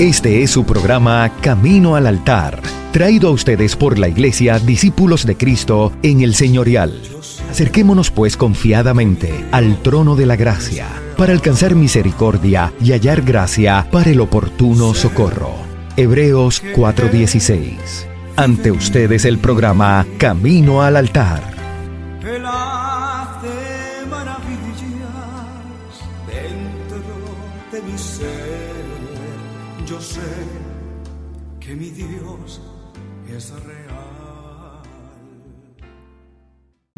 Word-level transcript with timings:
Este 0.00 0.42
es 0.42 0.50
su 0.50 0.64
programa 0.64 1.30
Camino 1.42 1.94
al 1.94 2.06
Altar, 2.06 2.62
traído 2.90 3.28
a 3.28 3.32
ustedes 3.32 3.76
por 3.76 3.98
la 3.98 4.08
Iglesia 4.08 4.58
Discípulos 4.58 5.26
de 5.26 5.36
Cristo 5.36 5.92
en 6.02 6.22
el 6.22 6.34
Señorial. 6.34 7.02
Acerquémonos 7.50 8.10
pues 8.10 8.38
confiadamente 8.38 9.44
al 9.52 9.76
trono 9.82 10.16
de 10.16 10.24
la 10.24 10.36
gracia 10.36 10.86
para 11.18 11.34
alcanzar 11.34 11.74
misericordia 11.74 12.72
y 12.80 12.92
hallar 12.92 13.20
gracia 13.20 13.88
para 13.92 14.08
el 14.08 14.22
oportuno 14.22 14.94
socorro. 14.94 15.52
Hebreos 15.98 16.62
4:16. 16.74 18.06
Ante 18.36 18.70
ustedes 18.70 19.26
el 19.26 19.36
programa 19.36 20.06
Camino 20.16 20.80
al 20.80 20.96
Altar. 20.96 21.59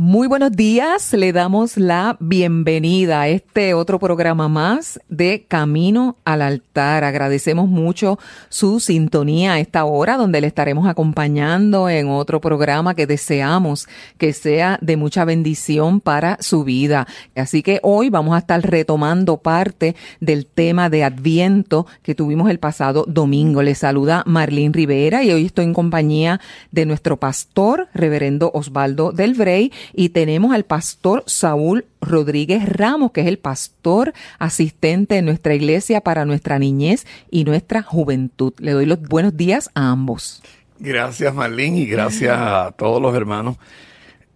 Muy 0.04 0.26
buenos 0.26 0.50
días, 0.50 1.12
le 1.12 1.32
damos 1.32 1.76
la 1.76 2.16
bienvenida 2.18 3.20
a 3.20 3.28
este 3.28 3.72
otro 3.72 4.00
programa 4.00 4.48
más 4.48 4.98
de 5.08 5.44
Camino 5.46 6.16
al 6.24 6.42
Altar. 6.42 7.04
Agradecemos 7.04 7.68
mucho 7.68 8.18
su 8.48 8.80
sintonía 8.80 9.52
a 9.52 9.60
esta 9.60 9.84
hora 9.84 10.16
donde 10.16 10.40
le 10.40 10.48
estaremos 10.48 10.88
acompañando 10.88 11.88
en 11.88 12.08
otro 12.08 12.40
programa 12.40 12.96
que 12.96 13.06
deseamos 13.06 13.86
que 14.18 14.32
sea 14.32 14.76
de 14.80 14.96
mucha 14.96 15.24
bendición 15.24 16.00
para 16.00 16.36
su 16.40 16.64
vida. 16.64 17.06
Así 17.36 17.62
que 17.62 17.78
hoy 17.84 18.10
vamos 18.10 18.34
a 18.34 18.38
estar 18.38 18.60
retomando 18.60 19.36
parte 19.36 19.94
del 20.18 20.46
tema 20.46 20.90
de 20.90 21.04
Adviento 21.04 21.86
que 22.02 22.16
tuvimos 22.16 22.50
el 22.50 22.58
pasado 22.58 23.04
domingo. 23.06 23.62
Le 23.62 23.76
saluda 23.76 24.24
Marlene 24.26 24.74
Rivera 24.74 25.22
y 25.22 25.30
hoy 25.30 25.46
estoy 25.46 25.66
en 25.66 25.74
compañía 25.74 26.40
de 26.72 26.86
nuestro 26.86 27.20
pastor, 27.20 27.86
reverendo 27.94 28.50
Osvaldo 28.52 29.12
del 29.12 29.34
Brey 29.34 29.70
y 29.94 30.10
tenemos 30.10 30.52
al 30.52 30.64
pastor 30.64 31.24
Saúl 31.26 31.86
Rodríguez 32.00 32.68
Ramos, 32.68 33.12
que 33.12 33.22
es 33.22 33.26
el 33.26 33.38
pastor 33.38 34.12
asistente 34.38 35.16
de 35.16 35.22
nuestra 35.22 35.54
iglesia 35.54 36.00
para 36.00 36.24
nuestra 36.24 36.58
niñez 36.58 37.06
y 37.30 37.44
nuestra 37.44 37.82
juventud. 37.82 38.52
Le 38.58 38.72
doy 38.72 38.86
los 38.86 39.00
buenos 39.02 39.36
días 39.36 39.70
a 39.74 39.90
ambos. 39.90 40.42
Gracias 40.78 41.32
Marlene 41.34 41.78
y 41.78 41.86
gracias 41.86 42.36
a 42.36 42.72
todos 42.76 43.00
los 43.00 43.14
hermanos, 43.14 43.56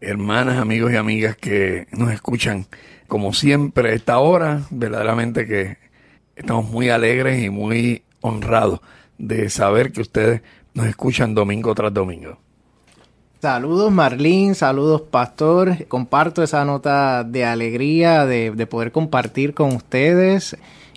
hermanas, 0.00 0.58
amigos 0.58 0.92
y 0.92 0.96
amigas 0.96 1.36
que 1.36 1.86
nos 1.92 2.12
escuchan. 2.12 2.66
Como 3.08 3.32
siempre, 3.32 3.94
esta 3.94 4.18
hora, 4.18 4.62
verdaderamente 4.70 5.46
que 5.46 5.78
estamos 6.36 6.70
muy 6.70 6.88
alegres 6.90 7.42
y 7.42 7.50
muy 7.50 8.02
honrados 8.20 8.80
de 9.18 9.48
saber 9.50 9.92
que 9.92 10.02
ustedes 10.02 10.42
nos 10.74 10.86
escuchan 10.86 11.34
domingo 11.34 11.74
tras 11.74 11.92
domingo. 11.92 12.38
Saludos 13.40 13.92
Marlene, 13.92 14.54
saludos 14.54 15.02
Pastor. 15.02 15.86
Comparto 15.88 16.42
esa 16.42 16.64
nota 16.64 17.22
de 17.22 17.44
alegría 17.44 18.24
de, 18.24 18.50
de, 18.50 18.66
poder 18.66 18.92
compartir 18.92 19.52
con 19.52 19.74
ustedes 19.74 20.56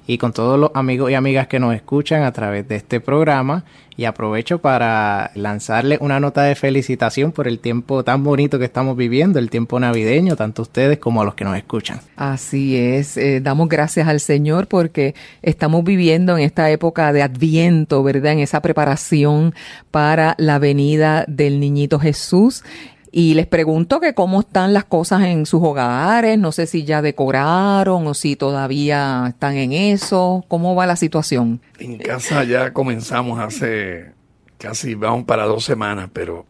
y 0.10 0.18
con 0.18 0.34
todos 0.34 0.60
los 0.60 0.72
amigos 0.74 1.12
y 1.12 1.14
amigas 1.14 1.48
que 1.48 1.60
nos 1.60 1.76
escuchan 1.76 2.24
a 2.24 2.32
través 2.32 2.68
de 2.68 2.78
este 2.78 3.00
programa. 3.00 3.64
Y 3.96 4.06
aprovecho 4.06 4.58
para 4.58 5.30
lanzarle 5.36 6.00
una 6.02 6.20
nota 6.20 6.42
de 6.44 6.56
felicitación 6.56 7.32
por 7.32 7.48
el 7.48 7.60
tiempo 7.60 8.04
tan 8.04 8.24
bonito 8.24 8.58
que 8.58 8.66
estamos 8.66 8.98
viviendo, 8.98 9.38
el 9.38 9.52
tiempo 9.52 9.80
navideño, 9.80 10.36
tanto 10.36 10.64
ustedes 10.64 10.98
como 10.98 11.22
a 11.22 11.26
los 11.26 11.36
que 11.36 11.44
nos 11.44 11.56
escuchan. 11.58 12.00
Así 12.16 12.76
es, 12.76 13.18
eh, 13.18 13.40
damos 13.40 13.70
gracias 13.70 14.08
al 14.08 14.20
Señor 14.20 14.66
porque 14.68 15.14
estamos 15.44 15.84
viviendo 15.84 16.38
en 16.38 16.44
esta 16.44 16.72
época 16.72 17.14
de 17.14 17.22
adviento, 17.22 18.02
¿verdad? 18.02 18.32
En 18.32 18.40
esa 18.40 18.62
preparación 18.62 19.54
para 19.92 20.34
la 20.40 20.58
venida 20.58 21.24
del 21.28 21.60
niñito 21.60 22.00
Jesús. 22.00 22.64
Y 23.12 23.34
les 23.34 23.48
pregunto 23.48 24.00
que 24.00 24.14
cómo 24.14 24.42
están 24.42 24.74
las 24.74 24.84
cosas 24.84 25.24
en 25.24 25.46
sus 25.46 25.64
hogares, 25.64 26.38
no 26.38 26.52
sé 26.52 26.68
si 26.68 26.84
ya 26.84 27.02
decoraron 27.02 28.06
o 28.06 28.14
si 28.14 28.36
todavía 28.36 29.26
están 29.30 29.56
en 29.56 29.74
eso, 29.74 30.46
¿cómo 30.48 30.76
va 30.76 30.86
la 30.86 30.96
situación? 30.96 31.60
En 31.80 31.98
casa 31.98 32.44
ya 32.44 32.72
comenzamos 32.72 33.40
hace 33.40 34.12
casi, 34.60 34.94
vamos 34.94 35.26
para 35.26 35.46
dos 35.46 35.66
semanas, 35.66 36.10
pero 36.14 36.46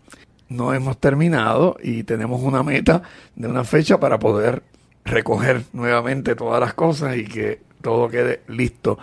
no 0.50 0.74
hemos 0.74 0.98
terminado 0.98 1.78
y 1.81 2.03
tenemos 2.03 2.42
una 2.42 2.64
meta 2.64 3.03
de 3.36 3.48
una 3.48 3.64
fecha 3.64 4.00
para 4.00 4.19
poder 4.19 4.64
recoger 5.06 5.64
nuevamente 5.72 6.36
todas 6.36 6.59
las 6.59 6.74
cosas 6.74 7.16
y 7.16 7.24
que 7.24 7.62
todo 7.81 8.09
quede 8.09 8.42
listo 8.48 8.98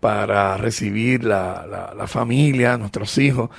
para 0.00 0.56
recibir 0.56 1.24
la, 1.24 1.66
la, 1.70 1.94
la 1.94 2.06
familia, 2.06 2.76
nuestros 2.78 3.18
hijos 3.18 3.50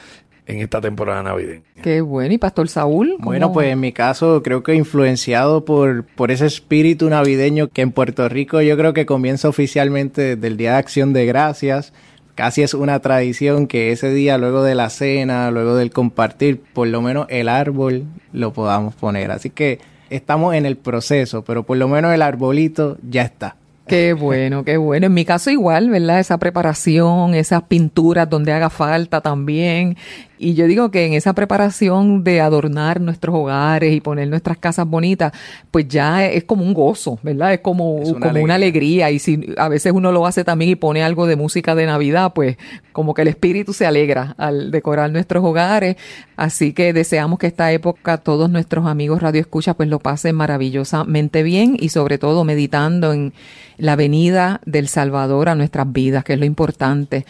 en 0.46 0.60
esta 0.60 0.82
temporada 0.82 1.24
navideña. 1.24 1.64
Qué 1.82 2.02
bueno. 2.02 2.34
¿Y 2.34 2.38
Pastor 2.38 2.68
Saúl? 2.68 3.14
¿cómo? 3.18 3.26
Bueno, 3.26 3.54
pues 3.54 3.72
en 3.72 3.80
mi 3.80 3.92
caso 3.94 4.44
creo 4.44 4.64
que 4.64 4.76
influenciado 4.76 5.66
por, 5.66 6.04
por 6.04 6.32
ese 6.32 6.46
espíritu 6.46 7.10
navideño 7.10 7.70
que 7.70 7.82
en 7.82 7.92
Puerto 7.92 8.28
Rico 8.30 8.62
yo 8.62 8.78
creo 8.78 8.94
que 8.94 9.06
comienza 9.06 9.48
oficialmente 9.50 10.36
desde 10.36 10.48
el 10.48 10.58
Día 10.58 10.72
de 10.74 10.78
Acción 10.78 11.14
de 11.14 11.26
Gracias. 11.26 11.94
Casi 12.36 12.64
es 12.64 12.74
una 12.74 13.00
tradición 13.00 13.68
que 13.68 13.92
ese 13.92 14.12
día, 14.12 14.40
luego 14.40 14.64
de 14.64 14.74
la 14.74 14.90
cena, 14.90 15.52
luego 15.52 15.76
del 15.76 15.92
compartir, 15.92 16.60
por 16.74 16.88
lo 16.88 17.02
menos 17.02 17.28
el 17.30 17.48
árbol 17.48 18.06
lo 18.32 18.54
podamos 18.54 18.96
poner. 18.96 19.30
Así 19.30 19.52
que 19.52 19.80
estamos 20.10 20.56
en 20.56 20.66
el 20.66 20.76
proceso, 20.76 21.44
pero 21.44 21.64
por 21.64 21.78
lo 21.78 21.88
menos 21.88 22.12
el 22.14 22.24
arbolito 22.24 22.98
ya 23.08 23.22
está. 23.22 23.56
Qué 23.88 24.14
bueno, 24.20 24.64
qué 24.64 24.78
bueno. 24.78 25.08
En 25.08 25.14
mi 25.14 25.26
caso 25.26 25.52
igual, 25.52 25.90
¿verdad? 25.90 26.20
Esa 26.20 26.38
preparación, 26.38 27.36
esas 27.36 27.64
pinturas 27.64 28.30
donde 28.30 28.52
haga 28.52 28.70
falta 28.70 29.22
también. 29.22 29.98
Y 30.44 30.56
yo 30.56 30.68
digo 30.68 30.92
que 30.92 31.06
en 31.06 31.14
esa 31.14 31.32
preparación 31.32 32.26
de 32.26 32.42
adornar 32.42 33.00
nuestros 33.00 33.34
hogares 33.34 33.94
y 33.94 34.02
poner 34.02 34.28
nuestras 34.28 34.58
casas 34.58 34.86
bonitas, 34.86 35.32
pues 35.72 35.88
ya 35.88 36.26
es 36.26 36.44
como 36.44 36.66
un 36.66 36.74
gozo, 36.74 37.18
¿verdad? 37.24 37.54
Es 37.54 37.62
como, 37.62 38.02
es 38.02 38.10
una, 38.10 38.20
como 38.20 38.30
alegría. 38.30 38.44
una 38.44 38.56
alegría. 38.56 39.12
Y 39.12 39.20
si 39.20 39.54
a 39.58 39.70
veces 39.70 39.94
uno 39.94 40.12
lo 40.12 40.28
hace 40.28 40.44
también 40.44 40.72
y 40.72 40.76
pone 40.76 41.02
algo 41.02 41.28
de 41.28 41.38
música 41.38 41.76
de 41.76 41.86
Navidad, 41.86 42.34
pues 42.36 42.58
como 42.92 43.14
que 43.14 43.22
el 43.22 43.30
espíritu 43.30 43.72
se 43.72 43.86
alegra 43.86 44.36
al 44.38 44.70
decorar 44.70 45.10
nuestros 45.12 45.46
hogares. 45.46 45.96
Así 46.36 46.74
que 46.74 46.92
deseamos 46.92 47.40
que 47.40 47.48
esta 47.48 47.72
época 47.72 48.18
todos 48.18 48.50
nuestros 48.50 48.86
amigos 48.86 49.22
Radio 49.22 49.40
Escucha 49.40 49.76
pues 49.76 49.88
lo 49.88 50.00
pasen 50.00 50.36
maravillosamente 50.36 51.44
bien 51.44 51.78
y 51.80 51.88
sobre 51.88 52.18
todo 52.18 52.44
meditando 52.44 53.14
en 53.14 53.32
la 53.78 53.96
venida 53.96 54.60
del 54.66 54.90
Salvador 54.90 55.48
a 55.48 55.56
nuestras 55.56 55.92
vidas, 55.94 56.26
que 56.26 56.34
es 56.34 56.40
lo 56.40 56.46
importante 56.46 57.26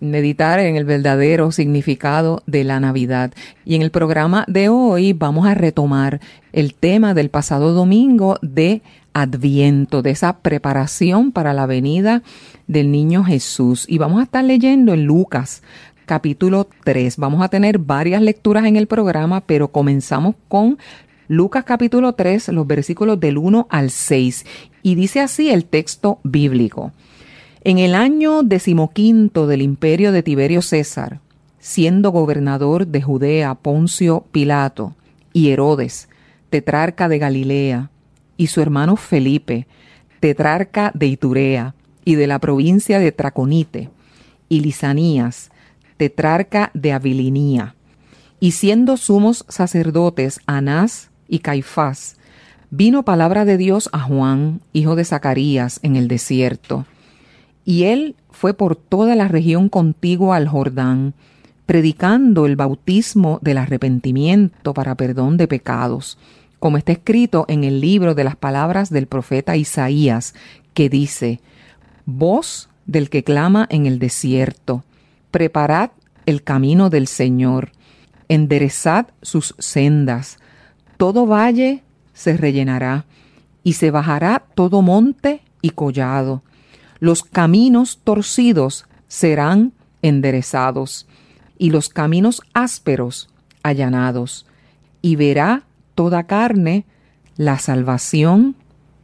meditar 0.00 0.60
en 0.60 0.76
el 0.76 0.84
verdadero 0.84 1.52
significado 1.52 2.42
de 2.46 2.64
la 2.64 2.80
Navidad. 2.80 3.32
Y 3.64 3.74
en 3.74 3.82
el 3.82 3.90
programa 3.90 4.44
de 4.48 4.68
hoy 4.68 5.12
vamos 5.12 5.46
a 5.46 5.54
retomar 5.54 6.20
el 6.52 6.74
tema 6.74 7.14
del 7.14 7.30
pasado 7.30 7.72
domingo 7.72 8.38
de 8.42 8.82
Adviento, 9.12 10.02
de 10.02 10.10
esa 10.10 10.38
preparación 10.38 11.32
para 11.32 11.52
la 11.52 11.66
venida 11.66 12.22
del 12.66 12.90
niño 12.92 13.24
Jesús. 13.24 13.84
Y 13.88 13.98
vamos 13.98 14.20
a 14.20 14.24
estar 14.24 14.44
leyendo 14.44 14.92
en 14.92 15.04
Lucas 15.04 15.62
capítulo 16.06 16.68
3. 16.84 17.16
Vamos 17.16 17.42
a 17.42 17.48
tener 17.48 17.78
varias 17.78 18.22
lecturas 18.22 18.64
en 18.64 18.76
el 18.76 18.86
programa, 18.86 19.42
pero 19.42 19.68
comenzamos 19.68 20.34
con 20.48 20.78
Lucas 21.28 21.64
capítulo 21.64 22.14
3, 22.14 22.48
los 22.48 22.66
versículos 22.66 23.20
del 23.20 23.36
1 23.36 23.66
al 23.70 23.90
6. 23.90 24.46
Y 24.82 24.94
dice 24.94 25.20
así 25.20 25.50
el 25.50 25.66
texto 25.66 26.18
bíblico. 26.24 26.92
En 27.62 27.78
el 27.78 27.94
año 27.94 28.42
decimoquinto 28.44 29.46
del 29.46 29.62
imperio 29.62 30.12
de 30.12 30.22
Tiberio 30.22 30.62
César, 30.62 31.20
siendo 31.58 32.10
gobernador 32.10 32.86
de 32.86 33.02
Judea 33.02 33.54
Poncio 33.56 34.24
Pilato 34.30 34.94
y 35.32 35.50
Herodes, 35.50 36.08
tetrarca 36.50 37.08
de 37.08 37.18
Galilea, 37.18 37.90
y 38.36 38.46
su 38.46 38.60
hermano 38.60 38.94
Felipe, 38.96 39.66
tetrarca 40.20 40.92
de 40.94 41.06
Iturea 41.08 41.74
y 42.04 42.14
de 42.14 42.28
la 42.28 42.38
provincia 42.38 43.00
de 43.00 43.10
Traconite, 43.10 43.90
y 44.48 44.60
Lisanías, 44.60 45.50
tetrarca 45.96 46.70
de 46.74 46.92
Abilinía, 46.92 47.74
y 48.38 48.52
siendo 48.52 48.96
sumos 48.96 49.44
sacerdotes 49.48 50.40
Anás 50.46 51.10
y 51.26 51.40
Caifás, 51.40 52.16
vino 52.70 53.04
palabra 53.04 53.44
de 53.44 53.56
Dios 53.56 53.90
a 53.92 53.98
Juan, 53.98 54.60
hijo 54.72 54.94
de 54.94 55.04
Zacarías, 55.04 55.80
en 55.82 55.96
el 55.96 56.06
desierto, 56.06 56.86
y 57.68 57.84
él 57.84 58.16
fue 58.30 58.54
por 58.54 58.76
toda 58.76 59.14
la 59.14 59.28
región 59.28 59.68
contigua 59.68 60.36
al 60.36 60.48
Jordán, 60.48 61.12
predicando 61.66 62.46
el 62.46 62.56
bautismo 62.56 63.40
del 63.42 63.58
arrepentimiento 63.58 64.72
para 64.72 64.94
perdón 64.94 65.36
de 65.36 65.48
pecados, 65.48 66.16
como 66.60 66.78
está 66.78 66.92
escrito 66.92 67.44
en 67.46 67.64
el 67.64 67.82
libro 67.82 68.14
de 68.14 68.24
las 68.24 68.36
palabras 68.36 68.88
del 68.88 69.06
profeta 69.06 69.54
Isaías, 69.54 70.34
que 70.72 70.88
dice, 70.88 71.40
Voz 72.06 72.70
del 72.86 73.10
que 73.10 73.22
clama 73.22 73.66
en 73.68 73.84
el 73.84 73.98
desierto, 73.98 74.82
preparad 75.30 75.90
el 76.24 76.42
camino 76.42 76.88
del 76.88 77.06
Señor, 77.06 77.72
enderezad 78.30 79.08
sus 79.20 79.54
sendas, 79.58 80.38
todo 80.96 81.26
valle 81.26 81.82
se 82.14 82.34
rellenará, 82.38 83.04
y 83.62 83.74
se 83.74 83.90
bajará 83.90 84.42
todo 84.54 84.80
monte 84.80 85.42
y 85.60 85.68
collado, 85.68 86.42
los 87.00 87.22
caminos 87.22 88.00
torcidos 88.02 88.86
serán 89.06 89.72
enderezados 90.02 91.06
y 91.58 91.70
los 91.70 91.88
caminos 91.88 92.42
ásperos 92.54 93.28
allanados, 93.62 94.46
y 95.02 95.16
verá 95.16 95.64
toda 95.94 96.24
carne 96.24 96.84
la 97.36 97.58
salvación 97.58 98.56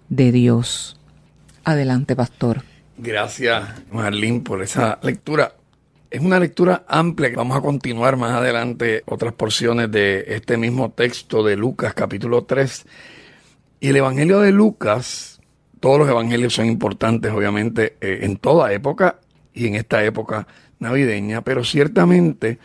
de 0.09 0.33
Dios. 0.33 0.99
Adelante, 1.65 2.15
pastor. 2.15 2.63
Gracias, 2.97 3.65
Marlene, 3.91 4.41
por 4.41 4.63
esa 4.63 4.99
lectura. 5.03 5.55
Es 6.11 6.21
una 6.21 6.39
lectura 6.39 6.85
amplia 6.87 7.31
que 7.31 7.37
vamos 7.37 7.57
a 7.57 7.61
continuar 7.61 8.17
más 8.17 8.33
adelante 8.33 9.03
otras 9.07 9.33
porciones 9.33 9.91
de 9.91 10.25
este 10.29 10.57
mismo 10.57 10.93
texto 10.93 11.43
de 11.43 11.57
Lucas 11.57 11.95
capítulo 11.95 12.45
3. 12.45 12.87
Y 13.81 13.89
el 13.89 13.97
Evangelio 13.97 14.41
de 14.41 14.53
Lucas, 14.53 15.34
todos 15.85 15.99
los 15.99 16.09
evangelios 16.09 16.55
son 16.55 16.65
importantes 16.65 17.31
obviamente 17.31 17.99
eh, 18.01 18.21
en 18.23 18.39
toda 18.39 18.73
época 18.73 19.19
y 19.53 19.67
en 19.67 19.75
esta 19.75 20.03
época 20.03 20.47
navideña, 20.79 21.43
pero 21.43 21.63
ciertamente 21.63 22.59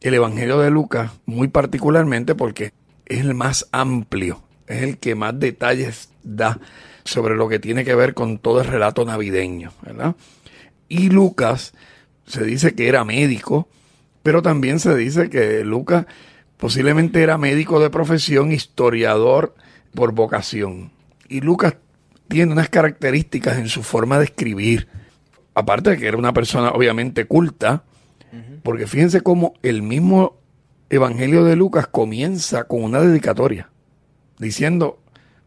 el 0.00 0.14
Evangelio 0.14 0.58
de 0.58 0.70
Lucas, 0.70 1.10
muy 1.26 1.48
particularmente 1.48 2.34
porque 2.34 2.72
es 3.04 3.20
el 3.20 3.34
más 3.34 3.68
amplio, 3.70 4.42
es 4.66 4.82
el 4.82 4.96
que 4.96 5.14
más 5.14 5.38
detalles 5.38 6.08
da 6.22 6.58
sobre 7.04 7.36
lo 7.36 7.50
que 7.50 7.58
tiene 7.58 7.84
que 7.84 7.94
ver 7.94 8.14
con 8.14 8.38
todo 8.38 8.62
el 8.62 8.66
relato 8.66 9.04
navideño, 9.04 9.70
¿verdad? 9.82 10.16
Y 10.88 11.10
Lucas 11.10 11.74
se 12.26 12.44
dice 12.44 12.74
que 12.74 12.88
era 12.88 13.04
médico, 13.04 13.68
pero 14.22 14.40
también 14.40 14.80
se 14.80 14.96
dice 14.96 15.28
que 15.28 15.66
Lucas 15.66 16.06
posiblemente 16.56 17.22
era 17.22 17.36
médico 17.36 17.78
de 17.78 17.90
profesión, 17.90 18.52
historiador 18.52 19.54
por 19.92 20.12
vocación. 20.12 20.92
Y 21.28 21.42
Lucas 21.42 21.74
tiene 22.28 22.52
unas 22.52 22.68
características 22.68 23.58
en 23.58 23.68
su 23.68 23.82
forma 23.82 24.18
de 24.18 24.24
escribir, 24.24 24.88
aparte 25.54 25.90
de 25.90 25.98
que 25.98 26.08
era 26.08 26.16
una 26.16 26.32
persona 26.32 26.70
obviamente 26.70 27.26
culta, 27.26 27.84
porque 28.62 28.86
fíjense 28.86 29.20
cómo 29.20 29.54
el 29.62 29.82
mismo 29.82 30.38
Evangelio 30.90 31.44
de 31.44 31.56
Lucas 31.56 31.86
comienza 31.86 32.64
con 32.64 32.82
una 32.82 33.00
dedicatoria, 33.00 33.70
diciendo, 34.38 34.98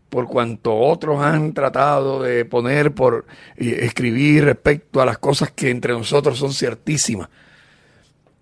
por 0.09 0.27
cuanto 0.27 0.75
otros 0.75 1.21
han 1.21 1.53
tratado 1.53 2.21
de 2.21 2.45
poner 2.45 2.94
por 2.94 3.25
escribir 3.57 4.45
respecto 4.45 5.01
a 5.01 5.06
las 5.06 5.18
cosas 5.18 5.51
que 5.51 5.69
entre 5.69 5.94
nosotros 5.94 6.38
son 6.38 6.53
ciertísimas. 6.53 7.30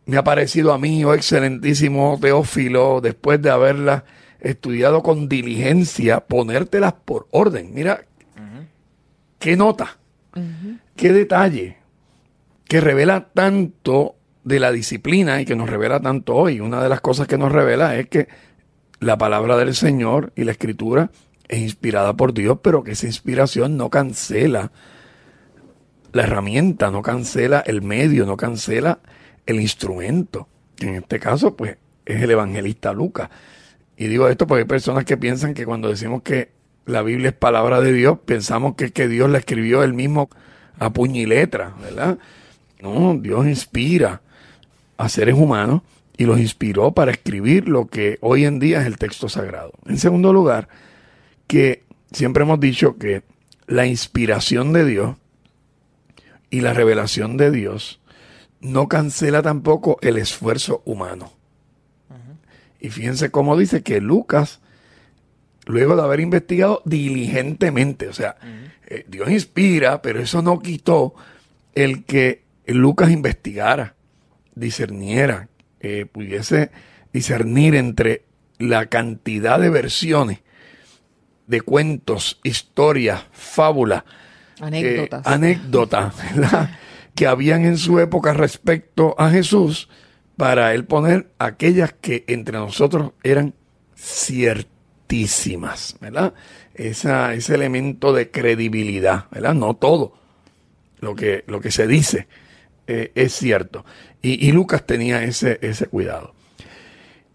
Me 0.06 0.18
ha 0.18 0.24
parecido 0.24 0.72
a 0.72 0.78
mí, 0.78 1.04
oh 1.04 1.14
excelentísimo 1.16 2.20
Teófilo, 2.22 3.02
después 3.02 3.42
de 3.42 3.50
haberlas 3.50 4.04
estudiado 4.40 5.02
con 5.02 5.28
diligencia, 5.28 6.20
ponértelas 6.20 6.94
por 6.94 7.28
orden. 7.32 7.74
Mira, 7.74 8.06
qué 9.40 9.56
nota, 9.56 9.98
qué 10.96 11.14
detalle, 11.14 11.78
que 12.68 12.82
revela 12.82 13.30
tanto 13.34 14.16
de 14.44 14.60
la 14.60 14.72
disciplina 14.72 15.42
y 15.42 15.46
que 15.46 15.56
nos 15.56 15.70
revela 15.70 16.00
tanto 16.00 16.36
hoy. 16.36 16.60
Una 16.60 16.82
de 16.82 16.90
las 16.90 17.02
cosas 17.02 17.28
que 17.28 17.38
nos 17.38 17.52
revela 17.52 17.96
es 17.96 18.08
que 18.08 18.28
la 19.00 19.18
palabra 19.18 19.58
del 19.58 19.76
Señor 19.76 20.32
y 20.36 20.44
la 20.44 20.52
escritura 20.52 21.12
es 21.48 21.60
inspirada 21.60 22.16
por 22.16 22.34
Dios, 22.34 22.60
pero 22.62 22.84
que 22.84 22.92
esa 22.92 23.08
inspiración 23.08 23.78
no 23.78 23.90
cancela 23.90 24.72
la 26.12 26.24
herramienta, 26.24 26.92
no 26.92 27.02
cancela 27.02 27.60
el 27.60 27.82
medio, 27.82 28.26
no 28.26 28.38
cancela 28.38 29.00
el 29.46 29.60
instrumento. 29.60 30.48
En 30.80 30.96
este 30.96 31.20
caso, 31.20 31.56
pues, 31.56 31.78
es 32.06 32.22
el 32.22 32.32
evangelista 32.32 32.94
Lucas. 32.94 33.30
Y 33.98 34.08
digo 34.08 34.28
esto 34.28 34.48
porque 34.48 34.62
hay 34.62 34.68
personas 34.68 35.06
que 35.06 35.18
piensan 35.18 35.54
que 35.54 35.66
cuando 35.66 35.90
decimos 35.90 36.22
que 36.22 36.52
la 36.86 37.02
Biblia 37.02 37.30
es 37.30 37.36
palabra 37.36 37.82
de 37.82 37.94
Dios, 37.94 38.20
pensamos 38.26 38.76
que, 38.76 38.92
que 38.92 39.08
Dios 39.08 39.30
la 39.30 39.40
escribió 39.40 39.84
él 39.84 39.94
mismo 39.94 40.30
a 40.80 40.92
puño 40.92 41.22
y 41.22 41.26
letra, 41.26 41.74
¿verdad? 41.82 42.18
No, 42.82 43.18
Dios 43.18 43.46
inspira 43.48 44.22
a 44.98 45.10
seres 45.10 45.36
humanos 45.36 45.82
y 46.18 46.26
los 46.26 46.40
inspiró 46.40 46.92
para 46.92 47.12
escribir 47.12 47.68
lo 47.68 47.88
que 47.88 48.18
hoy 48.22 48.46
en 48.46 48.60
día 48.60 48.82
es 48.82 48.88
el 48.88 48.98
texto 48.98 49.30
sagrado. 49.30 49.74
En 49.86 49.98
segundo 49.98 50.32
lugar, 50.32 50.68
que 51.48 51.84
siempre 52.12 52.44
hemos 52.44 52.60
dicho 52.60 52.98
que 52.98 53.24
la 53.68 53.86
inspiración 53.86 54.74
de 54.74 54.86
Dios 54.86 55.16
y 56.50 56.62
la 56.62 56.74
revelación 56.74 57.38
de 57.38 57.52
Dios 57.52 58.00
no 58.62 58.88
cancela 58.88 59.42
tampoco 59.42 59.98
el 60.02 60.18
esfuerzo 60.18 60.82
humano. 60.86 61.32
Y 62.80 62.90
fíjense 62.90 63.32
cómo 63.32 63.58
dice 63.58 63.82
que 63.82 64.00
Lucas, 64.00 64.60
luego 65.66 65.96
de 65.96 66.04
haber 66.04 66.20
investigado 66.20 66.82
diligentemente, 66.86 68.08
o 68.08 68.14
sea, 68.14 68.38
eh, 68.88 69.06
Dios 69.08 69.30
inspira, 69.30 70.02
pero 70.02 70.20
eso 70.20 70.42
no 70.42 70.60
quitó 70.60 71.16
el 71.74 72.06
que 72.06 72.44
Lucas 72.68 73.12
investigara, 73.12 73.96
discerniera, 74.54 75.50
que 75.80 76.06
pudiese 76.06 76.72
discernir 77.14 77.76
entre 77.76 78.26
la 78.58 78.88
cantidad 78.88 79.60
de 79.60 79.70
versiones 79.70 80.40
de 81.48 81.62
cuentos, 81.62 82.40
historias, 82.44 83.26
fábulas, 83.32 84.04
anécdotas, 84.60 85.26
eh, 85.26 85.30
anécdotas 85.30 86.14
que 87.16 87.28
habían 87.28 87.66
en 87.66 87.78
su 87.78 88.00
época 88.00 88.34
respecto 88.34 89.16
a 89.18 89.30
Jesús, 89.30 89.90
para 90.38 90.74
él 90.74 90.86
poner 90.86 91.32
aquellas 91.40 91.94
que 91.94 92.26
entre 92.28 92.58
nosotros 92.58 93.14
eran 93.24 93.54
ciertísimas, 95.08 95.96
¿verdad? 96.02 96.34
Esa, 96.74 97.34
ese 97.34 97.56
elemento 97.56 98.14
de 98.14 98.32
credibilidad, 98.32 99.26
¿verdad? 99.32 99.54
No 99.54 99.76
todo 99.76 100.14
lo 101.00 101.16
que, 101.16 101.44
lo 101.48 101.62
que 101.62 101.72
se 101.72 101.88
dice 101.88 102.28
eh, 102.88 103.12
es 103.16 103.34
cierto. 103.34 103.86
Y, 104.22 104.48
y 104.48 104.52
Lucas 104.52 104.86
tenía 104.86 105.24
ese, 105.24 105.60
ese 105.62 105.88
cuidado. 105.88 106.34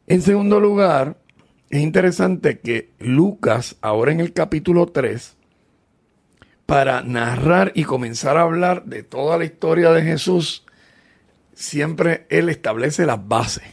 En 0.06 0.22
segundo 0.22 0.61
lugar, 0.61 1.19
es 1.70 1.81
interesante 1.81 2.58
que 2.58 2.90
Lucas, 2.99 3.76
ahora 3.81 4.12
en 4.12 4.20
el 4.20 4.32
capítulo 4.32 4.87
3, 4.87 5.37
para 6.67 7.02
narrar 7.02 7.72
y 7.75 7.84
comenzar 7.84 8.37
a 8.37 8.43
hablar 8.43 8.84
de 8.84 9.02
toda 9.02 9.38
la 9.38 9.44
historia 9.44 9.90
de 9.90 10.02
Jesús, 10.02 10.64
siempre 11.55 12.26
él 12.28 12.49
establece 12.49 13.06
las 13.06 13.27
bases, 13.27 13.65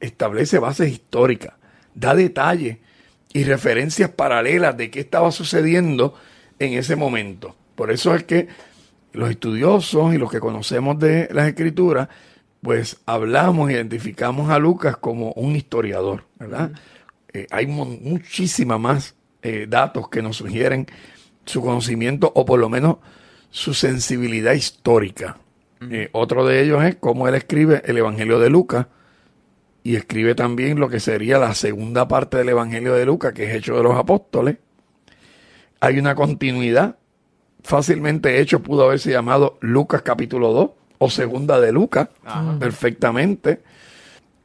establece 0.00 0.58
bases 0.58 0.92
históricas, 0.92 1.55
da 1.96 2.14
detalles 2.14 2.78
y 3.32 3.42
referencias 3.42 4.10
paralelas 4.10 4.76
de 4.76 4.90
qué 4.90 5.00
estaba 5.00 5.32
sucediendo 5.32 6.14
en 6.60 6.74
ese 6.74 6.94
momento. 6.94 7.56
Por 7.74 7.90
eso 7.90 8.14
es 8.14 8.22
que 8.22 8.46
los 9.12 9.30
estudiosos 9.30 10.14
y 10.14 10.18
los 10.18 10.30
que 10.30 10.40
conocemos 10.40 10.98
de 10.98 11.28
las 11.32 11.48
escrituras 11.48 12.08
pues 12.62 12.98
hablamos, 13.06 13.70
identificamos 13.70 14.50
a 14.50 14.58
Lucas 14.58 14.96
como 14.96 15.32
un 15.32 15.54
historiador, 15.54 16.24
¿verdad? 16.38 16.72
Eh, 17.32 17.46
hay 17.50 17.66
muchísimas 17.66 18.80
más 18.80 19.14
eh, 19.42 19.66
datos 19.68 20.08
que 20.08 20.22
nos 20.22 20.38
sugieren 20.38 20.86
su 21.44 21.60
conocimiento 21.62 22.32
o 22.34 22.44
por 22.44 22.58
lo 22.58 22.68
menos 22.68 22.96
su 23.50 23.72
sensibilidad 23.72 24.52
histórica. 24.52 25.38
Eh, 25.90 26.08
otro 26.12 26.44
de 26.46 26.62
ellos 26.62 26.82
es 26.82 26.96
cómo 26.96 27.28
él 27.28 27.34
escribe 27.36 27.82
el 27.84 27.98
Evangelio 27.98 28.40
de 28.40 28.50
Lucas 28.50 28.86
y 29.86 29.94
escribe 29.94 30.34
también 30.34 30.80
lo 30.80 30.88
que 30.88 30.98
sería 30.98 31.38
la 31.38 31.54
segunda 31.54 32.08
parte 32.08 32.38
del 32.38 32.48
Evangelio 32.48 32.92
de 32.94 33.06
Lucas, 33.06 33.32
que 33.32 33.44
es 33.44 33.54
Hecho 33.54 33.76
de 33.76 33.84
los 33.84 33.94
Apóstoles. 33.94 34.56
Hay 35.78 36.00
una 36.00 36.16
continuidad. 36.16 36.96
Fácilmente 37.62 38.40
hecho 38.40 38.64
pudo 38.64 38.86
haberse 38.86 39.12
llamado 39.12 39.58
Lucas 39.60 40.02
capítulo 40.02 40.52
2 40.52 40.70
o 40.98 41.08
segunda 41.08 41.60
de 41.60 41.70
Lucas, 41.70 42.08
perfectamente. 42.58 43.62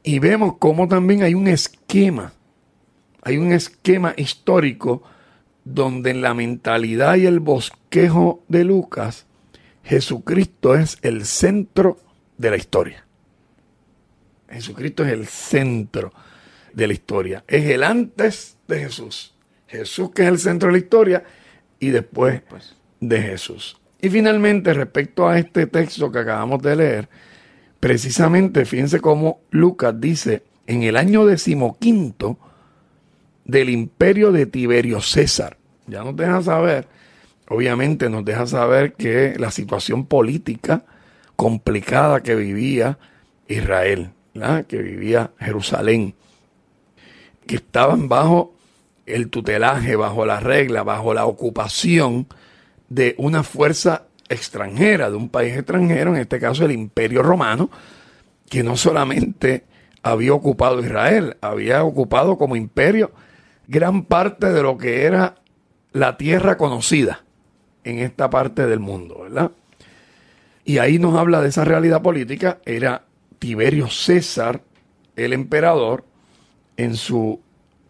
Y 0.04 0.20
vemos 0.20 0.58
cómo 0.60 0.86
también 0.86 1.24
hay 1.24 1.34
un 1.34 1.48
esquema, 1.48 2.32
hay 3.22 3.38
un 3.38 3.50
esquema 3.50 4.14
histórico 4.16 5.02
donde 5.64 6.12
en 6.12 6.22
la 6.22 6.34
mentalidad 6.34 7.16
y 7.16 7.26
el 7.26 7.40
bosquejo 7.40 8.44
de 8.46 8.62
Lucas, 8.62 9.26
Jesucristo 9.82 10.76
es 10.76 10.98
el 11.02 11.24
centro 11.24 11.98
de 12.38 12.50
la 12.50 12.56
historia. 12.56 13.01
Jesucristo 14.52 15.04
es 15.04 15.12
el 15.12 15.26
centro 15.26 16.12
de 16.72 16.86
la 16.86 16.92
historia. 16.92 17.44
Es 17.46 17.64
el 17.66 17.82
antes 17.82 18.56
de 18.68 18.80
Jesús. 18.80 19.34
Jesús 19.66 20.10
que 20.10 20.22
es 20.22 20.28
el 20.28 20.38
centro 20.38 20.68
de 20.68 20.72
la 20.72 20.78
historia 20.78 21.24
y 21.78 21.90
después 21.90 22.42
de 23.00 23.22
Jesús. 23.22 23.76
Y 24.00 24.10
finalmente, 24.10 24.74
respecto 24.74 25.28
a 25.28 25.38
este 25.38 25.66
texto 25.66 26.10
que 26.10 26.18
acabamos 26.18 26.60
de 26.62 26.76
leer, 26.76 27.08
precisamente 27.80 28.64
fíjense 28.64 29.00
cómo 29.00 29.40
Lucas 29.50 29.94
dice, 30.00 30.42
en 30.66 30.82
el 30.82 30.96
año 30.96 31.24
decimoquinto 31.24 32.38
del 33.44 33.70
imperio 33.70 34.32
de 34.32 34.46
Tiberio 34.46 35.00
César, 35.00 35.56
ya 35.86 36.04
nos 36.04 36.16
deja 36.16 36.42
saber, 36.42 36.88
obviamente 37.48 38.08
nos 38.08 38.24
deja 38.24 38.46
saber 38.46 38.94
que 38.94 39.34
la 39.38 39.50
situación 39.50 40.06
política 40.06 40.84
complicada 41.36 42.22
que 42.22 42.34
vivía 42.34 42.98
Israel, 43.48 44.10
que 44.66 44.78
vivía 44.78 45.30
Jerusalén, 45.38 46.14
que 47.46 47.56
estaban 47.56 48.08
bajo 48.08 48.54
el 49.06 49.28
tutelaje, 49.28 49.96
bajo 49.96 50.24
la 50.24 50.40
regla, 50.40 50.82
bajo 50.82 51.12
la 51.12 51.26
ocupación 51.26 52.26
de 52.88 53.14
una 53.18 53.42
fuerza 53.42 54.04
extranjera, 54.28 55.10
de 55.10 55.16
un 55.16 55.28
país 55.28 55.54
extranjero, 55.56 56.14
en 56.14 56.20
este 56.20 56.38
caso 56.40 56.64
el 56.64 56.72
Imperio 56.72 57.22
Romano, 57.22 57.70
que 58.48 58.62
no 58.62 58.76
solamente 58.76 59.64
había 60.02 60.32
ocupado 60.32 60.80
Israel, 60.80 61.36
había 61.40 61.84
ocupado 61.84 62.38
como 62.38 62.56
imperio 62.56 63.12
gran 63.68 64.04
parte 64.04 64.52
de 64.52 64.62
lo 64.62 64.76
que 64.76 65.04
era 65.04 65.36
la 65.92 66.16
tierra 66.16 66.56
conocida 66.56 67.24
en 67.84 67.98
esta 67.98 68.30
parte 68.30 68.66
del 68.66 68.80
mundo, 68.80 69.20
¿verdad? 69.22 69.52
Y 70.64 70.78
ahí 70.78 70.98
nos 70.98 71.16
habla 71.16 71.40
de 71.40 71.48
esa 71.48 71.64
realidad 71.64 72.02
política, 72.02 72.58
era 72.64 73.04
Tiberio 73.42 73.88
César, 73.88 74.62
el 75.16 75.32
emperador, 75.32 76.04
en 76.76 76.94
su 76.94 77.40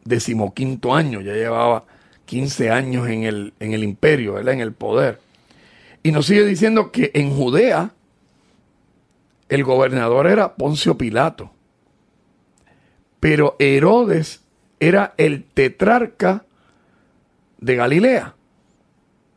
decimoquinto 0.02 0.94
año, 0.94 1.20
ya 1.20 1.34
llevaba 1.34 1.84
15 2.24 2.70
años 2.70 3.06
en 3.06 3.24
el, 3.24 3.52
en 3.60 3.74
el 3.74 3.84
imperio, 3.84 4.32
¿verdad? 4.32 4.54
en 4.54 4.60
el 4.60 4.72
poder. 4.72 5.20
Y 6.02 6.10
nos 6.10 6.24
sigue 6.24 6.46
diciendo 6.46 6.90
que 6.90 7.10
en 7.12 7.36
Judea 7.36 7.92
el 9.50 9.62
gobernador 9.62 10.26
era 10.26 10.54
Poncio 10.54 10.96
Pilato, 10.96 11.52
pero 13.20 13.54
Herodes 13.58 14.40
era 14.80 15.12
el 15.18 15.44
tetrarca 15.44 16.46
de 17.58 17.76
Galilea 17.76 18.36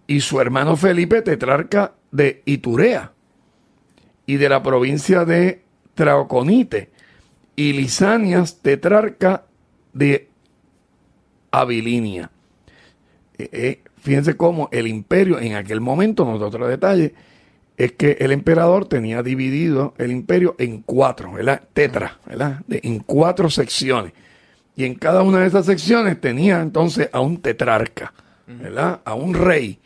y 0.07 0.21
su 0.21 0.39
hermano 0.39 0.77
Felipe 0.77 1.21
tetrarca 1.21 1.91
de 2.11 2.41
Iturea 2.45 3.11
y 4.25 4.37
de 4.37 4.47
la 4.47 4.63
provincia 4.63 5.25
de 5.25 5.64
Traoconite 5.95 6.89
y 7.55 7.73
Lisanias 7.73 8.61
tetrarca 8.61 9.45
de 9.93 10.29
Abilinia. 11.51 12.29
Eh, 13.37 13.49
eh, 13.51 13.81
fíjense 13.97 14.37
cómo 14.37 14.69
el 14.71 14.87
imperio 14.87 15.39
en 15.39 15.55
aquel 15.55 15.81
momento, 15.81 16.25
no 16.25 16.33
otro 16.33 16.67
detalle, 16.67 17.13
es 17.77 17.93
que 17.93 18.17
el 18.19 18.31
emperador 18.31 18.87
tenía 18.87 19.23
dividido 19.23 19.93
el 19.97 20.11
imperio 20.11 20.55
en 20.59 20.81
cuatro, 20.81 21.33
¿verdad? 21.33 21.61
Tetra, 21.73 22.19
¿verdad? 22.25 22.61
en 22.69 22.99
cuatro 22.99 23.49
secciones. 23.49 24.13
Y 24.77 24.85
en 24.85 24.95
cada 24.95 25.23
una 25.23 25.39
de 25.39 25.47
esas 25.47 25.65
secciones 25.65 26.19
tenía 26.19 26.61
entonces 26.61 27.09
a 27.11 27.21
un 27.21 27.37
tetrarca, 27.41 28.13
¿verdad? 28.47 29.01
A 29.05 29.13
un 29.13 29.33
rey. 29.33 29.79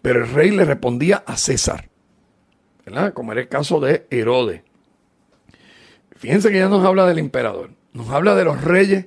Pero 0.00 0.24
el 0.24 0.30
rey 0.32 0.50
le 0.50 0.64
respondía 0.64 1.22
a 1.26 1.36
César, 1.36 1.88
¿verdad? 2.84 3.12
Como 3.12 3.32
era 3.32 3.42
el 3.42 3.48
caso 3.48 3.80
de 3.80 4.06
Herodes. 4.10 4.62
Fíjense 6.22 6.52
que 6.52 6.58
ya 6.58 6.68
nos 6.68 6.86
habla 6.86 7.04
del 7.04 7.18
emperador, 7.18 7.70
nos 7.92 8.08
habla 8.10 8.36
de 8.36 8.44
los 8.44 8.62
reyes 8.62 9.06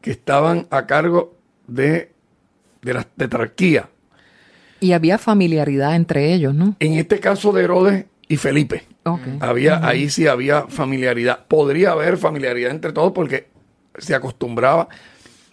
que 0.00 0.10
estaban 0.10 0.66
a 0.70 0.86
cargo 0.86 1.36
de, 1.66 2.12
de 2.80 2.94
la 2.94 3.04
tetrarquía. 3.04 3.90
Y 4.80 4.92
había 4.92 5.18
familiaridad 5.18 5.94
entre 5.96 6.32
ellos, 6.32 6.54
¿no? 6.54 6.76
En 6.80 6.94
este 6.94 7.20
caso 7.20 7.52
de 7.52 7.64
Herodes 7.64 8.06
y 8.26 8.38
Felipe. 8.38 8.86
Había, 9.40 9.86
Ahí 9.86 10.08
sí 10.08 10.26
había 10.26 10.62
familiaridad. 10.62 11.44
Podría 11.46 11.90
haber 11.90 12.16
familiaridad 12.16 12.70
entre 12.70 12.94
todos 12.94 13.12
porque 13.12 13.48
se 13.98 14.14
acostumbraba, 14.14 14.88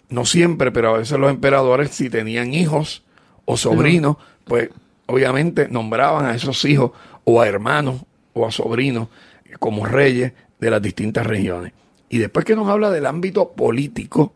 no 0.08 0.24
siempre, 0.24 0.72
pero 0.72 0.94
a 0.94 0.98
veces 0.98 1.18
los 1.18 1.30
emperadores, 1.30 1.90
si 1.90 2.08
tenían 2.08 2.54
hijos 2.54 3.04
o 3.44 3.58
sobrinos, 3.58 4.16
pues 4.44 4.70
obviamente 5.04 5.68
nombraban 5.68 6.24
a 6.24 6.34
esos 6.34 6.64
hijos 6.64 6.92
o 7.24 7.42
a 7.42 7.46
hermanos 7.46 8.06
o 8.32 8.46
a 8.46 8.50
sobrinos 8.50 9.08
como 9.58 9.84
reyes 9.84 10.32
de 10.58 10.70
las 10.70 10.82
distintas 10.82 11.26
regiones. 11.26 11.72
Y 12.08 12.18
después 12.18 12.44
que 12.44 12.56
nos 12.56 12.68
habla 12.68 12.90
del 12.90 13.06
ámbito 13.06 13.52
político, 13.52 14.34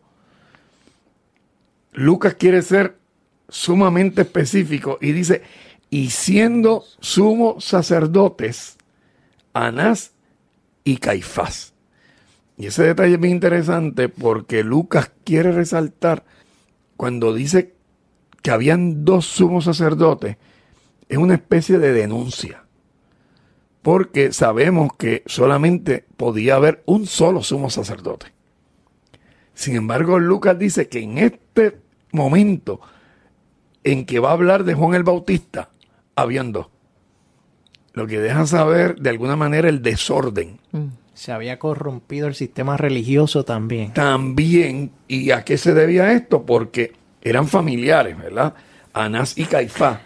Lucas 1.93 2.35
quiere 2.35 2.61
ser 2.61 2.97
sumamente 3.49 4.21
específico 4.21 4.97
y 5.01 5.11
dice, 5.11 5.43
y 5.89 6.09
siendo 6.09 6.83
sumos 6.99 7.65
sacerdotes, 7.65 8.77
Anás 9.53 10.13
y 10.83 10.97
Caifás. 10.97 11.73
Y 12.57 12.67
ese 12.67 12.83
detalle 12.83 13.13
es 13.13 13.19
muy 13.19 13.29
interesante 13.29 14.07
porque 14.07 14.63
Lucas 14.63 15.11
quiere 15.23 15.51
resaltar 15.51 16.23
cuando 16.95 17.33
dice 17.33 17.73
que 18.41 18.51
habían 18.51 19.05
dos 19.05 19.25
sumos 19.25 19.65
sacerdotes, 19.65 20.37
es 21.09 21.17
una 21.17 21.33
especie 21.33 21.77
de 21.77 21.91
denuncia. 21.93 22.63
Porque 23.81 24.31
sabemos 24.31 24.93
que 24.97 25.23
solamente 25.25 26.05
podía 26.17 26.55
haber 26.55 26.83
un 26.85 27.07
solo 27.07 27.41
sumo 27.41 27.69
sacerdote. 27.69 28.27
Sin 29.53 29.75
embargo, 29.75 30.19
Lucas 30.19 30.57
dice 30.57 30.87
que 30.87 30.99
en 30.99 31.17
este 31.17 31.77
momento 32.11 32.81
en 33.83 34.05
que 34.05 34.19
va 34.19 34.29
a 34.29 34.33
hablar 34.33 34.63
de 34.63 34.73
Juan 34.73 34.93
el 34.93 35.03
Bautista, 35.03 35.69
habían 36.15 36.51
dos. 36.51 36.67
Lo 37.93 38.07
que 38.07 38.19
deja 38.19 38.45
saber 38.45 38.95
de 38.95 39.09
alguna 39.09 39.35
manera 39.35 39.67
el 39.67 39.81
desorden. 39.81 40.59
Mm. 40.71 40.87
Se 41.13 41.31
había 41.31 41.59
corrompido 41.59 42.27
el 42.27 42.35
sistema 42.35 42.77
religioso 42.77 43.43
también. 43.43 43.93
También. 43.93 44.91
¿Y 45.07 45.31
a 45.31 45.43
qué 45.43 45.57
se 45.57 45.73
debía 45.73 46.13
esto? 46.13 46.45
Porque 46.45 46.93
eran 47.21 47.47
familiares, 47.47 48.17
¿verdad? 48.17 48.55
Anás 48.93 49.37
y 49.37 49.45
Caifás. 49.45 49.99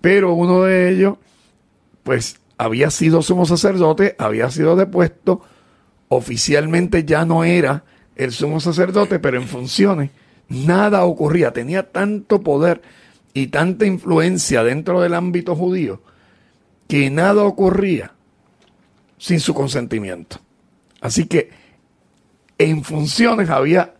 Pero 0.00 0.34
uno 0.34 0.62
de 0.62 0.90
ellos, 0.90 1.16
pues, 2.02 2.38
había 2.60 2.90
sido 2.90 3.22
sumo 3.22 3.46
sacerdote, 3.46 4.16
había 4.18 4.50
sido 4.50 4.76
depuesto, 4.76 5.40
oficialmente 6.08 7.06
ya 7.06 7.24
no 7.24 7.42
era 7.42 7.84
el 8.16 8.32
sumo 8.32 8.60
sacerdote, 8.60 9.18
pero 9.18 9.38
en 9.38 9.48
funciones 9.48 10.10
nada 10.50 11.04
ocurría, 11.04 11.54
tenía 11.54 11.90
tanto 11.90 12.42
poder 12.42 12.82
y 13.32 13.46
tanta 13.46 13.86
influencia 13.86 14.62
dentro 14.62 15.00
del 15.00 15.14
ámbito 15.14 15.56
judío 15.56 16.02
que 16.86 17.08
nada 17.08 17.44
ocurría 17.44 18.12
sin 19.16 19.40
su 19.40 19.54
consentimiento. 19.54 20.36
Así 21.00 21.24
que 21.24 21.48
en 22.58 22.84
funciones 22.84 23.48
había 23.48 23.94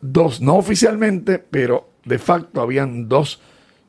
dos, 0.00 0.40
no 0.40 0.54
oficialmente, 0.54 1.40
pero 1.40 1.90
de 2.04 2.20
facto 2.20 2.60
habían 2.60 3.08
dos 3.08 3.40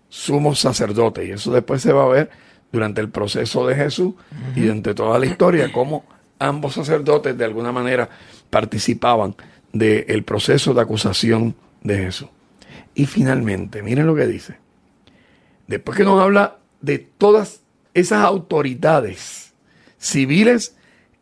sumos 0.09 0.59
sacerdotes. 0.59 1.29
Y 1.29 1.31
eso 1.33 1.51
después 1.51 1.83
se 1.83 1.93
va 1.93 2.05
a 2.05 2.07
ver 2.07 2.50
durante 2.71 3.01
el 3.01 3.09
proceso 3.09 3.67
de 3.67 3.75
Jesús 3.75 4.13
y 4.55 4.61
durante 4.61 4.93
toda 4.93 5.19
la 5.19 5.25
historia, 5.25 5.71
cómo 5.71 6.05
ambos 6.39 6.73
sacerdotes 6.73 7.37
de 7.37 7.45
alguna 7.45 7.71
manera 7.71 8.09
participaban 8.49 9.35
del 9.73 10.23
proceso 10.23 10.73
de 10.73 10.81
acusación 10.81 11.55
de 11.83 11.97
Jesús. 11.97 12.29
Y 12.95 13.05
finalmente, 13.05 13.81
miren 13.81 14.07
lo 14.07 14.15
que 14.15 14.27
dice. 14.27 14.57
Después 15.67 15.97
que 15.97 16.03
nos 16.03 16.21
habla 16.21 16.57
de 16.81 16.99
todas 16.99 17.61
esas 17.93 18.23
autoridades 18.25 19.53
civiles 19.97 20.75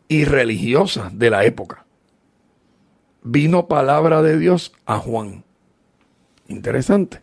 y 0.08 0.24
religiosas 0.24 1.16
de 1.16 1.30
la 1.30 1.44
época, 1.44 1.84
vino 3.22 3.68
palabra 3.68 4.22
de 4.22 4.38
Dios 4.38 4.72
a 4.86 4.98
Juan. 4.98 5.44
Interesante. 6.48 7.20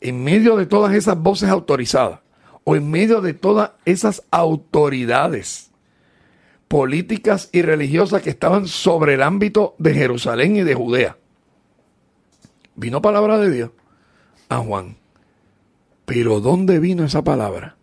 En 0.00 0.22
medio 0.22 0.56
de 0.56 0.66
todas 0.66 0.94
esas 0.94 1.18
voces 1.18 1.48
autorizadas, 1.48 2.21
o 2.64 2.76
en 2.76 2.90
medio 2.90 3.20
de 3.20 3.34
todas 3.34 3.72
esas 3.84 4.22
autoridades 4.30 5.70
políticas 6.68 7.50
y 7.52 7.62
religiosas 7.62 8.22
que 8.22 8.30
estaban 8.30 8.66
sobre 8.66 9.14
el 9.14 9.22
ámbito 9.22 9.74
de 9.78 9.94
Jerusalén 9.94 10.56
y 10.56 10.62
de 10.62 10.74
Judea, 10.74 11.18
vino 12.74 13.02
palabra 13.02 13.38
de 13.38 13.50
Dios 13.50 13.70
a 14.48 14.58
Juan. 14.58 14.96
Pero 16.06 16.40
¿dónde 16.40 16.78
vino 16.78 17.04
esa 17.04 17.22
palabra? 17.22 17.76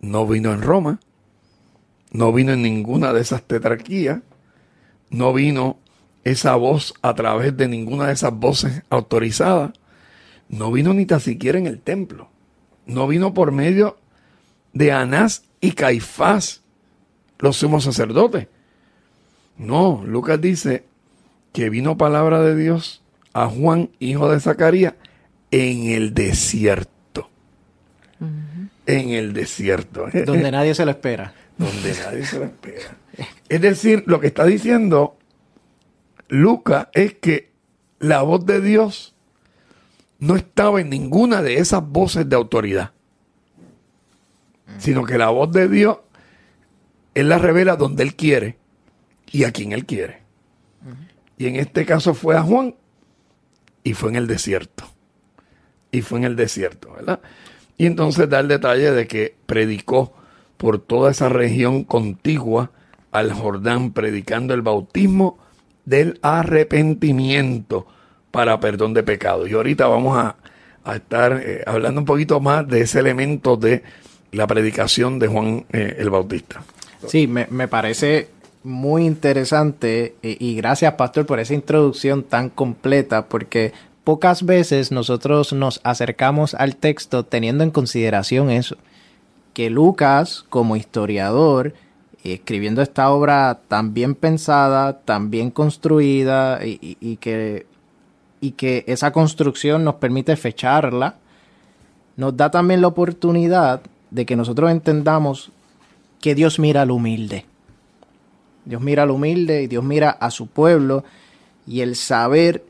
No 0.00 0.26
vino 0.26 0.52
en 0.52 0.62
Roma, 0.62 1.00
no 2.10 2.32
vino 2.32 2.52
en 2.52 2.62
ninguna 2.62 3.12
de 3.12 3.20
esas 3.20 3.42
tetrarquías, 3.42 4.20
no 5.10 5.32
vino 5.32 5.78
esa 6.24 6.56
voz 6.56 6.94
a 7.02 7.14
través 7.14 7.56
de 7.56 7.68
ninguna 7.68 8.08
de 8.08 8.12
esas 8.12 8.32
voces 8.32 8.82
autorizadas, 8.90 9.72
no 10.48 10.72
vino 10.72 10.94
ni 10.94 11.06
tan 11.06 11.20
siquiera 11.20 11.58
en 11.58 11.66
el 11.66 11.80
templo, 11.80 12.30
no 12.88 13.06
vino 13.06 13.32
por 13.34 13.52
medio 13.52 13.98
de 14.72 14.90
Anás 14.90 15.44
y 15.60 15.72
Caifás, 15.72 16.62
los 17.38 17.56
sumos 17.56 17.84
sacerdotes. 17.84 18.48
No, 19.56 20.02
Lucas 20.04 20.40
dice 20.40 20.84
que 21.52 21.70
vino 21.70 21.96
palabra 21.96 22.40
de 22.40 22.56
Dios 22.56 23.02
a 23.32 23.46
Juan, 23.46 23.90
hijo 24.00 24.30
de 24.30 24.40
Zacarías, 24.40 24.94
en 25.50 25.86
el 25.86 26.14
desierto. 26.14 27.30
En 28.86 29.10
el 29.10 29.32
desierto. 29.32 30.06
Donde 30.26 30.50
nadie 30.50 30.74
se 30.74 30.84
lo 30.84 30.90
espera. 30.90 31.34
Donde 31.56 31.94
nadie 31.94 32.24
se 32.24 32.38
lo 32.38 32.44
espera. 32.46 32.96
Es 33.48 33.60
decir, 33.60 34.04
lo 34.06 34.20
que 34.20 34.28
está 34.28 34.44
diciendo 34.44 35.18
Lucas 36.28 36.86
es 36.92 37.14
que 37.14 37.50
la 37.98 38.22
voz 38.22 38.46
de 38.46 38.60
Dios 38.60 39.16
no 40.18 40.36
estaba 40.36 40.80
en 40.80 40.90
ninguna 40.90 41.42
de 41.42 41.58
esas 41.58 41.86
voces 41.86 42.28
de 42.28 42.36
autoridad, 42.36 42.92
sino 44.78 45.04
que 45.04 45.18
la 45.18 45.28
voz 45.30 45.50
de 45.52 45.68
Dios 45.68 45.98
Él 47.14 47.28
la 47.28 47.38
revela 47.38 47.76
donde 47.76 48.02
Él 48.02 48.14
quiere 48.14 48.58
y 49.30 49.44
a 49.44 49.52
quien 49.52 49.72
Él 49.72 49.86
quiere. 49.86 50.22
Y 51.36 51.46
en 51.46 51.56
este 51.56 51.86
caso 51.86 52.14
fue 52.14 52.36
a 52.36 52.42
Juan 52.42 52.74
y 53.84 53.94
fue 53.94 54.10
en 54.10 54.16
el 54.16 54.26
desierto. 54.26 54.84
Y 55.90 56.02
fue 56.02 56.18
en 56.18 56.24
el 56.24 56.36
desierto, 56.36 56.92
¿verdad? 56.92 57.20
Y 57.76 57.86
entonces 57.86 58.28
da 58.28 58.40
el 58.40 58.48
detalle 58.48 58.90
de 58.90 59.06
que 59.06 59.36
predicó 59.46 60.12
por 60.56 60.80
toda 60.80 61.12
esa 61.12 61.28
región 61.28 61.84
contigua 61.84 62.72
al 63.12 63.32
Jordán, 63.32 63.92
predicando 63.92 64.52
el 64.52 64.62
bautismo 64.62 65.38
del 65.84 66.18
arrepentimiento 66.22 67.86
para 68.30 68.60
perdón 68.60 68.94
de 68.94 69.02
pecados. 69.02 69.48
Y 69.48 69.54
ahorita 69.54 69.86
vamos 69.86 70.16
a, 70.16 70.36
estar 70.94 71.42
eh, 71.44 71.62
hablando 71.66 72.00
un 72.00 72.06
poquito 72.06 72.40
más 72.40 72.66
de 72.66 72.80
ese 72.80 73.00
elemento 73.00 73.56
de 73.58 73.82
la 74.32 74.46
predicación 74.46 75.18
de 75.18 75.26
Juan 75.28 75.66
eh, 75.70 75.96
el 75.98 76.08
Bautista. 76.08 76.62
Sí, 77.06 77.26
me, 77.26 77.46
me 77.50 77.68
parece 77.68 78.30
muy 78.64 79.04
interesante 79.04 80.14
y, 80.22 80.44
y 80.44 80.56
gracias 80.56 80.94
Pastor 80.94 81.26
por 81.26 81.40
esa 81.40 81.52
introducción 81.52 82.22
tan 82.22 82.48
completa 82.48 83.26
porque 83.26 83.72
pocas 84.08 84.42
veces 84.42 84.90
nosotros 84.90 85.52
nos 85.52 85.82
acercamos 85.84 86.54
al 86.54 86.76
texto 86.76 87.26
teniendo 87.26 87.62
en 87.62 87.70
consideración 87.70 88.50
eso, 88.50 88.78
que 89.52 89.68
Lucas 89.68 90.46
como 90.48 90.76
historiador, 90.76 91.74
escribiendo 92.24 92.80
esta 92.80 93.10
obra 93.10 93.60
tan 93.68 93.92
bien 93.92 94.14
pensada, 94.14 95.00
tan 95.00 95.30
bien 95.30 95.50
construida 95.50 96.60
y, 96.64 97.16
que, 97.16 97.66
y 98.40 98.52
que 98.52 98.84
esa 98.86 99.12
construcción 99.12 99.84
nos 99.84 99.96
permite 99.96 100.36
fecharla, 100.36 101.16
nos 102.16 102.36
da 102.36 102.50
también 102.50 102.80
la 102.80 102.88
oportunidad 102.88 103.82
de 104.10 104.26
que 104.26 104.36
nosotros 104.36 104.70
entendamos 104.70 105.50
que 106.20 106.34
Dios 106.34 106.58
mira 106.58 106.82
al 106.82 106.90
humilde. 106.90 107.46
Dios 108.64 108.82
mira 108.82 109.04
al 109.04 109.10
humilde 109.10 109.62
y 109.62 109.66
Dios 109.66 109.84
mira 109.84 110.10
a 110.10 110.30
su 110.30 110.46
pueblo 110.46 111.04
y 111.66 111.80
el 111.80 111.96
saber 111.96 112.64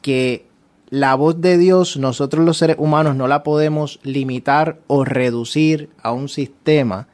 que 0.00 0.46
la 0.90 1.14
voz 1.14 1.40
de 1.40 1.58
Dios 1.58 1.96
nosotros 1.96 2.44
los 2.44 2.58
seres 2.58 2.76
humanos 2.78 3.16
no 3.16 3.26
la 3.26 3.42
podemos 3.42 4.00
limitar 4.02 4.78
o 4.86 5.04
reducir 5.04 5.90
a 6.02 6.12
un 6.12 6.28
sistema, 6.28 7.08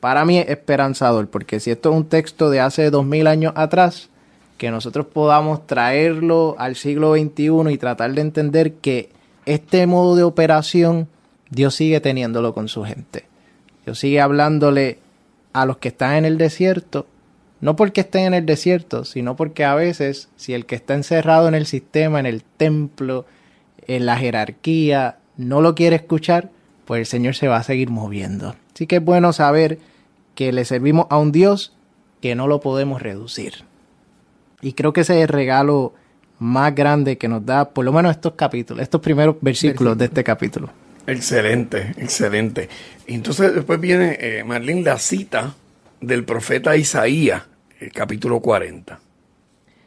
para 0.00 0.24
mí 0.24 0.38
es 0.38 0.48
esperanzador, 0.48 1.28
porque 1.28 1.60
si 1.60 1.70
esto 1.70 1.90
es 1.90 1.96
un 1.96 2.04
texto 2.04 2.50
de 2.50 2.60
hace 2.60 2.90
dos 2.90 3.04
mil 3.04 3.26
años 3.26 3.52
atrás, 3.56 4.08
que 4.58 4.70
nosotros 4.70 5.06
podamos 5.06 5.66
traerlo 5.66 6.56
al 6.58 6.76
siglo 6.76 7.14
XXI 7.14 7.72
y 7.72 7.78
tratar 7.78 8.12
de 8.12 8.20
entender 8.20 8.74
que 8.74 9.10
este 9.46 9.86
modo 9.86 10.16
de 10.16 10.24
operación 10.24 11.08
Dios 11.48 11.74
sigue 11.74 12.00
teniéndolo 12.00 12.52
con 12.52 12.68
su 12.68 12.84
gente. 12.84 13.24
Dios 13.86 13.98
sigue 13.98 14.20
hablándole 14.20 14.98
a 15.54 15.64
los 15.64 15.78
que 15.78 15.88
están 15.88 16.16
en 16.16 16.24
el 16.24 16.36
desierto, 16.36 17.06
no 17.60 17.76
porque 17.76 18.02
estén 18.02 18.26
en 18.26 18.34
el 18.34 18.46
desierto, 18.46 19.04
sino 19.04 19.36
porque 19.36 19.64
a 19.64 19.74
veces 19.74 20.28
si 20.36 20.52
el 20.52 20.66
que 20.66 20.74
está 20.74 20.94
encerrado 20.94 21.48
en 21.48 21.54
el 21.54 21.64
sistema, 21.64 22.20
en 22.20 22.26
el 22.26 22.42
templo, 22.42 23.24
en 23.86 24.06
la 24.06 24.16
jerarquía, 24.16 25.18
no 25.36 25.60
lo 25.60 25.74
quiere 25.74 25.96
escuchar, 25.96 26.50
pues 26.84 27.00
el 27.00 27.06
Señor 27.06 27.34
se 27.34 27.48
va 27.48 27.56
a 27.56 27.62
seguir 27.62 27.90
moviendo. 27.90 28.56
Así 28.74 28.86
que 28.86 28.96
es 28.96 29.04
bueno 29.04 29.32
saber 29.32 29.78
que 30.34 30.52
le 30.52 30.64
servimos 30.64 31.06
a 31.10 31.18
un 31.18 31.32
Dios 31.32 31.74
que 32.20 32.34
no 32.34 32.46
lo 32.46 32.60
podemos 32.60 33.00
reducir. 33.00 33.67
Y 34.60 34.72
creo 34.72 34.92
que 34.92 35.02
ese 35.02 35.18
es 35.18 35.22
el 35.22 35.28
regalo 35.28 35.94
más 36.38 36.74
grande 36.74 37.18
que 37.18 37.28
nos 37.28 37.44
da, 37.44 37.70
por 37.70 37.84
lo 37.84 37.92
menos 37.92 38.12
estos 38.12 38.34
capítulos, 38.34 38.82
estos 38.82 39.00
primeros 39.00 39.36
versículos 39.40 39.96
de 39.98 40.06
este 40.06 40.24
capítulo. 40.24 40.70
Excelente, 41.06 41.94
excelente. 41.96 42.68
Entonces 43.06 43.54
después 43.54 43.80
viene, 43.80 44.16
eh, 44.20 44.44
Marlene, 44.44 44.82
la 44.82 44.98
cita 44.98 45.54
del 46.00 46.24
profeta 46.24 46.76
Isaías, 46.76 47.42
el 47.80 47.92
capítulo 47.92 48.40
40. 48.40 49.00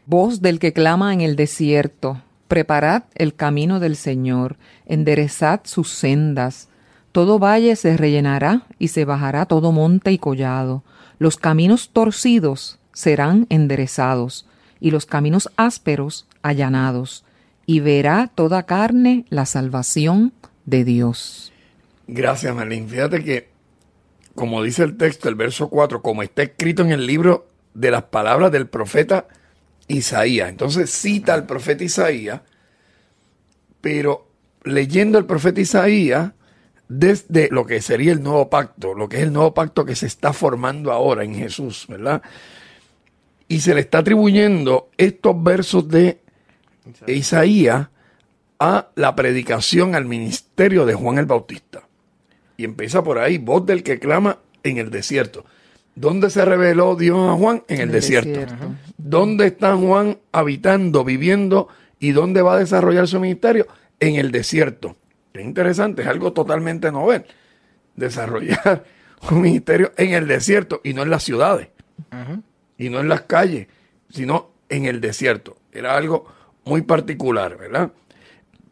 Voz 0.06 0.42
del 0.42 0.60
que 0.60 0.74
clama 0.74 1.14
en 1.14 1.22
el 1.22 1.36
desierto, 1.36 2.22
preparad 2.48 3.04
el 3.16 3.36
camino 3.36 3.80
del 3.80 3.96
Señor, 3.96 4.58
enderezad 4.86 5.62
sus 5.64 5.90
sendas. 5.90 6.70
Todo 7.12 7.40
valle 7.40 7.76
se 7.76 7.96
rellenará 7.98 8.64
y 8.80 8.88
se 8.90 9.06
bajará 9.06 9.46
todo 9.46 9.72
monte 9.72 10.12
y 10.12 10.18
collado. 10.18 10.84
Los 11.20 11.38
caminos 11.38 11.92
torcidos 11.94 12.80
serán 12.94 13.46
enderezados 13.50 14.48
y 14.82 14.92
los 14.92 15.06
caminos 15.06 15.50
ásperos 15.56 16.28
allanados. 16.42 17.24
Y 17.66 17.80
verá 17.80 18.30
toda 18.36 18.64
carne 18.64 19.26
la 19.30 19.46
salvación 19.46 20.34
de 20.66 20.84
Dios. 20.84 21.54
Gracias, 22.08 22.54
Marlene. 22.54 22.88
Fíjate 22.88 23.24
que 23.24 23.52
como 24.36 24.64
dice 24.64 24.84
el 24.84 24.98
texto, 24.98 25.30
el 25.30 25.36
verso 25.36 25.70
4, 25.70 26.02
como 26.02 26.24
está 26.24 26.44
escrito 26.44 26.84
en 26.84 26.92
el 26.92 27.06
libro 27.06 27.48
de 27.74 27.92
las 27.92 28.04
palabras 28.04 28.52
del 28.52 28.68
profeta 28.68 29.28
Isaías. 29.88 30.50
Entonces 30.50 30.90
cita 30.90 31.34
al 31.34 31.46
profeta 31.46 31.84
Isaías, 31.84 32.42
pero 33.82 34.28
leyendo 34.64 35.18
el 35.18 35.26
profeta 35.26 35.62
Isaías 35.62 36.32
desde 36.88 37.50
lo 37.52 37.66
que 37.66 37.82
sería 37.82 38.12
el 38.12 38.24
nuevo 38.24 38.50
pacto, 38.50 38.94
lo 38.94 39.10
que 39.10 39.18
es 39.18 39.24
el 39.24 39.34
nuevo 39.34 39.54
pacto 39.54 39.86
que 39.86 39.96
se 39.96 40.08
está 40.08 40.34
formando 40.34 40.92
ahora 40.92 41.24
en 41.24 41.36
Jesús, 41.36 41.86
¿verdad? 41.88 42.22
Y 43.52 43.60
se 43.60 43.76
le 43.76 43.82
está 43.82 43.98
atribuyendo 43.98 44.92
estos 44.96 45.44
versos 45.44 45.90
de 45.90 46.22
Isaías 47.06 47.90
a 48.58 48.88
la 48.96 49.14
predicación, 49.14 49.94
al 49.94 50.06
ministerio 50.06 50.86
de 50.86 50.94
Juan 50.94 51.18
el 51.18 51.26
Bautista. 51.26 51.82
Y 52.56 52.64
empieza 52.64 53.04
por 53.04 53.20
ahí, 53.20 53.40
voz 53.40 53.66
del 53.66 53.84
que 53.84 54.00
clama 54.00 54.38
en 54.64 54.78
el 54.78 54.90
desierto. 54.90 55.44
¿Dónde 55.96 56.30
se 56.30 56.46
reveló 56.46 56.96
Dios 56.96 57.30
a 57.30 57.34
Juan? 57.34 57.64
En 57.68 57.82
el, 57.82 57.92
desierto. 57.92 58.40
¿Dónde 58.98 59.48
está 59.48 59.76
Juan 59.76 60.18
habitando, 60.32 61.04
viviendo 61.04 61.68
y 62.00 62.12
dónde 62.12 62.42
va 62.42 62.54
a 62.54 62.60
desarrollar 62.60 63.10
su 63.10 63.20
ministerio? 63.20 63.68
En 64.00 64.16
el 64.16 64.32
desierto. 64.32 64.96
Es 65.34 65.44
interesante, 65.44 66.04
es 66.04 66.08
algo 66.08 66.32
totalmente 66.32 66.90
novel. 66.90 67.26
Desarrollar 67.98 68.86
un 69.30 69.42
ministerio 69.42 69.92
en 69.98 70.14
el 70.14 70.26
desierto 70.26 70.80
y 70.86 70.94
no 70.94 71.04
en 71.04 71.10
las 71.10 71.24
ciudades. 71.24 71.68
Y 72.82 72.90
no 72.90 73.00
en 73.00 73.10
las 73.10 73.22
calles, 73.22 73.68
sino 74.10 74.50
en 74.68 74.86
el 74.88 75.02
desierto. 75.02 75.56
Era 75.72 75.96
algo 75.96 76.26
muy 76.66 76.82
particular, 76.82 77.56
¿verdad? 77.56 77.92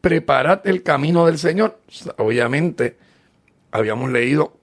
Preparad 0.02 0.66
el 0.66 0.82
camino 0.82 1.28
del 1.28 1.38
Señor. 1.38 1.78
Obviamente, 2.18 2.98
habíamos 3.70 4.10
leído 4.10 4.58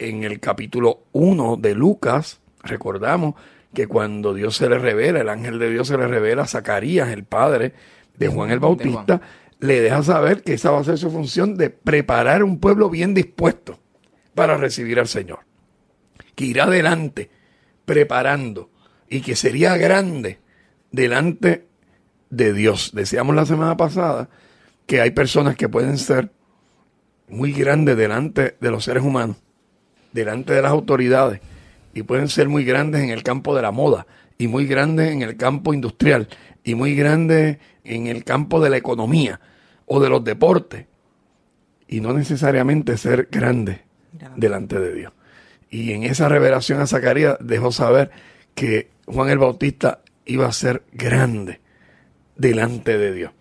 en 0.00 0.24
el 0.24 0.40
capítulo 0.40 1.04
1 1.12 1.56
de 1.58 1.76
Lucas, 1.76 2.40
recordamos 2.64 3.36
que 3.72 3.86
cuando 3.86 4.34
Dios 4.34 4.56
se 4.56 4.68
le 4.68 4.80
revela, 4.80 5.20
el 5.20 5.28
ángel 5.28 5.60
de 5.60 5.70
Dios 5.70 5.86
se 5.86 5.96
le 5.96 6.08
revela 6.08 6.42
a 6.42 6.48
Zacarías, 6.48 7.10
el 7.10 7.22
padre 7.22 7.74
de 8.18 8.26
Juan 8.26 8.50
el 8.50 8.58
Bautista, 8.58 9.20
le 9.60 9.82
deja 9.82 10.02
saber 10.02 10.42
que 10.42 10.54
esa 10.54 10.72
va 10.72 10.80
a 10.80 10.84
ser 10.84 10.98
su 10.98 11.12
función 11.12 11.56
de 11.56 11.70
preparar 11.70 12.42
un 12.42 12.58
pueblo 12.58 12.90
bien 12.90 13.14
dispuesto 13.14 13.78
para 14.34 14.56
recibir 14.56 14.98
al 14.98 15.06
Señor. 15.06 15.46
Que 16.34 16.46
irá 16.46 16.64
adelante 16.64 17.30
preparando 17.84 18.70
y 19.08 19.20
que 19.20 19.36
sería 19.36 19.76
grande 19.76 20.38
delante 20.90 21.66
de 22.30 22.52
Dios. 22.52 22.92
Decíamos 22.94 23.34
la 23.34 23.46
semana 23.46 23.76
pasada 23.76 24.28
que 24.86 25.00
hay 25.00 25.10
personas 25.10 25.56
que 25.56 25.68
pueden 25.68 25.98
ser 25.98 26.30
muy 27.28 27.52
grandes 27.52 27.96
delante 27.96 28.56
de 28.60 28.70
los 28.70 28.84
seres 28.84 29.02
humanos, 29.02 29.36
delante 30.12 30.52
de 30.52 30.62
las 30.62 30.70
autoridades, 30.70 31.40
y 31.94 32.02
pueden 32.02 32.28
ser 32.28 32.48
muy 32.48 32.64
grandes 32.64 33.02
en 33.02 33.10
el 33.10 33.22
campo 33.22 33.54
de 33.54 33.62
la 33.62 33.70
moda, 33.70 34.06
y 34.36 34.48
muy 34.48 34.66
grandes 34.66 35.12
en 35.12 35.22
el 35.22 35.36
campo 35.36 35.72
industrial, 35.72 36.28
y 36.64 36.74
muy 36.74 36.94
grandes 36.94 37.58
en 37.84 38.08
el 38.08 38.24
campo 38.24 38.60
de 38.60 38.70
la 38.70 38.76
economía 38.76 39.40
o 39.86 40.00
de 40.00 40.08
los 40.08 40.22
deportes, 40.24 40.86
y 41.88 42.00
no 42.00 42.12
necesariamente 42.12 42.96
ser 42.96 43.28
grandes 43.30 43.80
delante 44.36 44.78
de 44.78 44.94
Dios. 44.94 45.12
Y 45.74 45.92
en 45.92 46.04
esa 46.04 46.28
revelación 46.28 46.80
a 46.80 46.86
Zacarías 46.86 47.36
dejó 47.40 47.72
saber 47.72 48.12
que 48.54 48.90
Juan 49.06 49.28
el 49.28 49.38
Bautista 49.38 50.02
iba 50.24 50.46
a 50.46 50.52
ser 50.52 50.84
grande 50.92 51.58
delante 52.36 52.96
de 52.96 53.12
Dios. 53.12 53.32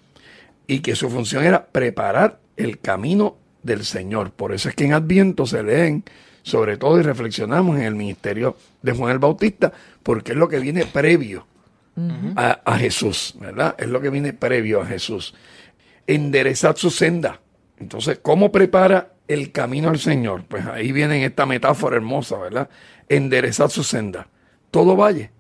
Y 0.65 0.79
que 0.79 0.95
su 0.95 1.11
función 1.11 1.43
era 1.43 1.67
preparar 1.67 2.39
el 2.57 2.79
camino 2.79 3.37
del 3.61 3.85
Señor. 3.85 4.31
Por 4.31 4.51
eso 4.51 4.67
es 4.67 4.73
que 4.73 4.85
en 4.85 4.93
Adviento 4.93 5.45
se 5.45 5.61
leen 5.61 6.05
sobre 6.41 6.77
todo 6.77 6.99
y 6.99 7.03
reflexionamos 7.03 7.77
en 7.77 7.83
el 7.83 7.93
ministerio 7.93 8.57
de 8.81 8.93
Juan 8.93 9.11
el 9.11 9.19
Bautista, 9.19 9.71
porque 10.01 10.31
es 10.31 10.37
lo 10.39 10.49
que 10.49 10.57
viene 10.57 10.87
previo 10.87 11.45
a, 12.35 12.77
Jesús, 12.79 13.35
¿verdad? 13.39 13.75
Es 13.77 13.89
lo 13.89 14.01
que 14.01 14.09
viene 14.09 14.33
previo 14.33 14.81
a 14.81 14.87
Jesús. 14.87 15.35
Enderezad 16.07 16.77
su 16.77 16.89
senda. 16.89 17.41
Entonces, 17.83 18.19
¿cómo 18.21 18.51
prepara 18.51 19.13
el 19.27 19.51
camino 19.51 19.89
al 19.89 19.99
Señor? 19.99 20.45
Pues 20.47 20.65
ahí 20.65 20.93
viene 20.93 21.23
esta 21.25 21.45
metáfora 21.45 21.97
hermosa, 21.97 22.37
¿verdad? 22.37 22.69
Enderezad 23.09 23.69
su 23.69 23.83
senda. 23.83 24.29
Todo 24.71 24.95
valle 24.95 25.31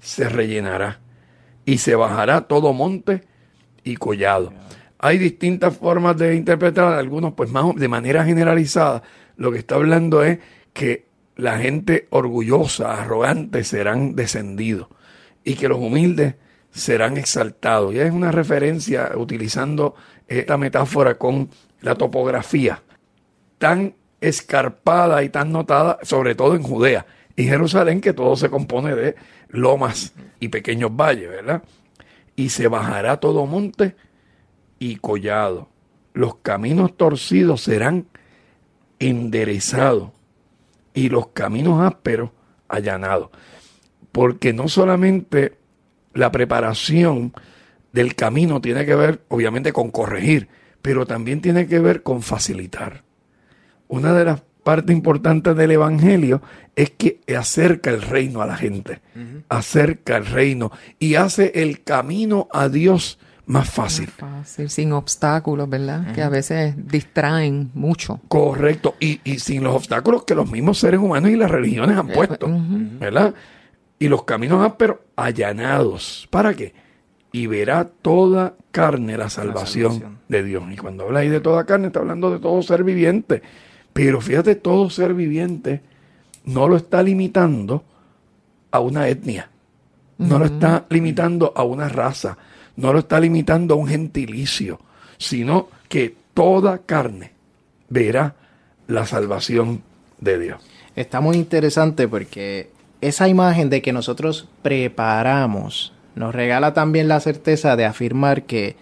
se 0.00 0.28
rellenará 0.28 1.00
y 1.64 1.78
se 1.78 1.94
bajará 1.94 2.42
todo 2.42 2.72
monte 2.72 3.22
y 3.84 3.94
collado. 3.96 4.52
Hay 4.98 5.18
distintas 5.18 5.76
formas 5.76 6.16
de 6.16 6.34
interpretar, 6.34 6.94
algunos 6.94 7.34
pues 7.34 7.50
más 7.50 7.76
de 7.76 7.88
manera 7.88 8.24
generalizada. 8.24 9.02
Lo 9.36 9.52
que 9.52 9.58
está 9.58 9.76
hablando 9.76 10.24
es 10.24 10.40
que 10.72 11.06
la 11.36 11.58
gente 11.58 12.08
orgullosa, 12.10 13.00
arrogante 13.00 13.62
serán 13.62 14.16
descendidos 14.16 14.88
y 15.44 15.54
que 15.54 15.68
los 15.68 15.78
humildes 15.78 16.34
serán 16.70 17.16
exaltados. 17.18 17.94
Y 17.94 18.00
es 18.00 18.10
una 18.10 18.32
referencia 18.32 19.12
utilizando 19.14 19.94
esta 20.26 20.56
metáfora 20.56 21.18
con 21.18 21.50
la 21.84 21.94
topografía. 21.94 22.82
tan 23.58 23.94
escarpada 24.20 25.22
y 25.22 25.28
tan 25.28 25.52
notada, 25.52 25.98
sobre 26.02 26.34
todo 26.34 26.56
en 26.56 26.62
Judea 26.62 27.06
y 27.36 27.44
Jerusalén, 27.44 28.00
que 28.00 28.12
todo 28.12 28.36
se 28.36 28.50
compone 28.50 28.94
de 28.94 29.16
lomas 29.48 30.14
y 30.40 30.48
pequeños 30.48 30.90
valles, 30.94 31.28
¿verdad? 31.28 31.62
Y 32.34 32.48
se 32.48 32.68
bajará 32.68 33.20
todo 33.20 33.46
monte 33.46 33.96
y 34.78 34.96
collado. 34.96 35.68
Los 36.14 36.36
caminos 36.36 36.96
torcidos 36.96 37.62
serán 37.62 38.06
enderezados 38.98 40.10
y 40.94 41.10
los 41.10 41.28
caminos 41.28 41.80
ásperos 41.82 42.30
allanados. 42.68 43.30
Porque 44.10 44.52
no 44.52 44.68
solamente 44.68 45.58
la 46.14 46.30
preparación 46.32 47.32
del 47.92 48.14
camino 48.14 48.60
tiene 48.60 48.86
que 48.86 48.94
ver, 48.94 49.22
obviamente, 49.28 49.72
con 49.72 49.90
corregir, 49.90 50.48
pero 50.84 51.06
también 51.06 51.40
tiene 51.40 51.66
que 51.66 51.78
ver 51.78 52.02
con 52.02 52.20
facilitar. 52.20 53.04
Una 53.88 54.12
de 54.12 54.26
las 54.26 54.42
partes 54.62 54.94
importantes 54.94 55.56
del 55.56 55.70
Evangelio 55.70 56.42
es 56.76 56.90
que 56.90 57.20
acerca 57.34 57.88
el 57.88 58.02
reino 58.02 58.42
a 58.42 58.46
la 58.46 58.54
gente, 58.58 59.00
acerca 59.48 60.18
el 60.18 60.26
reino 60.26 60.70
y 60.98 61.14
hace 61.14 61.52
el 61.54 61.82
camino 61.84 62.48
a 62.52 62.68
Dios 62.68 63.18
más 63.46 63.70
fácil. 63.70 64.08
fácil, 64.08 64.68
sin 64.68 64.92
obstáculos, 64.92 65.70
¿verdad? 65.70 66.12
Que 66.12 66.20
a 66.20 66.28
veces 66.28 66.74
distraen 66.76 67.70
mucho. 67.72 68.20
Correcto, 68.28 68.94
y, 69.00 69.20
sin 69.38 69.64
los 69.64 69.74
obstáculos 69.74 70.24
que 70.24 70.34
los 70.34 70.50
mismos 70.50 70.80
seres 70.80 71.00
humanos 71.00 71.30
y 71.30 71.36
las 71.36 71.50
religiones 71.50 71.96
han 71.96 72.10
eh, 72.10 72.14
puesto, 72.14 72.46
¿verdad? 73.00 73.32
Y 73.98 74.08
los 74.08 74.24
caminos 74.24 74.62
ásperos 74.62 74.98
allanados. 75.16 76.28
¿Para 76.30 76.52
qué? 76.52 76.74
Y 77.34 77.48
verá 77.48 77.88
toda 77.88 78.54
carne 78.70 79.18
la 79.18 79.28
salvación, 79.28 80.20
de 80.28 80.44
Dios. 80.44 80.62
Y 80.70 80.76
cuando 80.76 81.02
habla 81.02 81.18
ahí 81.18 81.28
de 81.28 81.40
toda 81.40 81.64
carne, 81.64 81.88
está 81.88 81.98
hablando 81.98 82.30
de 82.30 82.38
todo 82.38 82.62
ser 82.62 82.84
viviente. 82.84 83.42
Pero 83.92 84.20
fíjate, 84.20 84.54
todo 84.54 84.88
ser 84.88 85.14
viviente 85.14 85.80
no 86.44 86.68
lo 86.68 86.76
está 86.76 87.02
limitando 87.02 87.82
a 88.70 88.78
una 88.78 89.08
etnia, 89.08 89.50
no 90.18 90.38
lo 90.38 90.44
está 90.44 90.86
limitando 90.90 91.52
a 91.56 91.64
una 91.64 91.88
raza, 91.88 92.38
no 92.76 92.92
lo 92.92 93.00
está 93.00 93.18
limitando 93.18 93.74
a 93.74 93.78
un 93.78 93.88
gentilicio, 93.88 94.78
sino 95.18 95.70
que 95.88 96.14
toda 96.34 96.78
carne 96.78 97.32
verá 97.88 98.36
la 98.86 99.06
salvación 99.06 99.82
de 100.20 100.38
Dios. 100.38 100.62
Está 100.94 101.20
muy 101.20 101.36
interesante 101.36 102.06
porque 102.06 102.70
esa 103.00 103.26
imagen 103.26 103.70
de 103.70 103.82
que 103.82 103.92
nosotros 103.92 104.46
preparamos 104.62 105.93
nos 106.14 106.34
regala 106.34 106.74
también 106.74 107.08
la 107.08 107.20
certeza 107.20 107.76
de 107.76 107.84
afirmar 107.84 108.44
que 108.44 108.76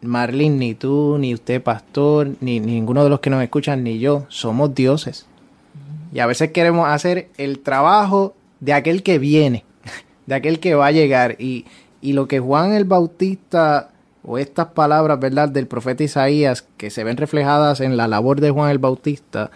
Marlene, 0.00 0.56
ni 0.56 0.74
tú, 0.74 1.16
ni 1.18 1.34
usted, 1.34 1.62
pastor, 1.62 2.30
ni, 2.40 2.60
ninguno 2.60 3.02
de 3.02 3.10
los 3.10 3.20
que 3.20 3.30
nos 3.30 3.42
escuchan, 3.42 3.82
ni 3.82 3.98
yo, 3.98 4.26
somos 4.28 4.74
dioses. 4.74 5.26
Y 6.12 6.20
a 6.20 6.26
veces 6.26 6.52
queremos 6.52 6.88
hacer 6.88 7.28
el 7.36 7.58
trabajo 7.58 8.34
de 8.60 8.72
aquel 8.72 9.02
que 9.02 9.18
viene, 9.18 9.64
de 10.26 10.34
aquel 10.36 10.60
que 10.60 10.74
va 10.74 10.86
a 10.86 10.92
llegar. 10.92 11.36
Y, 11.38 11.64
y 12.00 12.12
lo 12.12 12.28
que 12.28 12.38
Juan 12.38 12.72
el 12.72 12.84
Bautista, 12.84 13.90
o 14.22 14.38
estas 14.38 14.68
palabras, 14.68 15.18
¿verdad?, 15.18 15.48
del 15.48 15.66
profeta 15.66 16.04
Isaías, 16.04 16.64
que 16.76 16.90
se 16.90 17.02
ven 17.02 17.16
reflejadas 17.16 17.80
en 17.80 17.96
la 17.96 18.06
labor 18.06 18.40
de 18.40 18.50
Juan 18.50 18.70
el 18.70 18.78
Bautista, 18.78 19.50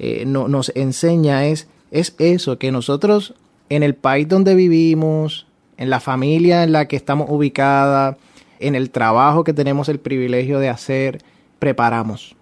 eh, 0.00 0.24
no, 0.26 0.48
nos 0.48 0.72
enseña 0.74 1.46
es, 1.46 1.68
es 1.90 2.14
eso, 2.18 2.58
que 2.58 2.72
nosotros 2.72 3.34
en 3.68 3.82
el 3.82 3.94
país 3.94 4.28
donde 4.28 4.54
vivimos, 4.54 5.47
en 5.78 5.90
la 5.90 6.00
familia 6.00 6.64
en 6.64 6.72
la 6.72 6.86
que 6.86 6.96
estamos 6.96 7.28
ubicadas, 7.30 8.16
en 8.60 8.74
el 8.74 8.90
trabajo 8.90 9.44
que 9.44 9.54
tenemos 9.54 9.88
el 9.88 10.00
privilegio 10.00 10.58
de 10.58 10.68
hacer, 10.68 11.22
preparamos, 11.58 12.36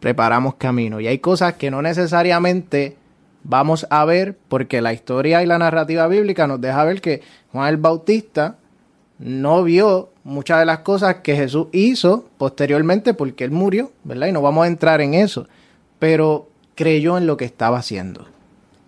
preparamos 0.00 0.56
camino. 0.56 1.00
Y 1.00 1.06
hay 1.06 1.18
cosas 1.18 1.54
que 1.54 1.70
no 1.70 1.80
necesariamente 1.80 2.96
vamos 3.44 3.86
a 3.90 4.04
ver 4.04 4.36
porque 4.48 4.82
la 4.82 4.92
historia 4.92 5.42
y 5.42 5.46
la 5.46 5.58
narrativa 5.58 6.06
bíblica 6.08 6.46
nos 6.46 6.60
deja 6.60 6.84
ver 6.84 7.00
que 7.00 7.22
Juan 7.52 7.68
el 7.68 7.76
Bautista 7.76 8.58
no 9.18 9.62
vio 9.62 10.10
muchas 10.24 10.58
de 10.58 10.66
las 10.66 10.80
cosas 10.80 11.16
que 11.16 11.36
Jesús 11.36 11.68
hizo 11.72 12.28
posteriormente 12.38 13.14
porque 13.14 13.44
él 13.44 13.50
murió, 13.50 13.92
¿verdad? 14.04 14.28
Y 14.28 14.32
no 14.32 14.42
vamos 14.42 14.64
a 14.64 14.68
entrar 14.68 15.00
en 15.00 15.14
eso, 15.14 15.46
pero 15.98 16.48
creyó 16.74 17.16
en 17.16 17.26
lo 17.26 17.36
que 17.36 17.44
estaba 17.44 17.78
haciendo 17.78 18.26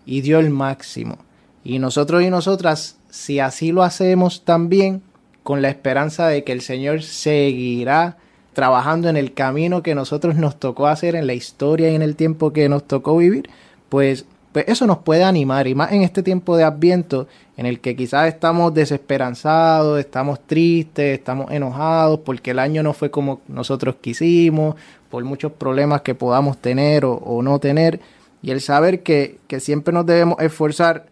y 0.05 0.21
dio 0.21 0.39
el 0.39 0.51
máximo. 0.51 1.19
Y 1.63 1.79
nosotros 1.79 2.23
y 2.23 2.31
nosotras, 2.31 2.99
si 3.15 3.39
así 3.39 3.71
lo 3.71 3.85
hacemos 3.85 4.45
también, 4.45 5.01
con 5.45 5.63
la 5.63 5.69
esperanza 5.69 6.27
de 6.27 6.43
que 6.43 6.51
el 6.51 6.63
Señor 6.63 7.05
seguirá 7.05 8.17
trabajando 8.55 9.09
en 9.09 9.17
el 9.17 9.35
camino 9.35 9.85
que 9.85 9.95
nosotros 9.95 10.35
nos 10.35 10.59
tocó 10.59 10.89
hacer 10.89 11.15
en 11.15 11.29
la 11.29 11.33
historia 11.33 11.93
y 11.93 11.95
en 11.95 12.03
el 12.03 12.17
tiempo 12.17 12.53
que 12.53 12.69
nos 12.69 12.83
tocó 12.89 13.17
vivir, 13.17 13.49
pues, 13.89 14.27
pues 14.51 14.65
eso 14.67 14.89
nos 14.89 14.99
puede 14.99 15.23
animar 15.23 15.69
y 15.69 15.77
más 15.77 15.93
en 15.93 16.03
este 16.03 16.25
tiempo 16.25 16.57
de 16.57 16.65
adviento 16.65 17.29
en 17.57 17.67
el 17.67 17.79
que 17.79 17.95
quizás 17.95 18.27
estamos 18.27 18.75
desesperanzados, 18.75 20.01
estamos 20.01 20.41
tristes, 20.45 21.17
estamos 21.17 21.53
enojados 21.53 22.19
porque 22.19 22.51
el 22.51 22.59
año 22.59 22.83
no 22.83 22.95
fue 22.95 23.13
como 23.13 23.43
nosotros 23.47 23.95
quisimos, 24.01 24.75
por 25.09 25.23
muchos 25.23 25.53
problemas 25.53 26.03
que 26.03 26.17
podamos 26.17 26.59
tener 26.59 27.05
o, 27.05 27.13
o 27.13 27.43
no 27.45 27.61
tener, 27.61 28.01
y 28.43 28.51
el 28.51 28.61
saber 28.61 29.05
que, 29.05 29.39
que 29.47 29.61
siempre 29.61 29.95
nos 29.95 30.05
debemos 30.05 30.41
esforzar 30.41 31.07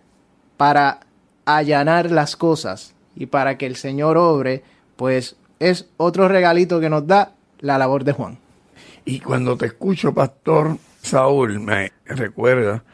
para 0.57 0.99
allanar 1.57 2.11
las 2.11 2.37
cosas 2.37 2.95
y 3.15 3.27
para 3.27 3.59
que 3.59 3.67
el 3.67 3.77
Señor 3.77 4.17
obre, 4.17 4.63
pues 4.97 5.37
es 5.59 5.89
otro 5.97 6.29
regalito 6.29 6.81
que 6.81 6.91
nos 6.91 7.07
da 7.07 7.35
la 7.61 7.79
labor 7.79 8.05
de 8.05 8.13
Juan. 8.13 8.39
Y 9.05 9.21
cuando 9.21 9.57
te 9.57 9.67
escucho, 9.67 10.15
Pastor 10.15 10.79
Saúl, 11.03 11.61
me 11.61 11.93
recuerda 12.05 12.85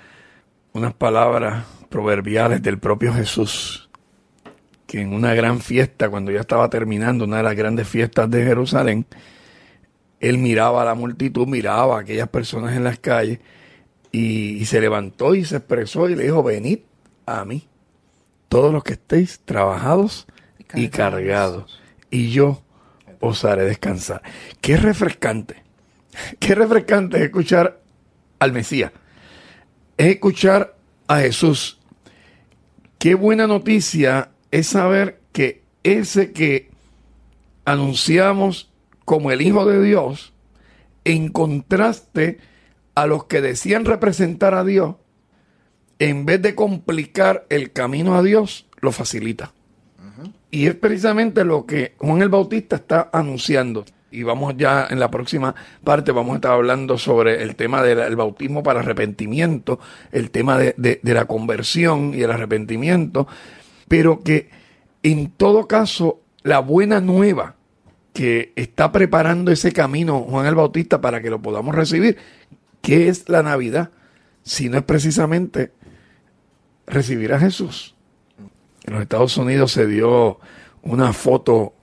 unas 0.73 0.95
palabras 0.95 1.65
proverbiales 1.89 2.63
del 2.63 2.79
propio 2.79 3.13
Jesús, 3.13 3.89
que 4.87 5.01
en 5.01 5.13
una 5.13 5.35
gran 5.35 5.61
fiesta, 5.61 6.09
cuando 6.09 6.31
ya 6.31 6.41
estaba 6.41 6.71
terminando 6.71 7.25
una 7.25 7.39
de 7.39 7.43
las 7.43 7.57
grandes 7.57 7.89
fiestas 7.89 8.31
de 8.31 8.45
Jerusalén, 8.45 9.07
él 10.21 10.39
miraba 10.39 10.83
a 10.83 10.85
la 10.85 10.95
multitud, 10.95 11.47
miraba 11.47 11.97
a 11.97 12.01
aquellas 12.01 12.29
personas 12.29 12.77
en 12.77 12.85
las 12.85 12.99
calles 12.99 13.39
y, 14.11 14.57
y 14.57 14.65
se 14.65 14.81
levantó 14.81 15.35
y 15.35 15.45
se 15.45 15.57
expresó 15.57 16.09
y 16.09 16.17
le 16.17 16.25
dijo, 16.25 16.43
venid 16.43 16.81
a 17.27 17.45
mí 17.45 17.69
todos 18.49 18.73
los 18.73 18.85
que 18.85 18.95
estéis 18.95 19.41
trabajados 19.45 20.27
y 20.75 20.89
cargados, 20.89 21.81
y 22.11 22.31
yo 22.31 22.63
os 23.21 23.45
haré 23.45 23.65
descansar. 23.65 24.23
Qué 24.61 24.77
refrescante, 24.77 25.63
qué 26.39 26.55
refrescante 26.55 27.19
es 27.19 27.25
escuchar 27.25 27.81
al 28.39 28.53
Mesías, 28.53 28.93
es 29.97 30.07
escuchar 30.15 30.77
a 31.07 31.19
Jesús. 31.19 31.79
Qué 32.99 33.15
buena 33.15 33.47
noticia 33.47 34.31
es 34.51 34.67
saber 34.67 35.21
que 35.33 35.63
ese 35.83 36.33
que 36.33 36.71
anunciamos 37.65 38.71
como 39.05 39.31
el 39.31 39.41
Hijo 39.41 39.65
de 39.65 39.83
Dios, 39.83 40.33
en 41.05 41.29
contraste 41.29 42.39
a 42.95 43.07
los 43.07 43.25
que 43.25 43.41
decían 43.41 43.85
representar 43.85 44.55
a 44.55 44.65
Dios, 44.65 44.97
en 45.99 46.27
vez 46.27 46.41
de 46.43 46.55
complicar 46.55 47.47
el 47.49 47.73
camino 47.73 48.15
a 48.15 48.23
Dios, 48.23 48.67
lo 48.81 48.93
facilita. 48.93 49.53
Y 50.51 50.67
es 50.67 50.75
precisamente 50.75 51.45
lo 51.45 51.67
que 51.67 51.95
Juan 51.99 52.23
el 52.23 52.31
Bautista 52.31 52.77
está 52.77 53.11
anunciando. 53.13 53.85
Y 54.11 54.23
vamos 54.23 54.55
ya 54.57 54.87
en 54.89 54.99
la 54.99 55.11
próxima 55.11 55.55
parte, 55.85 56.13
vamos 56.13 56.33
a 56.33 56.37
estar 56.37 56.53
hablando 56.53 56.97
sobre 56.97 57.43
el 57.43 57.55
tema 57.57 57.83
del 57.83 58.17
bautismo 58.17 58.63
para 58.63 58.81
arrepentimiento, 58.81 59.79
el 60.11 60.31
tema 60.31 60.57
de, 60.57 60.75
de 60.79 61.15
la 61.15 61.27
conversión 61.27 62.15
y 62.15 62.23
el 62.23 62.31
arrepentimiento, 62.31 63.29
pero 63.87 64.23
que 64.23 64.49
en 65.03 65.31
todo 65.31 65.69
caso 65.69 66.23
la 66.43 66.61
buena 66.61 67.03
nueva 67.03 67.57
que 68.15 68.53
está 68.57 68.91
preparando 68.91 69.53
ese 69.53 69.73
camino 69.73 70.21
Juan 70.23 70.47
el 70.47 70.55
Bautista 70.55 71.01
para 71.03 71.21
que 71.21 71.31
lo 71.31 71.43
podamos 71.43 71.75
recibir, 71.75 72.17
que 72.81 73.09
es 73.09 73.29
la 73.29 73.43
Navidad, 73.43 73.91
si 74.43 74.71
no 74.71 74.79
es 74.79 74.85
precisamente 74.85 75.73
recibir 76.89 77.33
a 77.33 77.39
Jesús. 77.39 77.95
En 78.85 78.95
los 78.95 79.03
Estados 79.03 79.37
Unidos 79.37 79.73
se 79.73 79.87
dio 79.87 80.39
una 80.83 81.13
foto 81.13 81.75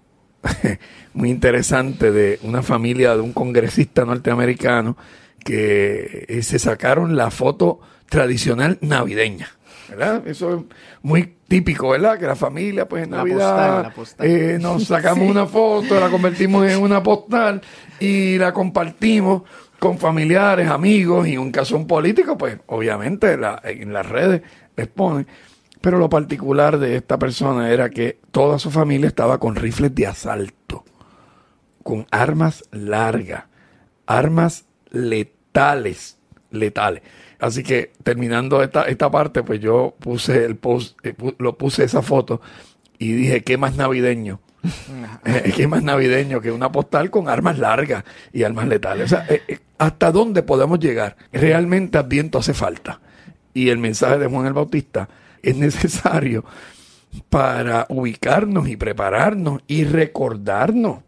muy 1.13 1.29
interesante 1.29 2.11
de 2.11 2.39
una 2.43 2.61
familia 2.61 3.15
de 3.15 3.21
un 3.21 3.33
congresista 3.33 4.05
norteamericano 4.05 4.97
que 5.39 6.25
eh, 6.27 6.41
se 6.41 6.59
sacaron 6.59 7.15
la 7.15 7.29
foto 7.31 7.79
tradicional 8.09 8.77
navideña. 8.81 9.49
¿verdad? 9.89 10.27
Eso 10.27 10.55
es 10.55 10.61
muy 11.03 11.35
típico, 11.47 11.89
¿verdad? 11.89 12.17
Que 12.17 12.25
la 12.25 12.35
familia, 12.35 12.87
pues 12.87 13.03
en 13.03 13.11
Navidad, 13.11 13.93
eh, 14.19 14.57
nos 14.59 14.83
sacamos 14.87 15.29
una 15.29 15.45
foto, 15.45 15.99
la 15.99 16.09
convertimos 16.09 16.67
en 16.67 16.81
una 16.81 17.03
postal 17.03 17.61
y 17.99 18.37
la 18.37 18.51
compartimos 18.51 19.43
con 19.77 19.99
familiares, 19.99 20.67
amigos 20.69 21.27
y 21.27 21.37
un 21.37 21.51
caso 21.51 21.75
un 21.75 21.85
político, 21.85 22.37
pues 22.37 22.57
obviamente 22.67 23.37
en 23.63 23.93
las 23.93 24.05
redes 24.09 24.41
expone. 24.77 25.25
Pero 25.81 25.99
lo 25.99 26.09
particular 26.09 26.79
de 26.79 26.95
esta 26.95 27.19
persona 27.19 27.71
era 27.71 27.89
que 27.89 28.19
toda 28.31 28.57
su 28.59 28.71
familia 28.71 29.07
estaba 29.07 29.39
con 29.39 29.55
rifles 29.55 29.93
de 29.93 30.07
asalto, 30.07 30.83
con 31.83 32.07
armas 32.09 32.63
largas, 32.71 33.45
armas 34.07 34.65
letales 34.89 36.17
letales. 36.55 37.03
Así 37.39 37.63
que 37.63 37.91
terminando 38.03 38.63
esta, 38.63 38.83
esta 38.83 39.11
parte, 39.11 39.43
pues 39.43 39.59
yo 39.59 39.95
puse 39.99 40.45
el 40.45 40.55
post, 40.55 40.97
eh, 41.05 41.15
lo 41.37 41.57
puse 41.57 41.83
esa 41.83 42.01
foto 42.01 42.41
y 42.97 43.11
dije, 43.13 43.43
¿qué 43.43 43.57
más 43.57 43.75
navideño? 43.75 44.39
Eh, 45.25 45.53
¿Qué 45.55 45.67
más 45.67 45.81
navideño 45.81 46.39
que 46.39 46.51
una 46.51 46.71
postal 46.71 47.09
con 47.09 47.29
armas 47.29 47.57
largas 47.57 48.03
y 48.31 48.43
armas 48.43 48.67
letales? 48.67 49.05
O 49.05 49.15
sea, 49.15 49.25
eh, 49.27 49.59
¿hasta 49.79 50.11
dónde 50.11 50.43
podemos 50.43 50.79
llegar? 50.79 51.17
Realmente 51.31 51.97
Adviento 51.97 52.37
hace 52.37 52.53
falta. 52.53 52.99
Y 53.55 53.69
el 53.69 53.79
mensaje 53.79 54.19
de 54.19 54.27
Juan 54.27 54.45
el 54.45 54.53
Bautista 54.53 55.09
es 55.41 55.55
necesario 55.55 56.45
para 57.29 57.87
ubicarnos 57.89 58.67
y 58.67 58.75
prepararnos 58.75 59.61
y 59.65 59.85
recordarnos 59.85 60.99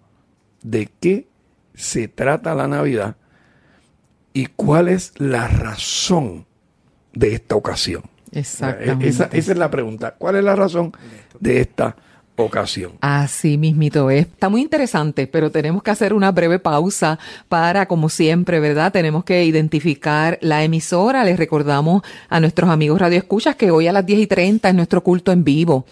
de 0.63 0.89
qué 0.99 1.27
se 1.75 2.07
trata 2.07 2.55
la 2.55 2.67
Navidad 2.67 3.17
y 4.33 4.47
cuál 4.47 4.88
es 4.88 5.13
la 5.17 5.47
razón 5.47 6.45
de 7.13 7.33
esta 7.33 7.55
ocasión. 7.55 8.03
Exactamente. 8.31 9.07
Esa, 9.07 9.25
esa 9.25 9.51
es 9.51 9.57
la 9.57 9.69
pregunta. 9.69 10.15
¿Cuál 10.17 10.38
es 10.38 10.43
la 10.43 10.55
razón 10.55 10.93
de 11.39 11.60
esta 11.60 11.95
ocasión. 12.38 12.93
Así 13.02 13.58
mismito 13.58 14.10
es. 14.10 14.28
Está 14.28 14.50
muy 14.50 14.62
interesante, 14.62 15.28
pero 15.28 15.52
tenemos 15.52 15.84
que 15.84 15.91
hacer 15.91 16.13
una 16.13 16.32
breve 16.32 16.60
pausa 16.60 17.19
para, 17.50 17.88
como 17.88 18.10
siempre, 18.10 18.60
¿verdad? 18.60 18.91
Tenemos 18.91 19.23
que 19.23 19.43
identificar 19.43 20.38
la 20.41 20.63
emisora. 20.63 21.23
Les 21.26 21.38
recordamos 21.38 22.04
a 22.30 22.39
nuestros 22.39 22.69
amigos 22.69 23.02
Radio 23.02 23.17
Escuchas 23.17 23.56
que 23.56 23.71
hoy 23.71 23.88
a 23.88 23.91
las 23.91 24.06
10 24.06 24.19
y 24.19 24.28
30 24.28 24.69
es 24.69 24.76
nuestro 24.76 25.04
culto 25.04 25.32
en 25.32 25.43
vivo 25.43 25.86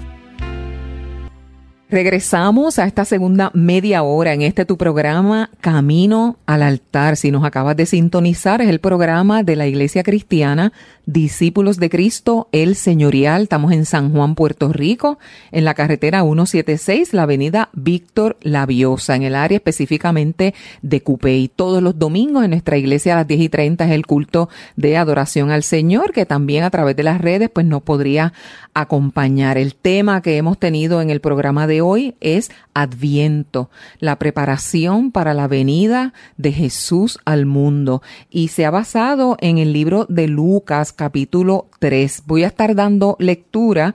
Regresamos 1.91 2.79
a 2.79 2.85
esta 2.85 3.07
segunda 3.07 3.51
media 3.55 4.03
hora 4.03 4.35
en 4.35 4.43
este 4.43 4.67
tu 4.67 4.77
programa 4.77 5.49
Camino 5.63 6.37
al 6.45 6.63
altar. 6.63 7.17
Si 7.17 7.31
nos 7.31 7.45
acabas 7.45 7.79
de 7.79 7.87
sintonizar, 7.87 8.61
es 8.61 8.69
el 8.69 8.79
programa 8.79 9.43
de 9.43 9.57
la 9.57 9.67
Iglesia 9.67 10.03
Cristiana 10.03 10.75
Discípulos 11.11 11.79
de 11.79 11.89
Cristo, 11.89 12.49
el 12.53 12.77
Señorial. 12.77 13.45
Estamos 13.45 13.73
en 13.73 13.87
San 13.87 14.13
Juan, 14.13 14.35
Puerto 14.35 14.71
Rico, 14.71 15.19
en 15.53 15.65
la 15.65 15.73
carretera 15.73 16.21
176, 16.21 17.15
la 17.15 17.23
avenida 17.23 17.71
Víctor 17.73 18.37
Laviosa, 18.43 19.17
en 19.17 19.23
el 19.23 19.35
área 19.35 19.57
específicamente 19.57 20.53
de 20.83 21.01
Cupey. 21.01 21.49
Todos 21.49 21.83
los 21.83 21.99
domingos 21.99 22.45
en 22.45 22.51
nuestra 22.51 22.77
iglesia 22.77 23.15
a 23.15 23.17
las 23.17 23.27
10 23.27 23.41
y 23.41 23.49
30 23.49 23.87
es 23.87 23.93
el 23.93 24.05
culto 24.05 24.51
de 24.77 24.99
adoración 24.99 25.51
al 25.51 25.63
Señor, 25.63 26.13
que 26.13 26.27
también 26.27 26.63
a 26.65 26.69
través 26.69 26.95
de 26.95 27.05
las 27.05 27.23
redes 27.23 27.49
pues 27.49 27.65
nos 27.65 27.81
podría 27.81 28.35
acompañar. 28.75 29.57
El 29.57 29.75
tema 29.77 30.21
que 30.21 30.37
hemos 30.37 30.59
tenido 30.59 31.01
en 31.01 31.09
el 31.09 31.23
programa 31.23 31.67
hoy 31.81 32.15
es 32.21 32.51
Adviento, 32.75 33.71
la 33.99 34.17
preparación 34.17 35.11
para 35.11 35.35
la 35.35 35.49
venida 35.49 36.13
de 36.37 36.53
Jesús 36.53 37.19
al 37.25 37.45
mundo. 37.45 38.03
Y 38.31 38.49
se 38.49 38.67
ha 38.67 38.71
basado 38.71 39.37
en 39.41 39.59
el 39.59 39.73
libro 39.73 40.07
de 40.09 40.29
Lucas 40.29 40.93
capítulo 40.93 41.69
3. 41.81 42.23
Voy 42.27 42.45
a 42.45 42.49
estar 42.49 42.75
dando 42.75 43.17
lectura 43.19 43.95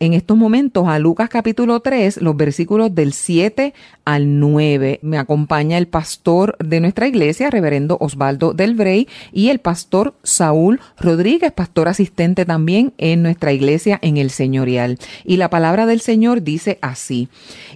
en 0.00 0.12
estos 0.12 0.36
momentos 0.36 0.86
a 0.86 0.98
Lucas 0.98 1.28
capítulo 1.28 1.80
3, 1.80 2.22
los 2.22 2.36
versículos 2.36 2.94
del 2.94 3.12
7 3.12 3.74
al 4.04 4.38
9. 4.38 5.00
Me 5.02 5.18
acompaña 5.18 5.76
el 5.76 5.88
pastor 5.88 6.56
de 6.58 6.80
nuestra 6.80 7.08
iglesia, 7.08 7.50
reverendo 7.50 7.98
Osvaldo 8.00 8.52
del 8.52 8.74
Brey, 8.74 9.08
y 9.32 9.48
el 9.48 9.58
pastor 9.58 10.14
Saúl 10.22 10.80
Rodríguez, 10.98 11.52
pastor 11.52 11.88
asistente 11.88 12.44
también 12.44 12.92
en 12.98 13.22
nuestra 13.22 13.52
iglesia 13.52 13.98
en 14.00 14.16
el 14.18 14.30
señorial. 14.30 14.98
Y 15.24 15.36
la 15.36 15.50
palabra 15.50 15.86
del 15.86 16.00
Señor 16.00 16.42
dice 16.42 16.78
así, 16.80 17.28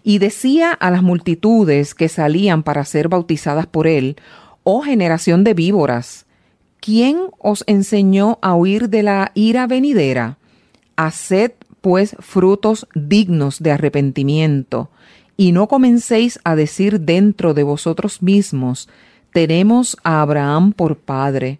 y 0.04 0.18
decía 0.18 0.72
a 0.72 0.90
las 0.90 1.02
multitudes 1.02 1.94
que 1.94 2.08
salían 2.08 2.62
para 2.62 2.84
ser 2.84 3.08
bautizadas 3.08 3.66
por 3.66 3.88
él, 3.88 4.16
oh 4.62 4.82
generación 4.82 5.42
de 5.42 5.54
víboras, 5.54 6.26
¿quién 6.78 7.18
os 7.38 7.64
enseñó 7.66 8.38
a 8.42 8.54
huir 8.54 8.88
de 8.90 9.02
la 9.02 9.32
ira 9.34 9.66
venidera? 9.66 10.38
Haced 10.96 11.52
pues 11.82 12.16
frutos 12.20 12.88
dignos 12.94 13.62
de 13.62 13.72
arrepentimiento, 13.72 14.88
y 15.36 15.52
no 15.52 15.68
comencéis 15.68 16.40
a 16.44 16.56
decir 16.56 17.00
dentro 17.00 17.52
de 17.52 17.62
vosotros 17.62 18.22
mismos, 18.22 18.88
tenemos 19.32 19.96
a 20.04 20.22
Abraham 20.22 20.72
por 20.72 20.96
padre, 20.96 21.58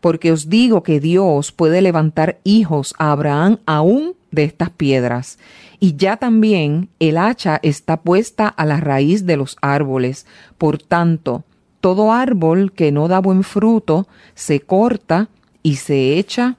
porque 0.00 0.32
os 0.32 0.48
digo 0.48 0.82
que 0.82 1.00
Dios 1.00 1.50
puede 1.50 1.80
levantar 1.80 2.38
hijos 2.44 2.94
a 2.98 3.12
Abraham 3.12 3.58
aún 3.66 4.14
de 4.30 4.44
estas 4.44 4.68
piedras. 4.68 5.38
Y 5.80 5.96
ya 5.96 6.18
también 6.18 6.90
el 7.00 7.16
hacha 7.16 7.58
está 7.62 8.02
puesta 8.02 8.48
a 8.48 8.66
la 8.66 8.80
raíz 8.80 9.24
de 9.24 9.38
los 9.38 9.56
árboles. 9.62 10.26
Por 10.58 10.78
tanto, 10.78 11.44
todo 11.80 12.12
árbol 12.12 12.72
que 12.72 12.92
no 12.92 13.08
da 13.08 13.18
buen 13.20 13.42
fruto 13.42 14.06
se 14.34 14.60
corta 14.60 15.28
y 15.62 15.76
se 15.76 16.18
echa 16.18 16.56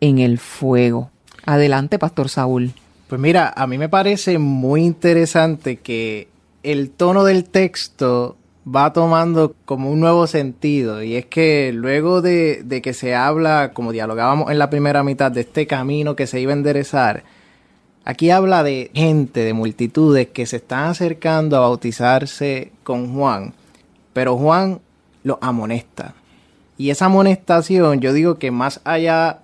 en 0.00 0.18
el 0.18 0.38
fuego. 0.38 1.11
Adelante, 1.44 1.98
Pastor 1.98 2.28
Saúl. 2.28 2.72
Pues 3.08 3.20
mira, 3.20 3.52
a 3.56 3.66
mí 3.66 3.78
me 3.78 3.88
parece 3.88 4.38
muy 4.38 4.84
interesante 4.84 5.76
que 5.76 6.28
el 6.62 6.90
tono 6.90 7.24
del 7.24 7.44
texto 7.44 8.36
va 8.64 8.92
tomando 8.92 9.54
como 9.64 9.90
un 9.90 10.00
nuevo 10.00 10.26
sentido 10.26 11.02
y 11.02 11.16
es 11.16 11.26
que 11.26 11.72
luego 11.74 12.22
de, 12.22 12.62
de, 12.64 12.80
que 12.80 12.94
se 12.94 13.14
habla, 13.14 13.72
como 13.74 13.92
dialogábamos 13.92 14.50
en 14.50 14.58
la 14.58 14.70
primera 14.70 15.02
mitad, 15.02 15.32
de 15.32 15.40
este 15.40 15.66
camino 15.66 16.14
que 16.14 16.26
se 16.26 16.40
iba 16.40 16.52
a 16.52 16.56
enderezar, 16.56 17.24
aquí 18.04 18.30
habla 18.30 18.62
de 18.62 18.90
gente, 18.94 19.40
de 19.40 19.52
multitudes 19.52 20.28
que 20.28 20.46
se 20.46 20.56
están 20.56 20.84
acercando 20.90 21.56
a 21.56 21.60
bautizarse 21.60 22.70
con 22.84 23.14
Juan, 23.14 23.52
pero 24.12 24.36
Juan 24.36 24.80
los 25.24 25.38
amonesta. 25.40 26.14
Y 26.78 26.90
esa 26.90 27.06
amonestación, 27.06 28.00
yo 28.00 28.12
digo 28.12 28.38
que 28.38 28.50
más 28.50 28.80
allá 28.84 29.40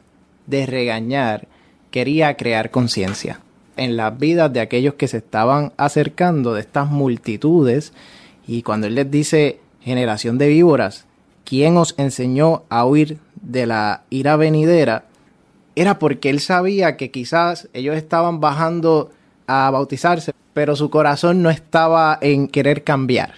de 0.47 0.65
regañar, 0.67 1.47
quería 1.91 2.37
crear 2.37 2.71
conciencia 2.71 3.41
en 3.79 3.97
las 3.97 4.19
vidas 4.19 4.53
de 4.53 4.61
aquellos 4.61 4.95
que 4.95 5.09
se 5.09 5.19
estaban 5.19 5.73
acercando 5.77 6.53
de 6.55 6.61
estas 6.61 6.91
multitudes. 6.91 7.93
Y 8.47 8.63
cuando 8.63 8.87
él 8.89 8.97
les 8.97 9.11
dice, 9.11 9.61
generación 9.81 10.37
de 10.37 10.49
víboras, 10.49 11.07
¿quién 11.45 11.77
os 11.77 11.95
enseñó 11.97 12.65
a 12.69 12.85
huir 12.85 13.19
de 13.41 13.67
la 13.67 14.03
ira 14.11 14.37
venidera? 14.37 15.05
Era 15.77 15.99
porque 15.99 16.29
él 16.29 16.41
sabía 16.41 16.97
que 16.97 17.11
quizás 17.11 17.69
ellos 17.73 17.97
estaban 17.97 18.41
bajando 18.41 19.13
a 19.47 19.71
bautizarse, 19.71 20.33
pero 20.53 20.75
su 20.75 20.91
corazón 20.91 21.43
no 21.43 21.51
estaba 21.51 22.19
en 22.21 22.49
querer 22.49 22.83
cambiar. 22.83 23.35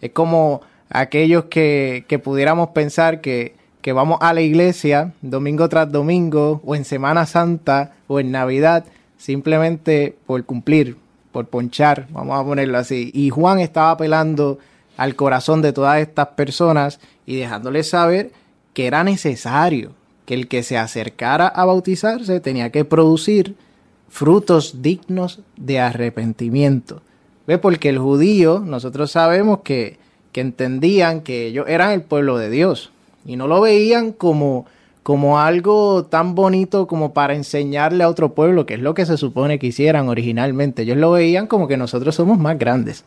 Es 0.00 0.12
como 0.12 0.62
aquellos 0.88 1.46
que, 1.46 2.04
que 2.06 2.18
pudiéramos 2.20 2.68
pensar 2.68 3.20
que 3.20 3.54
que 3.82 3.92
vamos 3.92 4.18
a 4.20 4.32
la 4.32 4.42
iglesia 4.42 5.12
domingo 5.22 5.68
tras 5.68 5.90
domingo 5.90 6.60
o 6.64 6.74
en 6.74 6.84
Semana 6.84 7.26
Santa 7.26 7.92
o 8.06 8.20
en 8.20 8.30
Navidad 8.30 8.84
simplemente 9.16 10.16
por 10.26 10.44
cumplir, 10.44 10.96
por 11.32 11.46
ponchar, 11.46 12.06
vamos 12.10 12.40
a 12.40 12.44
ponerlo 12.44 12.78
así. 12.78 13.10
Y 13.14 13.30
Juan 13.30 13.60
estaba 13.60 13.92
apelando 13.92 14.58
al 14.96 15.14
corazón 15.14 15.62
de 15.62 15.72
todas 15.72 16.00
estas 16.00 16.28
personas 16.28 17.00
y 17.26 17.36
dejándoles 17.36 17.90
saber 17.90 18.32
que 18.72 18.86
era 18.86 19.04
necesario 19.04 19.92
que 20.24 20.34
el 20.34 20.48
que 20.48 20.62
se 20.62 20.78
acercara 20.78 21.48
a 21.48 21.64
bautizarse 21.64 22.40
tenía 22.40 22.70
que 22.70 22.84
producir 22.84 23.56
frutos 24.08 24.82
dignos 24.82 25.40
de 25.56 25.80
arrepentimiento. 25.80 27.02
¿Ve? 27.46 27.58
Porque 27.58 27.88
el 27.88 27.98
judío, 27.98 28.60
nosotros 28.60 29.10
sabemos 29.10 29.60
que, 29.60 29.98
que 30.32 30.40
entendían 30.40 31.22
que 31.22 31.46
ellos 31.46 31.66
eran 31.68 31.92
el 31.92 32.02
pueblo 32.02 32.38
de 32.38 32.50
Dios 32.50 32.92
y 33.24 33.36
no 33.36 33.46
lo 33.46 33.60
veían 33.60 34.12
como, 34.12 34.66
como 35.02 35.40
algo 35.40 36.04
tan 36.04 36.34
bonito 36.34 36.86
como 36.86 37.12
para 37.12 37.34
enseñarle 37.34 38.04
a 38.04 38.08
otro 38.08 38.34
pueblo, 38.34 38.66
que 38.66 38.74
es 38.74 38.80
lo 38.80 38.94
que 38.94 39.06
se 39.06 39.16
supone 39.16 39.58
que 39.58 39.68
hicieran 39.68 40.08
originalmente. 40.08 40.82
Ellos 40.82 40.96
lo 40.96 41.12
veían 41.12 41.46
como 41.46 41.68
que 41.68 41.76
nosotros 41.76 42.14
somos 42.14 42.38
más 42.38 42.58
grandes 42.58 43.04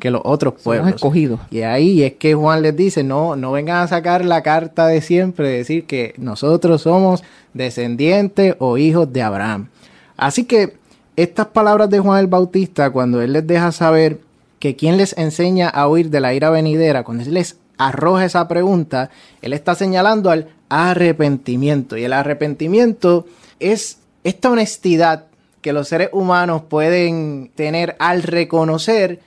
que 0.00 0.10
los 0.10 0.22
otros 0.24 0.54
pueblos. 0.62 0.94
escogidos. 0.94 1.40
Y 1.50 1.60
ahí 1.62 2.02
es 2.02 2.14
que 2.14 2.34
Juan 2.34 2.62
les 2.62 2.76
dice, 2.76 3.02
no, 3.02 3.36
no 3.36 3.52
vengan 3.52 3.78
a 3.78 3.88
sacar 3.88 4.24
la 4.24 4.42
carta 4.42 4.86
de 4.86 5.00
siempre, 5.00 5.48
de 5.48 5.56
decir 5.58 5.84
que 5.84 6.14
nosotros 6.18 6.82
somos 6.82 7.22
descendientes 7.52 8.56
o 8.58 8.78
hijos 8.78 9.12
de 9.12 9.22
Abraham. 9.22 9.68
Así 10.16 10.44
que 10.44 10.74
estas 11.16 11.46
palabras 11.46 11.90
de 11.90 12.00
Juan 12.00 12.20
el 12.20 12.26
Bautista, 12.26 12.90
cuando 12.90 13.22
él 13.22 13.32
les 13.32 13.46
deja 13.46 13.70
saber 13.72 14.20
que 14.58 14.76
quien 14.76 14.96
les 14.96 15.16
enseña 15.18 15.68
a 15.68 15.88
huir 15.88 16.10
de 16.10 16.20
la 16.20 16.34
ira 16.34 16.50
venidera, 16.50 17.04
cuando 17.04 17.22
él 17.22 17.34
les 17.34 17.56
arroja 17.78 18.24
esa 18.24 18.48
pregunta, 18.48 19.10
él 19.42 19.52
está 19.52 19.74
señalando 19.74 20.30
al 20.30 20.48
arrepentimiento. 20.68 21.96
Y 21.96 22.04
el 22.04 22.12
arrepentimiento 22.12 23.26
es 23.60 23.98
esta 24.24 24.50
honestidad 24.50 25.26
que 25.60 25.72
los 25.72 25.88
seres 25.88 26.10
humanos 26.12 26.62
pueden 26.68 27.50
tener 27.54 27.96
al 27.98 28.22
reconocer 28.22 29.20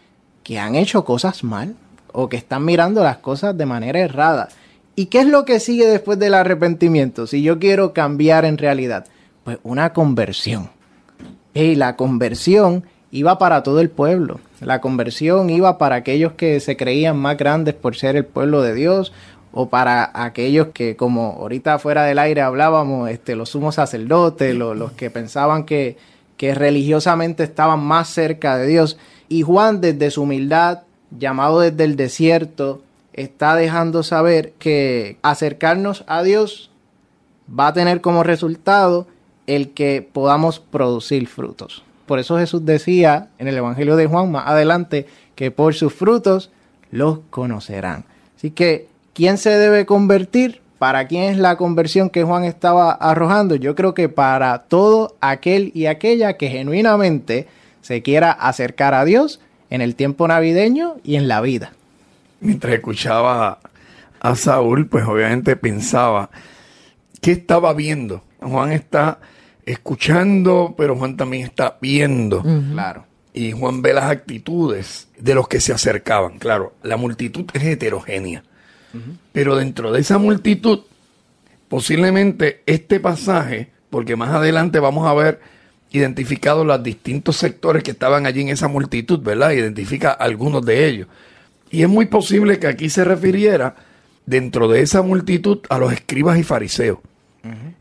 que 0.44 0.60
han 0.60 0.76
hecho 0.76 1.04
cosas 1.04 1.44
mal 1.44 1.76
o 2.14 2.30
que 2.30 2.38
están 2.38 2.64
mirando 2.64 3.04
las 3.04 3.18
cosas 3.18 3.58
de 3.58 3.66
manera 3.66 4.00
errada. 4.00 4.50
¿Y 4.96 5.08
qué 5.08 5.20
es 5.20 5.28
lo 5.28 5.46
que 5.46 5.60
sigue 5.60 5.86
después 5.86 6.18
del 6.20 6.34
arrepentimiento? 6.34 7.28
Si 7.28 7.44
yo 7.44 7.60
quiero 7.60 7.94
cambiar 7.94 8.46
en 8.46 8.58
realidad, 8.58 9.06
pues 9.44 9.60
una 9.64 9.94
conversión. 9.94 10.70
Y 11.54 11.76
la 11.76 11.96
conversión 11.96 12.84
iba 13.12 13.38
para 13.38 13.64
todo 13.64 13.80
el 13.80 13.90
pueblo. 13.90 14.40
La 14.62 14.82
conversión 14.82 15.50
iba 15.50 15.78
para 15.78 15.96
aquellos 15.96 16.34
que 16.34 16.60
se 16.60 16.78
creían 16.78 17.18
más 17.18 17.38
grandes 17.38 17.76
por 17.76 17.96
ser 17.96 18.16
el 18.16 18.26
pueblo 18.26 18.62
de 18.62 18.74
Dios 18.74 19.14
o 19.52 19.70
para 19.70 20.12
aquellos 20.14 20.68
que, 20.68 20.96
como 20.96 21.38
ahorita 21.40 21.80
fuera 21.80 22.04
del 22.04 22.20
aire 22.20 22.42
hablábamos, 22.42 23.10
este, 23.10 23.36
los 23.36 23.50
sumos 23.50 23.76
sacerdotes, 23.76 24.56
los, 24.56 24.92
que 24.94 25.10
pensaban 25.10 25.64
que, 25.64 25.98
que 26.38 26.54
religiosamente 26.54 27.44
estaban 27.44 27.80
más 27.80 28.10
cerca 28.10 28.58
de 28.58 28.68
Dios. 28.68 28.98
Y 29.30 29.44
Juan, 29.44 29.82
desde 29.82 30.12
su 30.12 30.24
humildad, 30.24 30.84
llamado 31.18 31.62
desde 31.62 31.84
el 31.84 31.96
desierto, 31.96 32.82
está 33.14 33.56
dejando 33.56 34.04
saber 34.04 34.54
que 34.60 35.18
acercarnos 35.24 36.04
a 36.08 36.24
Dios 36.24 36.70
va 37.48 37.68
a 37.68 37.74
tener 37.74 38.02
como 38.02 38.24
resultado 38.24 39.08
el 39.48 39.72
que 39.72 40.08
podamos 40.12 40.60
producir 40.60 41.28
frutos. 41.28 41.84
Por 42.08 42.20
eso 42.20 42.38
Jesús 42.38 42.66
decía 42.66 43.30
en 43.38 43.48
el 43.48 43.58
Evangelio 43.58 43.96
de 43.96 44.08
Juan 44.08 44.32
más 44.32 44.48
adelante 44.48 45.06
que 45.36 45.52
por 45.52 45.76
sus 45.76 45.94
frutos 45.94 46.50
los 46.90 47.20
conocerán. 47.30 48.06
Así 48.36 48.52
que 48.52 48.88
¿Quién 49.18 49.40
se 49.40 49.50
debe 49.50 49.88
convertir? 49.88 50.62
¿Para 50.78 51.08
quién 51.08 51.24
es 51.24 51.40
la 51.40 51.56
conversión 51.56 52.12
que 52.12 52.24
Juan 52.24 52.44
estaba 52.44 52.92
arrojando? 52.92 53.56
Yo 53.56 53.74
creo 53.74 53.96
que 53.96 54.10
para 54.10 54.60
todo 54.66 55.16
aquel 55.22 55.72
y 55.74 55.88
aquella 55.88 56.38
que 56.38 56.50
genuinamente 56.50 57.48
se 57.82 58.04
quiera 58.04 58.32
acercar 58.32 58.94
a 58.94 59.06
Dios 59.06 59.40
en 59.72 59.82
el 59.82 59.96
tiempo 59.96 60.28
navideño 60.28 60.98
y 61.04 61.16
en 61.16 61.28
la 61.28 61.42
vida. 61.42 61.74
Mientras 62.42 62.76
escuchaba 62.76 63.58
a 64.20 64.36
Saúl, 64.36 64.86
pues 64.86 65.04
obviamente 65.08 65.56
pensaba, 65.56 66.30
¿qué 67.20 67.32
estaba 67.32 67.74
viendo? 67.74 68.22
Juan 68.40 68.72
está 68.72 69.18
escuchando, 69.68 70.74
pero 70.78 70.96
Juan 70.96 71.18
también 71.18 71.44
está 71.44 71.78
viendo. 71.82 72.42
Claro. 72.42 73.06
Y 73.34 73.52
Juan 73.52 73.82
ve 73.82 73.94
las 73.94 74.06
actitudes 74.06 75.10
de 75.20 75.36
los 75.36 75.48
que 75.48 75.60
se 75.60 75.74
acercaban. 75.74 76.40
Claro, 76.40 76.74
la 76.84 76.98
multitud 76.98 77.46
es 77.54 77.64
heterogénea. 77.64 78.44
Pero 79.32 79.56
dentro 79.56 79.92
de 79.92 80.00
esa 80.00 80.18
multitud, 80.18 80.80
posiblemente 81.68 82.64
este 82.66 83.00
pasaje, 83.00 83.70
porque 83.92 84.16
más 84.16 84.34
adelante 84.34 84.80
vamos 84.80 85.06
a 85.06 85.14
ver 85.14 85.40
identificado 85.92 86.66
los 86.66 86.82
distintos 86.82 87.36
sectores 87.36 87.84
que 87.84 87.92
estaban 87.92 88.26
allí 88.26 88.42
en 88.42 88.50
esa 88.50 88.68
multitud, 88.68 89.20
¿verdad? 89.20 89.52
Identifica 89.52 90.12
algunos 90.12 90.66
de 90.66 90.88
ellos. 90.88 91.08
Y 91.70 91.84
es 91.84 91.90
muy 91.90 92.06
posible 92.06 92.58
que 92.58 92.68
aquí 92.68 92.90
se 92.90 93.04
refiriera 93.04 93.76
dentro 94.26 94.68
de 94.68 94.82
esa 94.82 95.02
multitud 95.02 95.60
a 95.70 95.78
los 95.78 95.94
escribas 95.94 96.40
y 96.40 96.44
fariseos. 96.44 97.00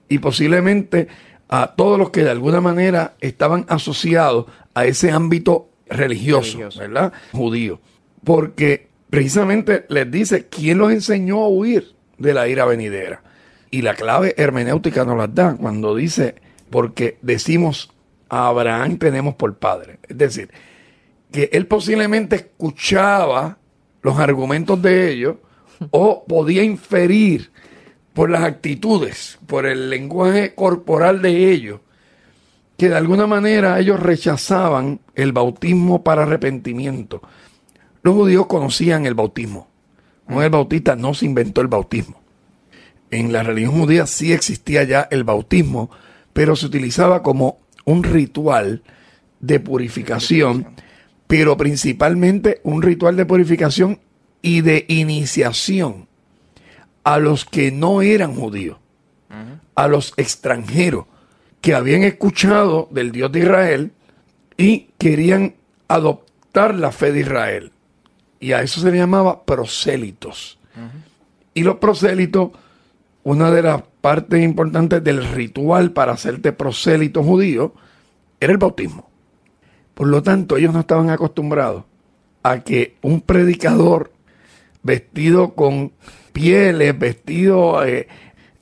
Y 0.09 0.19
posiblemente 0.19 1.09
a 1.49 1.75
todos 1.77 1.99
los 1.99 2.11
que 2.11 2.25
de 2.25 2.31
alguna 2.31 2.61
manera 2.61 3.15
estaban 3.21 3.67
asociados 3.69 4.47
a 4.75 4.85
ese 4.85 5.11
ámbito 5.11 5.69
religioso, 5.89 6.59
religioso. 6.59 6.81
¿verdad? 6.81 7.13
Judío. 7.33 7.81
Porque 8.25 8.89
precisamente 9.11 9.87
les 9.89 10.11
dice 10.11 10.47
quién 10.49 10.79
los 10.79 10.93
enseñó 10.93 11.45
a 11.45 11.49
huir 11.49 11.95
de 12.19 12.35
la 12.35 12.49
ira 12.49 12.65
venidera. 12.65 13.23
Y 13.71 13.83
la 13.83 13.95
clave 13.95 14.35
hermenéutica 14.37 15.05
nos 15.05 15.17
la 15.17 15.27
da 15.27 15.57
cuando 15.57 15.95
dice, 15.95 16.37
porque 16.71 17.19
decimos 17.23 17.93
a 18.29 18.49
Abraham 18.49 18.99
tenemos 18.99 19.35
por 19.35 19.57
padre. 19.57 19.99
Es 20.09 20.19
decir, 20.19 20.51
que 21.31 21.51
él 21.53 21.67
posiblemente 21.67 22.37
escuchaba 22.37 23.59
los 24.03 24.19
argumentos 24.19 24.81
de 24.81 25.11
ellos 25.11 25.37
o 25.91 26.25
podía 26.25 26.63
inferir 26.63 27.51
por 28.17 28.31
las 28.31 28.43
actitudes, 28.43 29.39
por 29.47 29.65
el 29.65 29.91
lenguaje 29.91 30.57
corporal 30.57 31.23
de 31.23 31.53
ellos, 31.53 31.81
que 32.77 32.89
de 32.89 32.97
alguna 32.97 33.29
manera 33.29 33.79
ellos 33.79 34.01
rechazaban 34.01 34.99
el 35.15 35.31
bautismo 35.33 36.03
para 36.03 36.25
arrepentimiento 36.25 37.23
los 38.07 38.15
judíos 38.15 38.47
conocían 38.47 39.05
el 39.05 39.15
bautismo. 39.15 39.67
Juan 40.29 40.45
el 40.45 40.51
Bautista 40.51 40.95
no 40.95 41.13
se 41.13 41.27
inventó 41.27 41.61
el 41.61 41.67
bautismo. 41.67 42.21
En 43.11 43.33
la 43.33 43.43
religión 43.43 43.81
judía 43.81 44.07
sí 44.07 44.33
existía 44.33 44.85
ya 44.85 45.09
el 45.11 45.25
bautismo, 45.25 45.91
pero 46.33 46.55
se 46.55 46.67
utilizaba 46.67 47.25
como 47.25 47.59
un 47.85 48.05
ritual 48.05 48.85
de 49.41 49.59
purificación, 49.59 50.69
pero 51.27 51.57
principalmente 51.57 52.61
un 52.63 52.81
ritual 52.81 53.17
de 53.17 53.27
purificación 53.27 53.99
y 54.41 54.61
de 54.61 54.85
iniciación 54.87 56.07
a 57.07 57.21
los 57.21 57.45
que 57.45 57.71
no 57.71 58.03
eran 58.03 58.35
judíos, 58.35 58.79
a 59.77 59.87
los 59.87 60.13
extranjeros 60.17 61.05
que 61.61 61.73
habían 61.73 62.03
escuchado 62.03 62.89
del 62.91 63.13
Dios 63.13 63.31
de 63.31 63.39
Israel 63.39 63.93
y 64.57 64.89
querían 64.99 65.55
adoptar 65.87 66.75
la 66.75 66.91
fe 66.91 67.13
de 67.13 67.21
Israel 67.21 67.73
y 68.41 68.51
a 68.53 68.63
eso 68.63 68.81
se 68.81 68.91
le 68.91 68.99
llamaba 68.99 69.45
prosélitos. 69.45 70.59
Y 71.55 71.63
los 71.63 71.77
prosélitos, 71.77 72.51
una 73.23 73.53
de 73.53 73.63
las 73.63 73.83
partes 74.01 74.43
importantes 74.43 75.05
del 75.05 75.25
ritual 75.25 75.93
para 75.93 76.13
hacerte 76.13 76.53
prosélito 76.53 77.23
judío, 77.23 77.73
era 78.41 78.53
el 78.53 78.59
bautismo. 78.59 79.09
Por 79.95 80.09
lo 80.09 80.25
tanto, 80.25 80.57
ellos 80.57 80.75
no 80.75 80.81
estaban 80.81 81.11
acostumbrados 81.11 81.85
a 82.43 82.65
que 82.65 82.97
un 83.01 83.21
predicador 83.21 84.11
vestido 84.87 85.55
con 85.55 85.93
pieles, 86.33 86.99
vestido 86.99 87.85
eh, 87.85 88.09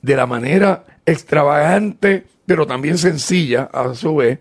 de 0.01 0.15
la 0.15 0.25
manera 0.25 0.83
extravagante, 1.05 2.25
pero 2.45 2.65
también 2.67 2.97
sencilla 2.97 3.69
a 3.71 3.93
su 3.95 4.17
vez, 4.17 4.39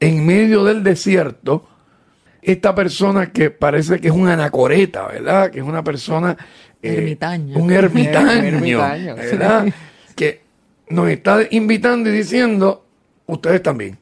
en 0.00 0.26
medio 0.26 0.64
del 0.64 0.82
desierto, 0.82 1.68
esta 2.42 2.74
persona 2.74 3.30
que 3.32 3.50
parece 3.50 4.00
que 4.00 4.08
es 4.08 4.14
un 4.14 4.28
anacoreta, 4.28 5.06
¿verdad? 5.08 5.50
Que 5.50 5.58
es 5.58 5.64
una 5.64 5.84
persona... 5.84 6.36
Eh, 6.82 7.16
un 7.54 7.72
ermitaño, 7.72 9.16
¿verdad? 9.16 9.66
que 10.14 10.42
nos 10.88 11.08
está 11.08 11.40
invitando 11.50 12.08
y 12.08 12.12
diciendo, 12.12 12.86
ustedes 13.26 13.62
también 13.62 13.98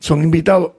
son 0.00 0.22
invitados 0.22 0.72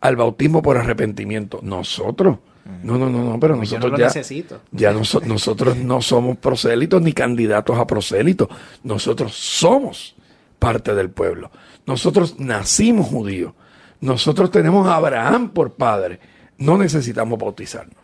al 0.00 0.16
bautismo 0.16 0.62
por 0.62 0.76
arrepentimiento. 0.76 1.60
Nosotros. 1.62 2.38
No, 2.82 2.98
no, 2.98 3.08
no, 3.08 3.24
no, 3.24 3.40
pero 3.40 3.56
pues 3.56 3.72
nosotros 3.72 3.98
ya, 3.98 4.06
necesito. 4.06 4.60
ya 4.72 4.92
nosotros 4.92 5.76
no 5.78 6.02
somos 6.02 6.36
prosélitos 6.36 7.00
ni 7.00 7.14
candidatos 7.14 7.78
a 7.78 7.86
prosélitos. 7.86 8.48
Nosotros 8.82 9.32
somos 9.34 10.14
parte 10.58 10.94
del 10.94 11.08
pueblo. 11.08 11.50
Nosotros 11.86 12.38
nacimos 12.38 13.06
judíos. 13.06 13.54
Nosotros 14.00 14.50
tenemos 14.50 14.86
a 14.86 14.96
Abraham 14.96 15.50
por 15.50 15.72
padre. 15.74 16.20
No 16.58 16.76
necesitamos 16.76 17.38
bautizarnos. 17.38 17.96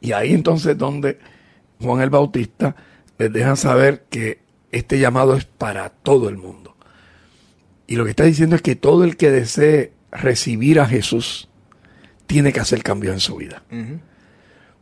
Y 0.00 0.12
ahí 0.12 0.32
entonces 0.32 0.78
donde 0.78 1.18
Juan 1.82 2.00
el 2.00 2.08
Bautista 2.08 2.74
les 3.18 3.30
deja 3.30 3.56
saber 3.56 4.04
que 4.08 4.40
este 4.72 4.98
llamado 4.98 5.34
es 5.34 5.44
para 5.44 5.90
todo 5.90 6.30
el 6.30 6.38
mundo. 6.38 6.76
Y 7.86 7.96
lo 7.96 8.04
que 8.04 8.10
está 8.10 8.24
diciendo 8.24 8.56
es 8.56 8.62
que 8.62 8.74
todo 8.74 9.04
el 9.04 9.18
que 9.18 9.30
desee 9.30 9.92
recibir 10.10 10.80
a 10.80 10.86
Jesús 10.86 11.49
tiene 12.30 12.52
que 12.52 12.60
hacer 12.60 12.84
cambio 12.84 13.12
en 13.12 13.18
su 13.18 13.34
vida. 13.34 13.60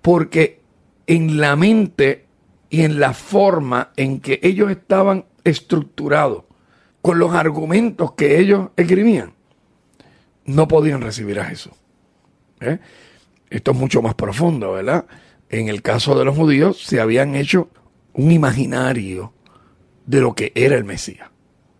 Porque 0.03 0.61
en 1.07 1.41
la 1.41 1.57
mente 1.57 2.27
y 2.69 2.83
en 2.83 3.01
la 3.01 3.15
forma 3.15 3.93
en 3.97 4.21
que 4.21 4.39
ellos 4.43 4.71
estaban 4.71 5.25
estructurados, 5.45 6.45
con 7.01 7.19
los 7.19 7.33
argumentos 7.33 8.13
que 8.13 8.39
ellos 8.39 8.69
escribían, 8.77 9.33
no 10.45 10.69
podían 10.69 11.01
recibir 11.01 11.41
a 11.41 11.47
Jesús. 11.47 11.73
¿eh? 12.61 12.81
Esto 13.49 13.71
es 13.71 13.77
mucho 13.79 14.03
más 14.03 14.15
profundo, 14.15 14.73
¿verdad? 14.73 15.07
En 15.49 15.71
el 15.71 15.81
caso 15.81 16.19
de 16.19 16.27
los 16.27 16.37
judíos 16.37 16.85
se 16.85 17.01
habían 17.01 17.35
hecho 17.35 17.71
un 18.13 18.31
imaginario 18.31 19.33
de 20.05 20.21
lo 20.21 20.35
que 20.35 20.53
era 20.55 20.77
el 20.77 20.85
Mesías. 20.85 21.31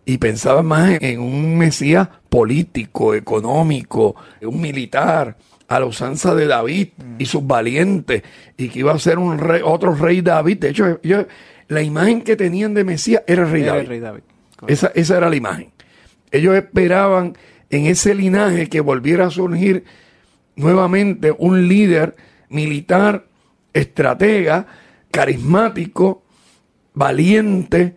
Y 0.03 0.17
pensaba 0.17 0.63
más 0.63 0.97
en 0.99 1.19
un 1.19 1.59
Mesías 1.59 2.09
político, 2.27 3.13
económico, 3.13 4.15
un 4.41 4.59
militar, 4.59 5.37
a 5.69 5.79
la 5.79 5.85
usanza 5.85 6.33
de 6.33 6.47
David 6.47 6.89
y 7.19 7.27
sus 7.27 7.45
valientes, 7.45 8.23
y 8.57 8.69
que 8.69 8.79
iba 8.79 8.91
a 8.91 8.97
ser 8.97 9.19
un 9.19 9.37
rey, 9.37 9.61
otro 9.63 9.93
rey 9.93 10.21
David. 10.21 10.57
De 10.57 10.69
hecho, 10.69 10.99
yo, 11.03 11.27
la 11.67 11.83
imagen 11.83 12.23
que 12.23 12.35
tenían 12.35 12.73
de 12.73 12.83
Mesías 12.83 13.21
era 13.27 13.43
el 13.43 13.51
rey 13.51 13.99
David. 13.99 14.21
esa, 14.67 14.91
esa 14.95 15.17
era 15.17 15.29
la 15.29 15.35
imagen. 15.35 15.71
Ellos 16.31 16.55
esperaban 16.55 17.37
en 17.69 17.85
ese 17.85 18.15
linaje 18.15 18.67
que 18.67 18.81
volviera 18.81 19.27
a 19.27 19.29
surgir 19.29 19.83
nuevamente 20.55 21.35
un 21.37 21.67
líder 21.67 22.15
militar, 22.49 23.27
estratega, 23.71 24.65
carismático, 25.11 26.23
valiente, 26.95 27.95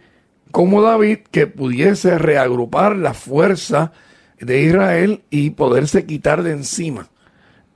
como 0.51 0.83
David, 0.83 1.21
que 1.31 1.47
pudiese 1.47 2.19
reagrupar 2.19 2.97
la 2.97 3.15
fuerza 3.15 3.93
de 4.39 4.61
Israel 4.61 5.23
y 5.31 5.51
poderse 5.51 6.05
quitar 6.05 6.43
de 6.43 6.53
encima 6.53 7.09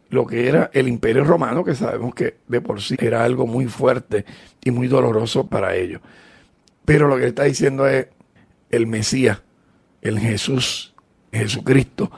lo 0.08 0.26
que 0.26 0.48
era 0.48 0.70
el 0.72 0.88
imperio 0.88 1.24
romano, 1.24 1.64
que 1.64 1.74
sabemos 1.74 2.14
que 2.14 2.36
de 2.46 2.60
por 2.60 2.80
sí 2.80 2.96
era 2.98 3.24
algo 3.24 3.46
muy 3.46 3.66
fuerte 3.66 4.24
y 4.62 4.70
muy 4.70 4.88
doloroso 4.88 5.46
para 5.46 5.74
ellos. 5.74 6.00
Pero 6.84 7.08
lo 7.08 7.16
que 7.16 7.26
está 7.26 7.44
diciendo 7.44 7.86
es 7.86 8.06
el 8.70 8.86
Mesías, 8.86 9.42
el 10.02 10.18
Jesús, 10.18 10.94
Jesucristo, 11.32 12.10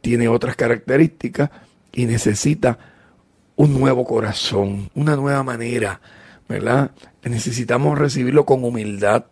tiene 0.00 0.28
otras 0.28 0.56
características 0.56 1.50
y 1.92 2.06
necesita 2.06 2.78
un 3.56 3.78
nuevo 3.78 4.04
corazón, 4.04 4.90
una 4.94 5.16
nueva 5.16 5.42
manera, 5.42 6.00
¿verdad? 6.48 6.92
Necesitamos 7.22 7.98
recibirlo 7.98 8.44
con 8.46 8.64
humildad, 8.64 9.26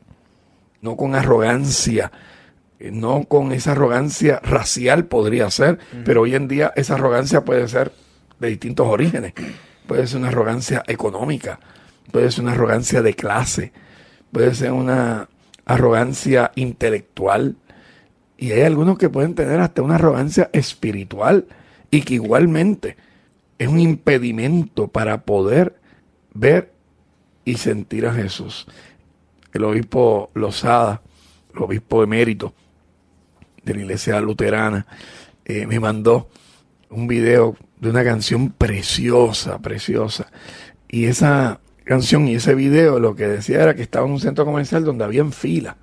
no 0.83 0.97
con 0.97 1.15
arrogancia, 1.15 2.13
no 2.81 3.25
con 3.25 3.53
esa 3.53 3.73
arrogancia 3.73 4.41
racial 4.43 5.07
podría 5.07 5.51
ser, 5.51 5.79
pero 6.05 6.23
hoy 6.23 6.35
en 6.35 6.47
día 6.49 6.73
esa 6.77 6.95
arrogancia 6.95 7.45
puede 7.45 7.67
ser 7.69 7.93
de 8.39 8.49
distintos 8.49 8.87
orígenes. 8.87 9.33
Puede 9.87 10.07
ser 10.07 10.19
una 10.19 10.29
arrogancia 10.29 10.83
económica, 10.87 11.61
puede 12.13 12.31
ser 12.31 12.45
una 12.45 12.53
arrogancia 12.53 13.03
de 13.03 13.15
clase, 13.15 13.73
puede 14.31 14.55
ser 14.55 14.73
una 14.73 15.29
arrogancia 15.65 16.53
intelectual. 16.55 17.57
Y 18.37 18.53
hay 18.53 18.63
algunos 18.63 18.99
que 18.99 19.09
pueden 19.09 19.35
tener 19.35 19.61
hasta 19.61 19.83
una 19.83 19.97
arrogancia 19.97 20.51
espiritual 20.53 21.47
y 21.91 22.03
que 22.03 22.15
igualmente 22.15 22.97
es 23.59 23.67
un 23.67 23.81
impedimento 23.81 24.89
para 24.89 25.23
poder 25.23 25.81
ver 26.33 26.73
y 27.45 27.57
sentir 27.57 28.07
a 28.07 28.15
Jesús. 28.15 28.67
El 29.53 29.65
obispo 29.65 30.31
Lozada, 30.35 31.03
el 31.55 31.63
obispo 31.63 32.03
emérito, 32.03 32.55
de 33.73 33.79
la 33.79 33.85
iglesia 33.85 34.21
luterana, 34.21 34.87
eh, 35.45 35.67
me 35.67 35.81
mandó 35.81 36.29
un 36.91 37.07
video 37.07 37.57
de 37.81 37.91
una 37.91 38.05
canción 38.05 38.51
preciosa, 38.51 39.59
preciosa. 39.59 40.27
Y 40.89 41.05
esa 41.05 41.61
canción 41.85 42.29
y 42.29 42.35
ese 42.35 42.55
video 42.55 42.99
lo 42.99 43.15
que 43.15 43.27
decía 43.27 43.63
era 43.63 43.75
que 43.75 43.83
estaba 43.83 44.07
en 44.07 44.13
un 44.13 44.21
centro 44.21 44.45
comercial 44.45 44.85
donde 44.85 45.05
habían 45.05 45.33
filas. 45.33 45.77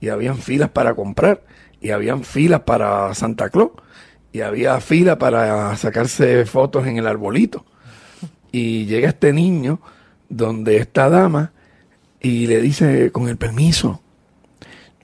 Y 0.00 0.08
habían 0.08 0.36
filas 0.36 0.70
para 0.70 0.94
comprar. 0.94 1.42
Y 1.80 1.90
habían 1.90 2.24
filas 2.24 2.60
para 2.60 3.14
Santa 3.14 3.50
Claus. 3.50 3.70
Y 4.32 4.40
había 4.40 4.80
fila 4.80 5.18
para 5.18 5.76
sacarse 5.76 6.44
fotos 6.44 6.86
en 6.86 6.96
el 6.96 7.06
arbolito. 7.06 7.64
Y 8.50 8.86
llega 8.86 9.08
este 9.08 9.32
niño 9.32 9.80
donde 10.28 10.76
esta 10.76 11.08
dama 11.08 11.52
y 12.20 12.46
le 12.46 12.60
dice 12.60 13.10
con 13.10 13.28
el 13.28 13.36
permiso, 13.36 14.01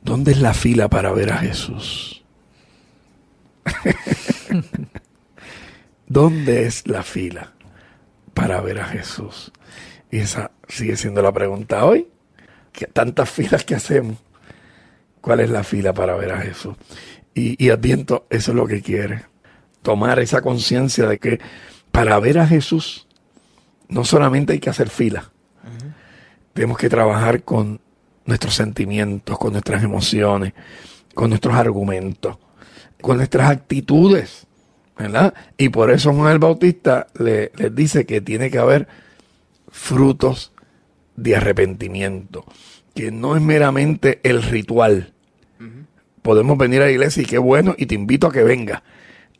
¿Dónde 0.02 0.32
es 0.32 0.40
la 0.40 0.54
fila 0.54 0.88
para 0.88 1.12
ver 1.12 1.32
a 1.32 1.38
Jesús? 1.38 2.24
¿Dónde 6.06 6.66
es 6.66 6.86
la 6.86 7.02
fila 7.02 7.52
para 8.34 8.60
ver 8.60 8.80
a 8.80 8.86
Jesús? 8.86 9.52
Y 10.10 10.18
esa 10.18 10.50
sigue 10.68 10.96
siendo 10.96 11.20
la 11.22 11.32
pregunta 11.32 11.84
hoy. 11.84 12.08
¿Qué 12.72 12.86
tantas 12.86 13.28
filas 13.28 13.64
que 13.64 13.74
hacemos? 13.74 14.16
¿Cuál 15.20 15.40
es 15.40 15.50
la 15.50 15.64
fila 15.64 15.92
para 15.92 16.16
ver 16.16 16.32
a 16.32 16.40
Jesús? 16.40 16.76
Y, 17.34 17.62
y 17.62 17.70
Adviento, 17.70 18.26
eso 18.30 18.52
es 18.52 18.56
lo 18.56 18.66
que 18.66 18.82
quiere. 18.82 19.24
Tomar 19.82 20.18
esa 20.20 20.40
conciencia 20.40 21.06
de 21.06 21.18
que 21.18 21.40
para 21.90 22.18
ver 22.20 22.38
a 22.38 22.46
Jesús 22.46 23.06
no 23.88 24.04
solamente 24.04 24.52
hay 24.52 24.60
que 24.60 24.70
hacer 24.70 24.88
fila. 24.88 25.30
Tenemos 26.52 26.78
que 26.78 26.88
trabajar 26.88 27.42
con 27.42 27.80
nuestros 28.28 28.54
sentimientos, 28.54 29.38
con 29.38 29.52
nuestras 29.52 29.82
emociones, 29.82 30.52
con 31.14 31.30
nuestros 31.30 31.54
argumentos, 31.54 32.36
con 33.00 33.16
nuestras 33.16 33.50
actitudes, 33.50 34.46
¿verdad? 34.98 35.32
Y 35.56 35.70
por 35.70 35.90
eso 35.90 36.12
Juan 36.12 36.32
el 36.32 36.38
Bautista 36.38 37.06
le, 37.18 37.50
les 37.56 37.74
dice 37.74 38.04
que 38.04 38.20
tiene 38.20 38.50
que 38.50 38.58
haber 38.58 38.86
frutos 39.70 40.52
de 41.16 41.36
arrepentimiento, 41.36 42.44
que 42.94 43.10
no 43.10 43.34
es 43.34 43.42
meramente 43.42 44.20
el 44.22 44.42
ritual. 44.42 45.12
Podemos 46.20 46.58
venir 46.58 46.82
a 46.82 46.84
la 46.84 46.90
iglesia 46.90 47.22
y 47.22 47.26
qué 47.26 47.38
bueno, 47.38 47.74
y 47.78 47.86
te 47.86 47.94
invito 47.94 48.26
a 48.26 48.32
que 48.32 48.42
venga 48.42 48.82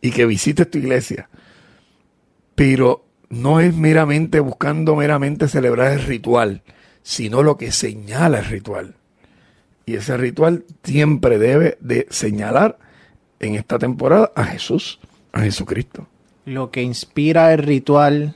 y 0.01 0.11
que 0.11 0.25
visites 0.25 0.71
tu 0.71 0.79
iglesia. 0.79 1.29
Pero 2.55 3.05
no 3.29 3.61
es 3.61 3.75
meramente 3.75 4.41
buscando 4.41 4.97
meramente 4.97 5.49
celebrar 5.49 5.93
el 5.93 6.03
ritual, 6.05 6.63
sino 7.09 7.43
lo 7.43 7.57
que 7.57 7.73
señala 7.73 8.41
el 8.41 8.45
ritual. 8.45 8.95
Y 9.87 9.95
ese 9.95 10.19
ritual 10.19 10.67
siempre 10.85 11.39
debe 11.39 11.79
de 11.81 12.07
señalar 12.11 12.77
en 13.41 13.55
esta 13.55 13.79
temporada 13.79 14.31
a 14.37 14.45
Jesús, 14.45 15.01
a 15.33 15.41
Jesucristo. 15.41 16.07
Lo 16.45 16.71
que 16.71 16.83
inspira 16.83 17.55
el 17.55 17.61
ritual 17.61 18.35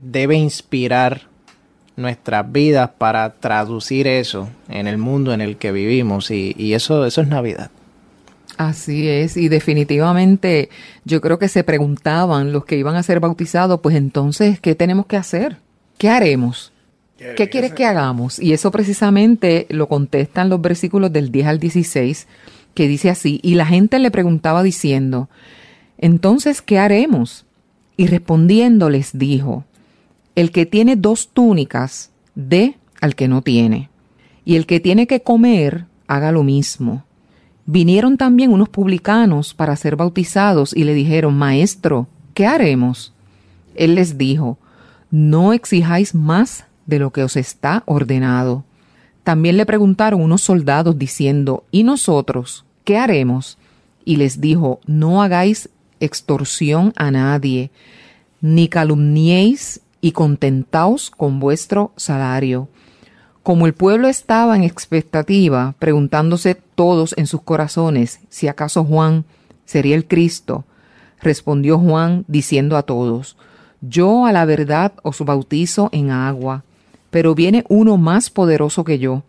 debe 0.00 0.36
inspirar 0.36 1.22
nuestras 1.96 2.52
vidas 2.52 2.90
para 2.96 3.34
traducir 3.34 4.06
eso 4.06 4.50
en 4.68 4.86
el 4.86 4.98
mundo 4.98 5.34
en 5.34 5.40
el 5.40 5.56
que 5.56 5.72
vivimos 5.72 6.30
y, 6.30 6.54
y 6.56 6.74
eso, 6.74 7.06
eso 7.06 7.22
es 7.22 7.26
Navidad. 7.26 7.72
Así 8.56 9.08
es, 9.08 9.36
y 9.36 9.48
definitivamente 9.48 10.70
yo 11.04 11.20
creo 11.20 11.40
que 11.40 11.48
se 11.48 11.64
preguntaban 11.64 12.52
los 12.52 12.66
que 12.66 12.76
iban 12.76 12.94
a 12.94 13.02
ser 13.02 13.18
bautizados, 13.18 13.80
pues 13.80 13.96
entonces, 13.96 14.60
¿qué 14.60 14.76
tenemos 14.76 15.06
que 15.06 15.16
hacer? 15.16 15.56
¿Qué 15.98 16.08
haremos? 16.08 16.72
¿Qué 17.18 17.48
quieres 17.48 17.72
que 17.72 17.86
hagamos? 17.86 18.38
Y 18.38 18.52
eso 18.52 18.70
precisamente 18.70 19.66
lo 19.70 19.88
contestan 19.88 20.50
los 20.50 20.60
versículos 20.60 21.12
del 21.12 21.32
10 21.32 21.46
al 21.46 21.58
16, 21.58 22.26
que 22.74 22.88
dice 22.88 23.08
así, 23.08 23.40
y 23.42 23.54
la 23.54 23.64
gente 23.64 23.98
le 23.98 24.10
preguntaba 24.10 24.62
diciendo, 24.62 25.30
entonces, 25.96 26.60
¿qué 26.60 26.78
haremos? 26.78 27.46
Y 27.96 28.06
respondiendo 28.06 28.90
les 28.90 29.18
dijo, 29.18 29.64
el 30.34 30.50
que 30.50 30.66
tiene 30.66 30.96
dos 30.96 31.30
túnicas, 31.32 32.10
dé 32.34 32.76
al 33.00 33.14
que 33.14 33.28
no 33.28 33.40
tiene, 33.40 33.88
y 34.44 34.56
el 34.56 34.66
que 34.66 34.78
tiene 34.78 35.06
que 35.06 35.22
comer, 35.22 35.86
haga 36.06 36.32
lo 36.32 36.42
mismo. 36.42 37.04
Vinieron 37.64 38.18
también 38.18 38.52
unos 38.52 38.68
publicanos 38.68 39.54
para 39.54 39.74
ser 39.74 39.96
bautizados 39.96 40.76
y 40.76 40.84
le 40.84 40.92
dijeron, 40.92 41.34
Maestro, 41.36 42.08
¿qué 42.34 42.46
haremos? 42.46 43.14
Él 43.74 43.94
les 43.94 44.18
dijo, 44.18 44.58
no 45.10 45.54
exijáis 45.54 46.14
más 46.14 46.65
de 46.86 46.98
lo 46.98 47.12
que 47.12 47.22
os 47.22 47.36
está 47.36 47.82
ordenado. 47.86 48.64
También 49.24 49.56
le 49.56 49.66
preguntaron 49.66 50.20
unos 50.20 50.42
soldados 50.42 50.98
diciendo, 50.98 51.64
¿y 51.70 51.82
nosotros 51.82 52.64
qué 52.84 52.96
haremos? 52.96 53.58
Y 54.04 54.16
les 54.16 54.40
dijo, 54.40 54.80
no 54.86 55.22
hagáis 55.22 55.68
extorsión 56.00 56.92
a 56.96 57.10
nadie, 57.10 57.70
ni 58.40 58.68
calumniéis 58.68 59.80
y 60.00 60.12
contentaos 60.12 61.10
con 61.10 61.40
vuestro 61.40 61.92
salario. 61.96 62.68
Como 63.42 63.66
el 63.66 63.74
pueblo 63.74 64.08
estaba 64.08 64.56
en 64.56 64.64
expectativa, 64.64 65.74
preguntándose 65.78 66.54
todos 66.54 67.14
en 67.16 67.26
sus 67.26 67.42
corazones 67.42 68.20
si 68.28 68.48
acaso 68.48 68.84
Juan 68.84 69.24
sería 69.64 69.96
el 69.96 70.06
Cristo, 70.06 70.64
respondió 71.20 71.78
Juan 71.78 72.24
diciendo 72.28 72.76
a 72.76 72.82
todos, 72.82 73.36
Yo 73.80 74.26
a 74.26 74.32
la 74.32 74.44
verdad 74.44 74.92
os 75.02 75.20
bautizo 75.20 75.88
en 75.92 76.10
agua, 76.10 76.64
pero 77.16 77.34
viene 77.34 77.64
uno 77.70 77.96
más 77.96 78.28
poderoso 78.28 78.84
que 78.84 78.98
yo, 78.98 79.22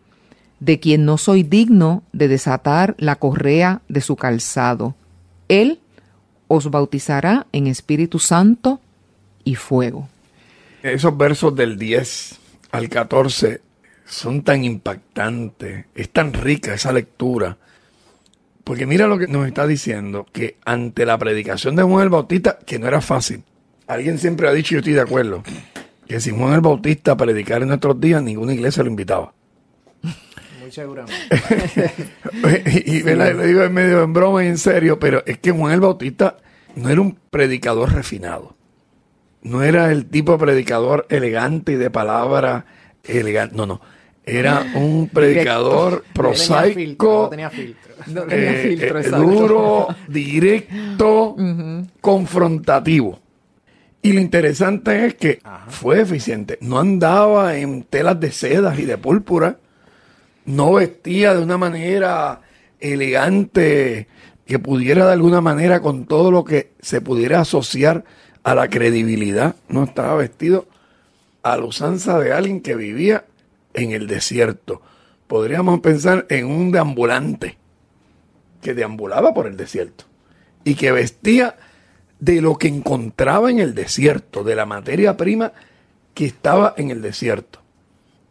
de 0.60 0.78
quien 0.78 1.06
no 1.06 1.18
soy 1.18 1.44
digno 1.44 2.04
de 2.12 2.28
desatar 2.28 2.96
la 2.98 3.16
correa 3.16 3.82
de 3.88 4.02
su 4.02 4.18
calzado. 4.18 4.94
Él 5.48 5.80
os 6.50 6.70
bautizará 6.70 7.48
en 7.54 7.66
Espíritu 7.66 8.20
Santo 8.20 8.82
y 9.46 9.56
fuego. 9.56 10.10
Esos 10.84 11.18
versos 11.18 11.56
del 11.56 11.78
10 11.78 12.38
al 12.72 12.90
14 12.90 13.62
son 14.06 14.42
tan 14.42 14.66
impactantes, 14.66 15.86
es 15.96 16.10
tan 16.10 16.34
rica 16.34 16.74
esa 16.74 16.92
lectura. 16.92 17.56
Porque 18.66 18.86
mira 18.86 19.08
lo 19.08 19.18
que 19.18 19.28
nos 19.28 19.48
está 19.48 19.66
diciendo, 19.66 20.26
que 20.34 20.58
ante 20.66 21.06
la 21.06 21.18
predicación 21.18 21.78
de 21.78 21.84
Juan 21.84 22.04
el 22.04 22.10
Bautista, 22.10 22.60
que 22.66 22.80
no 22.80 22.88
era 22.90 23.00
fácil, 23.00 23.46
alguien 23.88 24.18
siempre 24.18 24.50
ha 24.50 24.52
dicho, 24.52 24.74
yo 24.74 24.80
estoy 24.80 24.92
de 24.92 25.00
acuerdo, 25.00 25.42
que 26.08 26.20
si 26.20 26.32
Juan 26.32 26.54
el 26.54 26.62
Bautista 26.62 27.16
predicar 27.18 27.62
en 27.62 27.70
nuestros 27.70 28.00
días, 28.00 28.22
ninguna 28.22 28.54
iglesia 28.54 28.84
lo 28.84 28.90
invitaba. 28.90 29.34
muy 30.62 30.72
seguramente. 30.72 31.16
y, 32.86 32.98
y 32.98 33.04
lo 33.04 33.44
digo 33.44 33.64
en 33.64 33.74
medio 33.74 34.04
en 34.04 34.14
broma 34.14 34.44
y 34.44 34.48
en 34.48 34.58
serio, 34.58 35.00
pero 35.00 35.24
es 35.26 35.38
que 35.40 35.52
Juan 35.52 35.74
el 35.74 35.82
Bautista 35.82 36.38
no 36.76 36.90
era 36.90 37.02
un 37.02 37.18
predicador 37.30 37.94
refinado. 37.94 38.56
No 39.42 39.64
era 39.64 39.92
el 39.92 40.06
tipo 40.06 40.34
de 40.34 40.38
predicador 40.40 41.06
elegante 41.10 41.74
y 41.74 41.76
de 41.76 41.90
palabra 41.90 42.66
elegante. 43.04 43.56
No, 43.56 43.66
no. 43.66 43.82
Era 44.26 44.66
un 44.76 45.08
predicador 45.08 46.04
prosaico, 46.14 47.24
No 47.24 47.30
tenía 47.30 47.50
filtro. 47.50 47.94
No 48.08 48.24
tenía 48.24 48.52
eh, 48.52 48.68
filtro, 48.68 49.00
eh, 49.00 49.10
duro, 49.10 49.88
directo, 50.10 51.36
confrontativo. 52.02 53.20
Y 54.08 54.14
lo 54.14 54.22
interesante 54.22 55.06
es 55.06 55.16
que 55.16 55.42
fue 55.68 56.00
eficiente. 56.00 56.58
No 56.62 56.80
andaba 56.80 57.58
en 57.58 57.84
telas 57.84 58.18
de 58.18 58.32
sedas 58.32 58.80
y 58.80 58.86
de 58.86 58.98
púrpura. 58.98 59.60
No 60.46 60.72
vestía 60.72 61.34
de 61.34 61.44
una 61.44 61.58
manera 61.58 62.40
elegante 62.80 64.08
que 64.46 64.60
pudiera 64.60 65.08
de 65.08 65.12
alguna 65.12 65.42
manera 65.42 65.82
con 65.82 66.06
todo 66.06 66.32
lo 66.32 66.46
que 66.46 66.72
se 66.80 67.02
pudiera 67.02 67.42
asociar 67.42 68.06
a 68.44 68.56
la 68.56 68.70
credibilidad. 68.70 69.58
No 69.68 69.84
estaba 69.84 70.16
vestido 70.16 70.70
a 71.44 71.58
la 71.58 71.66
usanza 71.66 72.18
de 72.18 72.32
alguien 72.32 72.62
que 72.62 72.76
vivía 72.76 73.26
en 73.74 73.92
el 73.92 74.08
desierto. 74.08 74.82
Podríamos 75.28 75.82
pensar 75.82 76.26
en 76.30 76.46
un 76.46 76.72
deambulante 76.72 77.58
que 78.62 78.74
deambulaba 78.74 79.34
por 79.34 79.48
el 79.48 79.58
desierto 79.58 80.06
y 80.64 80.76
que 80.76 80.94
vestía 80.94 81.58
de 82.20 82.42
lo 82.42 82.58
que 82.58 82.68
encontraba 82.68 83.52
en 83.52 83.60
el 83.60 83.76
desierto, 83.76 84.44
de 84.44 84.56
la 84.56 84.66
materia 84.66 85.18
prima 85.18 85.54
que 86.14 86.26
estaba 86.26 86.74
en 86.78 86.90
el 86.90 87.02
desierto. 87.02 87.62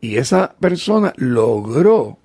Y 0.01 0.17
esa 0.17 0.55
persona 0.61 1.13
logró 1.17 2.19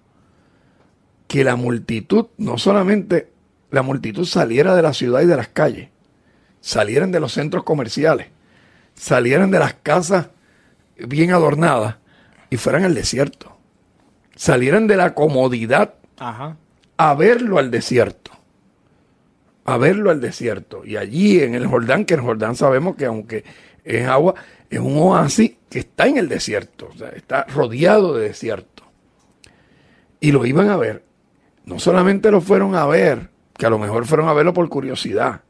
que 1.27 1.43
la 1.43 1.55
multitud, 1.55 2.27
no 2.37 2.57
solamente 2.57 3.31
la 3.69 3.83
multitud 3.83 4.25
saliera 4.25 4.75
de 4.75 4.81
la 4.81 4.93
ciudad 4.93 5.21
y 5.21 5.27
de 5.27 5.37
las 5.37 5.47
calles, 5.47 5.89
salieran 6.59 7.11
de 7.11 7.19
los 7.19 7.33
centros 7.33 7.63
comerciales, 7.63 8.27
salieran 8.95 9.51
de 9.51 9.59
las 9.59 9.73
casas 9.75 10.27
bien 10.97 11.31
adornadas 11.31 11.95
y 12.49 12.57
fueran 12.57 12.83
al 12.83 12.93
desierto. 12.93 13.57
Salieran 14.35 14.87
de 14.87 14.97
la 14.97 15.13
comodidad 15.13 15.93
Ajá. 16.17 16.57
a 16.97 17.13
verlo 17.13 17.59
al 17.59 17.71
desierto. 17.71 18.31
A 19.71 19.77
verlo 19.77 20.11
al 20.11 20.19
desierto. 20.19 20.85
Y 20.85 20.97
allí 20.97 21.39
en 21.39 21.55
el 21.55 21.65
Jordán, 21.65 22.05
que 22.05 22.15
el 22.15 22.21
Jordán 22.21 22.55
sabemos 22.55 22.95
que 22.95 23.05
aunque 23.05 23.43
es 23.83 24.05
agua, 24.05 24.35
es 24.69 24.79
un 24.79 24.97
oasis 24.97 25.53
que 25.69 25.79
está 25.79 26.07
en 26.07 26.17
el 26.17 26.27
desierto. 26.27 26.89
O 26.93 26.97
sea, 26.97 27.09
está 27.09 27.45
rodeado 27.45 28.15
de 28.17 28.27
desierto. 28.27 28.83
Y 30.19 30.31
lo 30.31 30.45
iban 30.45 30.69
a 30.69 30.77
ver. 30.77 31.03
No 31.65 31.79
solamente 31.79 32.31
lo 32.31 32.41
fueron 32.41 32.75
a 32.75 32.85
ver, 32.85 33.29
que 33.57 33.65
a 33.65 33.69
lo 33.69 33.79
mejor 33.79 34.05
fueron 34.05 34.27
a 34.27 34.33
verlo 34.33 34.53
por 34.53 34.67
curiosidad. 34.67 35.41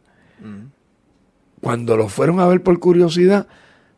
Cuando 1.62 1.98
lo 1.98 2.08
fueron 2.08 2.40
a 2.40 2.48
ver 2.48 2.62
por 2.62 2.80
curiosidad, 2.80 3.48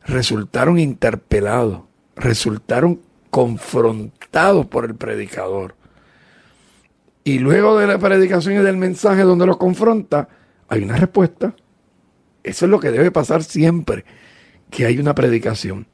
resultaron 0.06 0.80
interpelados, 0.80 1.82
resultaron 2.16 3.02
confrontados 3.30 4.66
por 4.68 4.86
el 4.86 4.96
predicador. 4.96 5.76
Y 7.24 7.40
luego 7.40 7.78
de 7.78 7.88
la 7.88 7.98
predicación 7.98 8.56
y 8.56 8.58
del 8.58 8.78
mensaje 8.78 9.22
donde 9.22 9.46
los 9.46 9.58
confronta, 9.58 10.28
hay 10.68 10.84
una 10.84 10.98
respuesta. 10.98 11.56
Eso 12.44 12.66
es 12.66 12.72
lo 12.72 12.80
que 12.80 12.92
debe 12.92 13.12
pasar 13.12 13.44
siempre, 13.44 14.04
que 14.70 14.86
hay 14.86 15.00
una 15.00 15.16
predicación. 15.16 15.88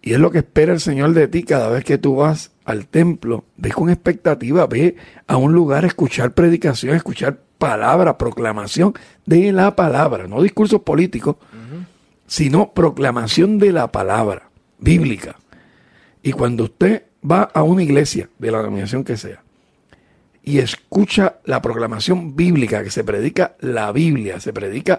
Y 0.00 0.12
es 0.12 0.20
lo 0.20 0.30
que 0.30 0.38
espera 0.38 0.72
el 0.72 0.80
Señor 0.80 1.12
de 1.12 1.26
ti 1.26 1.42
cada 1.42 1.68
vez 1.68 1.84
que 1.84 1.98
tú 1.98 2.16
vas 2.16 2.52
al 2.64 2.86
templo. 2.86 3.44
Ve 3.56 3.72
con 3.72 3.90
expectativa, 3.90 4.66
ve 4.66 4.96
a 5.26 5.36
un 5.36 5.52
lugar 5.52 5.84
a 5.84 5.88
escuchar 5.88 6.32
predicación, 6.32 6.94
a 6.94 6.96
escuchar 6.96 7.40
palabra, 7.58 8.16
proclamación 8.16 8.94
de 9.26 9.52
la 9.52 9.74
palabra, 9.74 10.28
no 10.28 10.40
discursos 10.42 10.82
políticos, 10.82 11.36
sino 12.26 12.72
proclamación 12.72 13.58
de 13.58 13.72
la 13.72 13.90
palabra 13.90 14.50
bíblica. 14.78 15.36
Y 16.22 16.32
cuando 16.32 16.64
usted 16.64 17.04
va 17.28 17.42
a 17.42 17.62
una 17.64 17.82
iglesia, 17.82 18.30
de 18.38 18.50
la 18.52 18.58
denominación 18.58 19.02
que 19.02 19.16
sea, 19.16 19.42
y 20.48 20.60
escucha 20.60 21.40
la 21.44 21.60
proclamación 21.60 22.34
bíblica, 22.34 22.82
que 22.82 22.90
se 22.90 23.04
predica 23.04 23.54
la 23.60 23.92
Biblia, 23.92 24.40
se 24.40 24.54
predica 24.54 24.98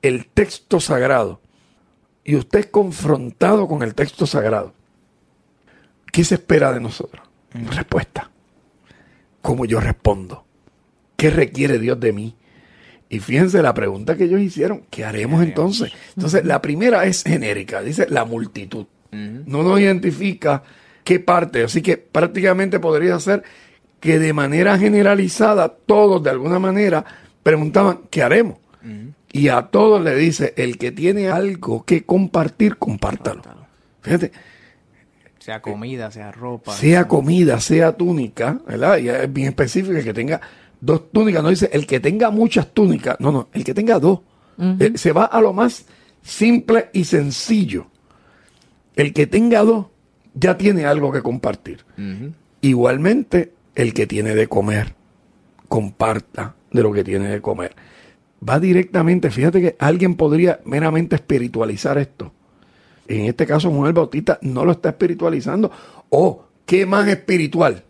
el 0.00 0.26
texto 0.26 0.78
sagrado, 0.78 1.40
y 2.22 2.36
usted 2.36 2.60
es 2.60 2.66
confrontado 2.66 3.66
con 3.66 3.82
el 3.82 3.96
texto 3.96 4.26
sagrado, 4.26 4.72
¿qué 6.12 6.22
se 6.22 6.36
espera 6.36 6.72
de 6.72 6.78
nosotros? 6.78 7.28
Respuesta. 7.52 8.30
¿Cómo 9.42 9.64
yo 9.64 9.80
respondo? 9.80 10.44
¿Qué 11.16 11.30
requiere 11.30 11.80
Dios 11.80 11.98
de 11.98 12.12
mí? 12.12 12.36
Y 13.08 13.18
fíjense 13.18 13.62
la 13.62 13.74
pregunta 13.74 14.16
que 14.16 14.26
ellos 14.26 14.40
hicieron, 14.40 14.84
¿qué 14.88 15.04
haremos 15.04 15.42
entonces? 15.42 15.90
Entonces, 16.14 16.44
la 16.44 16.62
primera 16.62 17.06
es 17.06 17.24
genérica, 17.24 17.82
dice 17.82 18.06
la 18.08 18.24
multitud. 18.24 18.86
No 19.10 19.64
nos 19.64 19.80
identifica 19.80 20.62
qué 21.02 21.18
parte, 21.18 21.64
así 21.64 21.82
que 21.82 21.96
prácticamente 21.96 22.78
podría 22.78 23.18
ser 23.18 23.42
que 24.00 24.18
de 24.18 24.32
manera 24.32 24.78
generalizada 24.78 25.68
todos 25.68 26.22
de 26.22 26.30
alguna 26.30 26.58
manera 26.58 27.04
preguntaban, 27.42 28.00
¿qué 28.10 28.22
haremos? 28.22 28.58
Y 29.32 29.48
a 29.48 29.62
todos 29.62 30.02
le 30.02 30.16
dice, 30.16 30.54
el 30.56 30.76
que 30.78 30.90
tiene 30.90 31.28
algo 31.28 31.84
que 31.84 32.04
compartir, 32.04 32.78
compártalo. 32.78 33.42
Fíjate, 34.00 34.32
Sea 35.38 35.62
comida, 35.62 36.10
sea 36.10 36.32
ropa. 36.32 36.72
sea 36.72 37.06
comida, 37.06 37.60
sea 37.60 37.92
túnica, 37.96 38.58
¿verdad? 38.66 38.98
Y 38.98 39.08
es 39.08 39.32
bien 39.32 39.48
específico 39.48 39.96
el 39.96 40.02
que 40.04 40.14
tenga 40.14 40.40
dos 40.80 41.12
túnicas, 41.12 41.42
no 41.42 41.50
dice 41.50 41.70
el 41.72 41.86
que 41.86 42.00
tenga 42.00 42.30
muchas 42.30 42.72
túnicas, 42.72 43.16
no, 43.20 43.30
no, 43.30 43.48
el 43.52 43.62
que 43.64 43.74
tenga 43.74 43.98
dos. 43.98 44.20
Eh, 44.58 44.92
se 44.96 45.12
va 45.12 45.24
a 45.24 45.40
lo 45.40 45.52
más 45.52 45.86
simple 46.22 46.90
y 46.92 47.04
sencillo. 47.04 47.86
El 48.96 49.12
que 49.14 49.26
tenga 49.26 49.60
dos 49.62 49.86
ya 50.34 50.56
tiene 50.58 50.84
algo 50.86 51.12
que 51.12 51.22
compartir. 51.22 51.84
Igualmente, 52.60 53.52
el 53.80 53.94
que 53.94 54.06
tiene 54.06 54.34
de 54.34 54.46
comer, 54.46 54.94
comparta 55.68 56.54
de 56.70 56.82
lo 56.82 56.92
que 56.92 57.02
tiene 57.04 57.28
de 57.28 57.40
comer. 57.40 57.74
Va 58.46 58.58
directamente, 58.60 59.30
fíjate 59.30 59.60
que 59.60 59.76
alguien 59.78 60.16
podría 60.16 60.60
meramente 60.64 61.16
espiritualizar 61.16 61.96
esto. 61.98 62.32
En 63.08 63.24
este 63.26 63.46
caso, 63.46 63.70
Juan 63.70 63.86
el 63.88 63.92
Bautista 63.92 64.38
no 64.42 64.64
lo 64.64 64.72
está 64.72 64.90
espiritualizando. 64.90 65.70
O, 66.10 66.44
¿qué 66.66 66.86
más 66.86 67.08
espiritual 67.08 67.82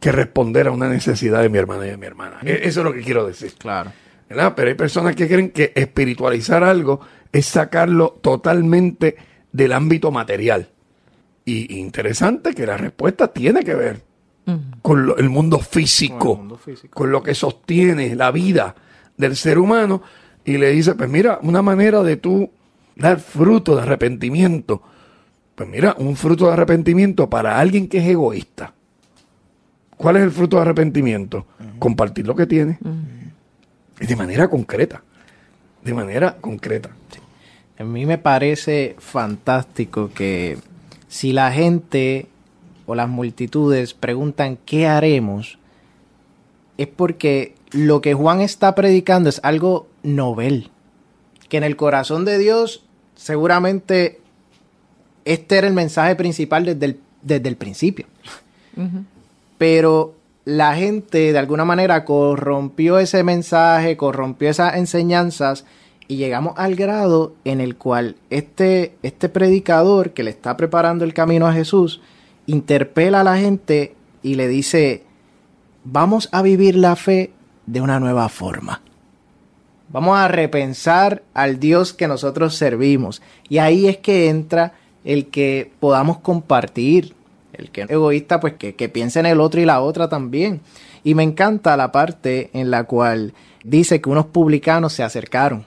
que 0.00 0.12
responder 0.12 0.66
a 0.66 0.72
una 0.72 0.88
necesidad 0.88 1.40
de 1.42 1.48
mi 1.48 1.58
hermana 1.58 1.86
y 1.86 1.90
de 1.90 1.96
mi 1.96 2.06
hermana? 2.06 2.38
E- 2.42 2.60
Eso 2.64 2.80
es 2.80 2.84
lo 2.84 2.92
que 2.92 3.00
quiero 3.00 3.26
decir. 3.26 3.52
Claro. 3.58 3.92
¿verdad? 4.28 4.54
Pero 4.56 4.68
hay 4.68 4.74
personas 4.74 5.14
que 5.14 5.28
creen 5.28 5.50
que 5.50 5.72
espiritualizar 5.74 6.64
algo 6.64 7.00
es 7.32 7.46
sacarlo 7.46 8.18
totalmente 8.20 9.16
del 9.52 9.72
ámbito 9.72 10.10
material. 10.10 10.68
Y 11.44 11.78
interesante 11.78 12.54
que 12.54 12.66
la 12.66 12.76
respuesta 12.76 13.28
tiene 13.28 13.62
que 13.64 13.74
ver 13.74 14.02
con 14.82 15.06
lo- 15.06 15.16
el 15.16 15.28
mundo 15.30 15.58
físico, 15.58 16.18
Con 16.18 16.30
el 16.32 16.38
mundo 16.38 16.56
físico. 16.58 16.94
con 16.94 17.10
lo 17.10 17.22
que 17.22 17.34
sostiene 17.34 18.14
la 18.14 18.30
vida 18.30 18.74
del 19.16 19.36
ser 19.36 19.58
humano. 19.58 20.02
Y 20.44 20.58
le 20.58 20.70
dice, 20.72 20.94
pues 20.94 21.08
mira, 21.08 21.38
una 21.42 21.62
manera 21.62 22.02
de 22.02 22.16
tú 22.16 22.50
dar 22.96 23.18
fruto 23.20 23.76
de 23.76 23.82
arrepentimiento. 23.82 24.82
Pues 25.54 25.68
mira, 25.68 25.94
un 25.98 26.16
fruto 26.16 26.46
de 26.46 26.52
arrepentimiento 26.52 27.30
para 27.30 27.58
alguien 27.58 27.88
que 27.88 27.98
es 27.98 28.06
egoísta. 28.06 28.74
¿Cuál 29.96 30.16
es 30.16 30.22
el 30.24 30.30
fruto 30.32 30.56
de 30.56 30.62
arrepentimiento? 30.62 31.46
Compartir 31.78 32.26
lo 32.26 32.34
que 32.34 32.46
tiene. 32.46 32.78
Y 34.00 34.06
de 34.06 34.16
manera 34.16 34.48
concreta. 34.48 35.02
De 35.82 35.94
manera 35.94 36.36
concreta. 36.40 36.90
A 37.78 37.84
mí 37.84 38.04
me 38.04 38.18
parece 38.18 38.96
fantástico 38.98 40.10
que 40.14 40.58
si 41.08 41.32
la 41.32 41.50
gente 41.52 42.26
o 42.86 42.94
las 42.94 43.08
multitudes 43.08 43.94
preguntan 43.94 44.58
qué 44.64 44.86
haremos, 44.86 45.58
es 46.78 46.88
porque 46.88 47.54
lo 47.70 48.00
que 48.00 48.14
Juan 48.14 48.40
está 48.40 48.74
predicando 48.74 49.28
es 49.28 49.40
algo 49.42 49.86
novel. 50.02 50.70
Que 51.48 51.56
en 51.58 51.64
el 51.64 51.76
corazón 51.76 52.24
de 52.24 52.38
Dios 52.38 52.84
seguramente 53.14 54.20
este 55.24 55.58
era 55.58 55.66
el 55.66 55.74
mensaje 55.74 56.16
principal 56.16 56.64
desde 56.64 56.86
el, 56.86 57.00
desde 57.22 57.48
el 57.48 57.56
principio. 57.56 58.06
Pero 59.58 60.14
la 60.44 60.74
gente 60.74 61.32
de 61.32 61.38
alguna 61.38 61.64
manera 61.64 62.04
corrompió 62.04 62.98
ese 62.98 63.22
mensaje, 63.22 63.96
corrompió 63.96 64.50
esas 64.50 64.76
enseñanzas 64.76 65.64
y 66.06 66.16
llegamos 66.16 66.54
al 66.56 66.74
grado 66.74 67.34
en 67.44 67.60
el 67.60 67.76
cual 67.76 68.16
este, 68.30 68.94
este 69.02 69.28
predicador 69.28 70.10
que 70.10 70.22
le 70.22 70.30
está 70.30 70.56
preparando 70.56 71.04
el 71.04 71.14
camino 71.14 71.46
a 71.46 71.52
Jesús 71.52 72.00
interpela 72.46 73.20
a 73.20 73.24
la 73.24 73.38
gente 73.38 73.94
y 74.22 74.34
le 74.34 74.48
dice, 74.48 75.02
vamos 75.84 76.28
a 76.32 76.42
vivir 76.42 76.76
la 76.76 76.96
fe 76.96 77.32
de 77.66 77.80
una 77.80 78.00
nueva 78.00 78.28
forma. 78.28 78.82
Vamos 79.88 80.18
a 80.18 80.28
repensar 80.28 81.22
al 81.34 81.60
Dios 81.60 81.92
que 81.92 82.08
nosotros 82.08 82.56
servimos. 82.56 83.22
Y 83.48 83.58
ahí 83.58 83.86
es 83.86 83.98
que 83.98 84.28
entra 84.28 84.72
el 85.04 85.26
que 85.26 85.70
podamos 85.80 86.18
compartir, 86.18 87.14
El 87.52 87.70
que 87.70 87.82
es 87.82 87.90
egoísta, 87.90 88.40
pues 88.40 88.54
que, 88.54 88.74
que 88.74 88.88
piense 88.88 89.20
en 89.20 89.26
el 89.26 89.38
otro 89.38 89.60
y 89.60 89.64
la 89.64 89.80
otra 89.80 90.08
también. 90.08 90.60
Y 91.04 91.14
me 91.14 91.22
encanta 91.22 91.76
la 91.76 91.92
parte 91.92 92.50
en 92.52 92.72
la 92.72 92.84
cual 92.84 93.34
dice 93.62 94.00
que 94.00 94.08
unos 94.08 94.26
publicanos 94.26 94.92
se 94.92 95.04
acercaron, 95.04 95.64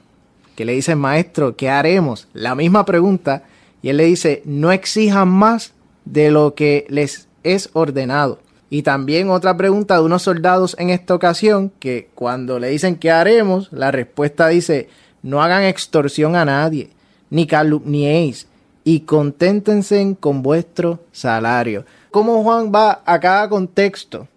que 0.56 0.66
le 0.66 0.74
dicen, 0.74 1.00
maestro, 1.00 1.56
¿qué 1.56 1.70
haremos? 1.70 2.28
La 2.34 2.56
misma 2.56 2.84
pregunta, 2.84 3.44
y 3.82 3.90
él 3.90 3.98
le 3.98 4.06
dice, 4.06 4.42
no 4.44 4.74
exijan 4.74 5.30
más 5.30 5.74
de 6.12 6.32
lo 6.32 6.56
que 6.56 6.86
les 6.90 7.28
es 7.44 7.70
ordenado. 7.74 8.40
Y 8.70 8.82
también 8.82 9.30
otra 9.30 9.56
pregunta 9.56 9.96
de 9.96 10.02
unos 10.02 10.24
soldados 10.24 10.76
en 10.80 10.90
esta 10.90 11.16
ocasión, 11.16 11.72
que 11.80 12.10
cuando 12.16 12.60
le 12.60 12.70
dicen 12.70 12.98
qué 12.98 13.12
haremos, 13.12 13.72
la 13.72 13.92
respuesta 13.92 14.50
dice, 14.50 14.90
no 15.22 15.42
hagan 15.42 15.64
extorsión 15.64 16.36
a 16.36 16.44
nadie, 16.44 16.90
ni 17.30 17.48
calumniéis, 17.48 18.48
y 18.84 19.02
conténtense 19.02 20.16
con 20.20 20.42
vuestro 20.42 21.00
salario. 21.12 21.86
¿Cómo 22.12 22.44
Juan 22.44 22.72
va 22.74 23.02
a 23.06 23.20
cada 23.20 23.48
contexto? 23.48 24.28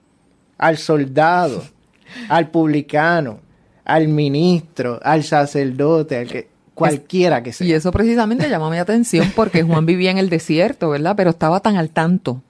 Al 0.58 0.76
soldado, 0.76 1.62
al 2.28 2.50
publicano, 2.50 3.40
al 3.84 4.08
ministro, 4.08 5.00
al 5.02 5.24
sacerdote, 5.24 6.18
al 6.18 6.26
que 6.26 6.49
cualquiera 6.80 7.42
que 7.42 7.52
sea. 7.52 7.66
Y 7.66 7.72
eso 7.72 7.92
precisamente 7.92 8.48
llama 8.48 8.70
mi 8.70 8.78
atención 8.78 9.32
porque 9.36 9.62
Juan 9.62 9.86
vivía 9.86 10.10
en 10.10 10.18
el 10.18 10.28
desierto, 10.28 10.90
¿verdad? 10.90 11.14
Pero 11.16 11.30
estaba 11.30 11.60
tan 11.60 11.76
al 11.76 11.90
tanto 11.90 12.42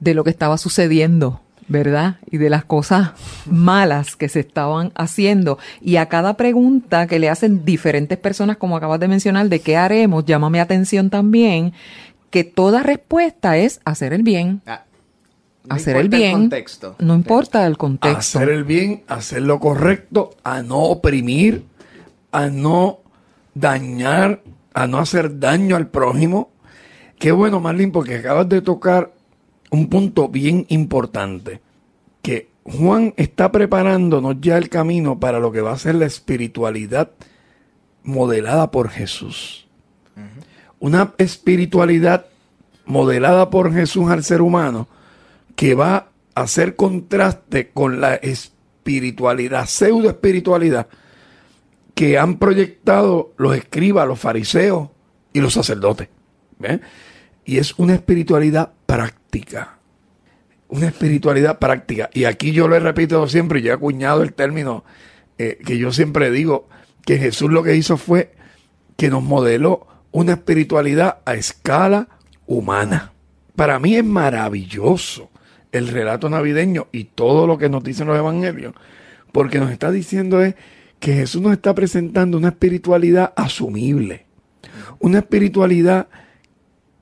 de 0.00 0.14
lo 0.14 0.24
que 0.24 0.30
estaba 0.30 0.58
sucediendo, 0.58 1.40
¿verdad? 1.68 2.16
Y 2.30 2.38
de 2.38 2.50
las 2.50 2.64
cosas 2.64 3.10
malas 3.46 4.16
que 4.16 4.28
se 4.28 4.40
estaban 4.40 4.92
haciendo. 4.94 5.58
Y 5.80 5.96
a 5.96 6.06
cada 6.06 6.34
pregunta 6.34 7.06
que 7.06 7.18
le 7.18 7.28
hacen 7.28 7.64
diferentes 7.64 8.18
personas, 8.18 8.56
como 8.56 8.76
acabas 8.76 9.00
de 9.00 9.08
mencionar, 9.08 9.48
de 9.48 9.60
qué 9.60 9.76
haremos, 9.76 10.24
llama 10.24 10.50
mi 10.50 10.58
atención 10.58 11.10
también 11.10 11.72
que 12.30 12.44
toda 12.44 12.82
respuesta 12.82 13.56
es 13.56 13.80
hacer 13.84 14.12
el 14.12 14.22
bien. 14.22 14.60
Ah, 14.66 14.84
no 15.64 15.74
hacer 15.74 15.96
el 15.96 16.08
bien. 16.08 16.32
contexto. 16.32 16.96
No 16.98 17.14
importa 17.14 17.66
el 17.66 17.76
contexto. 17.76 18.18
Hacer 18.38 18.50
el 18.50 18.64
bien, 18.64 19.02
hacer 19.08 19.42
lo 19.42 19.58
correcto, 19.58 20.30
a 20.44 20.62
no 20.62 20.82
oprimir, 20.82 21.64
a 22.32 22.48
no 22.48 23.00
dañar, 23.56 24.42
a 24.74 24.86
no 24.86 24.98
hacer 24.98 25.40
daño 25.40 25.76
al 25.76 25.88
prójimo. 25.88 26.50
Qué 27.18 27.32
bueno, 27.32 27.58
Marlene, 27.60 27.92
porque 27.92 28.16
acabas 28.16 28.48
de 28.48 28.60
tocar 28.60 29.12
un 29.70 29.88
punto 29.88 30.28
bien 30.28 30.66
importante, 30.68 31.60
que 32.20 32.50
Juan 32.64 33.14
está 33.16 33.50
preparándonos 33.50 34.36
ya 34.40 34.58
el 34.58 34.68
camino 34.68 35.18
para 35.18 35.40
lo 35.40 35.50
que 35.50 35.62
va 35.62 35.72
a 35.72 35.78
ser 35.78 35.94
la 35.94 36.04
espiritualidad 36.06 37.10
modelada 38.02 38.70
por 38.70 38.90
Jesús. 38.90 39.66
Una 40.78 41.14
espiritualidad 41.16 42.26
modelada 42.84 43.48
por 43.48 43.72
Jesús 43.72 44.10
al 44.10 44.22
ser 44.22 44.42
humano 44.42 44.86
que 45.56 45.74
va 45.74 46.08
a 46.34 46.42
hacer 46.42 46.76
contraste 46.76 47.70
con 47.70 48.00
la 48.00 48.16
espiritualidad, 48.16 49.66
pseudo 49.66 50.10
espiritualidad 50.10 50.86
que 51.96 52.18
han 52.18 52.38
proyectado 52.38 53.32
los 53.38 53.56
escribas, 53.56 54.06
los 54.06 54.20
fariseos 54.20 54.90
y 55.32 55.40
los 55.40 55.54
sacerdotes. 55.54 56.08
¿Ven? 56.58 56.82
Y 57.46 57.56
es 57.56 57.78
una 57.78 57.94
espiritualidad 57.94 58.74
práctica. 58.84 59.78
Una 60.68 60.88
espiritualidad 60.88 61.58
práctica. 61.58 62.10
Y 62.12 62.24
aquí 62.24 62.52
yo 62.52 62.68
lo 62.68 62.76
he 62.76 62.80
repetido 62.80 63.26
siempre, 63.28 63.62
yo 63.62 63.70
he 63.70 63.74
acuñado 63.74 64.22
el 64.22 64.34
término 64.34 64.84
eh, 65.38 65.58
que 65.64 65.78
yo 65.78 65.90
siempre 65.90 66.30
digo, 66.30 66.68
que 67.06 67.16
Jesús 67.16 67.50
lo 67.50 67.62
que 67.62 67.76
hizo 67.76 67.96
fue 67.96 68.34
que 68.98 69.08
nos 69.08 69.22
modeló 69.22 69.86
una 70.12 70.34
espiritualidad 70.34 71.20
a 71.24 71.32
escala 71.32 72.08
humana. 72.46 73.14
Para 73.54 73.78
mí 73.78 73.96
es 73.96 74.04
maravilloso 74.04 75.30
el 75.72 75.88
relato 75.88 76.28
navideño 76.28 76.88
y 76.92 77.04
todo 77.04 77.46
lo 77.46 77.56
que 77.56 77.70
nos 77.70 77.82
dicen 77.82 78.06
los 78.06 78.18
evangelios, 78.18 78.74
porque 79.32 79.60
nos 79.60 79.70
está 79.70 79.90
diciendo 79.90 80.42
es 80.42 80.56
que 81.00 81.14
Jesús 81.14 81.42
nos 81.42 81.52
está 81.52 81.74
presentando 81.74 82.38
una 82.38 82.48
espiritualidad 82.48 83.32
asumible, 83.36 84.26
una 84.98 85.18
espiritualidad 85.18 86.08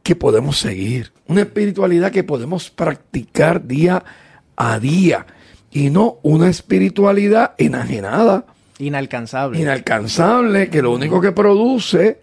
que 0.03 0.17
podemos 0.17 0.59
seguir, 0.59 1.13
una 1.27 1.43
espiritualidad 1.43 2.13
que 2.13 2.25
podemos 2.25 2.71
practicar 2.71 3.67
día 3.67 4.05
a 4.57 4.79
día 4.79 5.27
y 5.71 5.91
no 5.91 6.19
una 6.23 6.49
espiritualidad 6.49 7.55
enajenada, 7.59 8.47
Inalcanzable. 8.79 9.61
inalcanzable, 9.61 10.69
que 10.69 10.83
lo 10.83 10.93
único 10.93 11.21
que 11.21 11.33
produce 11.33 12.21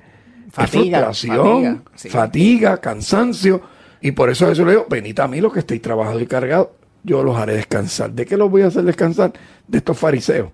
Fatiga, 0.52 1.00
es 1.10 1.20
frustración, 1.20 1.64
fatiga, 1.64 1.82
sí. 1.96 2.10
fatiga, 2.10 2.78
cansancio. 2.78 3.62
Y 4.02 4.12
por 4.12 4.30
eso 4.30 4.48
Jesús 4.48 4.66
le 4.66 4.74
dijo, 4.74 4.86
venid 4.90 5.18
a 5.20 5.28
mí 5.28 5.40
los 5.40 5.54
que 5.54 5.60
estéis 5.60 5.82
trabajados 5.82 6.22
y 6.22 6.28
cargados, 6.28 6.68
yo 7.04 7.24
los 7.24 7.38
haré 7.38 7.54
descansar. 7.54 8.12
¿De 8.12 8.26
qué 8.26 8.36
los 8.36 8.52
voy 8.52 8.64
a 8.64 8.68
hacer 8.68 8.84
descansar? 8.84 9.32
De 9.68 9.78
estos 9.78 9.98
fariseos, 9.98 10.50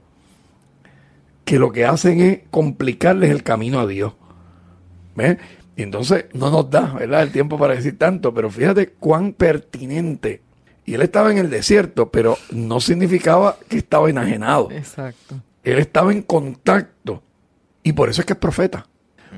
que 1.47 1.59
lo 1.59 1.71
que 1.71 1.85
hacen 1.85 2.19
es 2.19 2.39
complicarles 2.51 3.31
el 3.31 3.41
camino 3.41 3.79
a 3.79 3.87
Dios. 3.87 4.11
¿Ves? 5.15 5.37
Y 5.77 5.83
entonces 5.83 6.25
no 6.33 6.51
nos 6.51 6.69
da, 6.69 6.93
¿verdad? 6.93 7.23
El 7.23 7.31
tiempo 7.31 7.57
para 7.57 7.73
decir 7.73 7.97
tanto, 7.97 8.33
pero 8.33 8.49
fíjate 8.49 8.89
cuán 8.89 9.31
pertinente. 9.31 10.41
Y 10.85 10.95
él 10.95 11.01
estaba 11.03 11.31
en 11.31 11.37
el 11.37 11.49
desierto, 11.49 12.11
pero 12.11 12.37
no 12.51 12.81
significaba 12.81 13.55
que 13.69 13.77
estaba 13.77 14.09
enajenado. 14.09 14.69
Exacto. 14.71 15.35
Él 15.63 15.79
estaba 15.79 16.11
en 16.11 16.21
contacto. 16.23 17.23
Y 17.81 17.93
por 17.93 18.09
eso 18.09 18.21
es 18.21 18.25
que 18.25 18.33
es 18.33 18.39
profeta. 18.39 18.85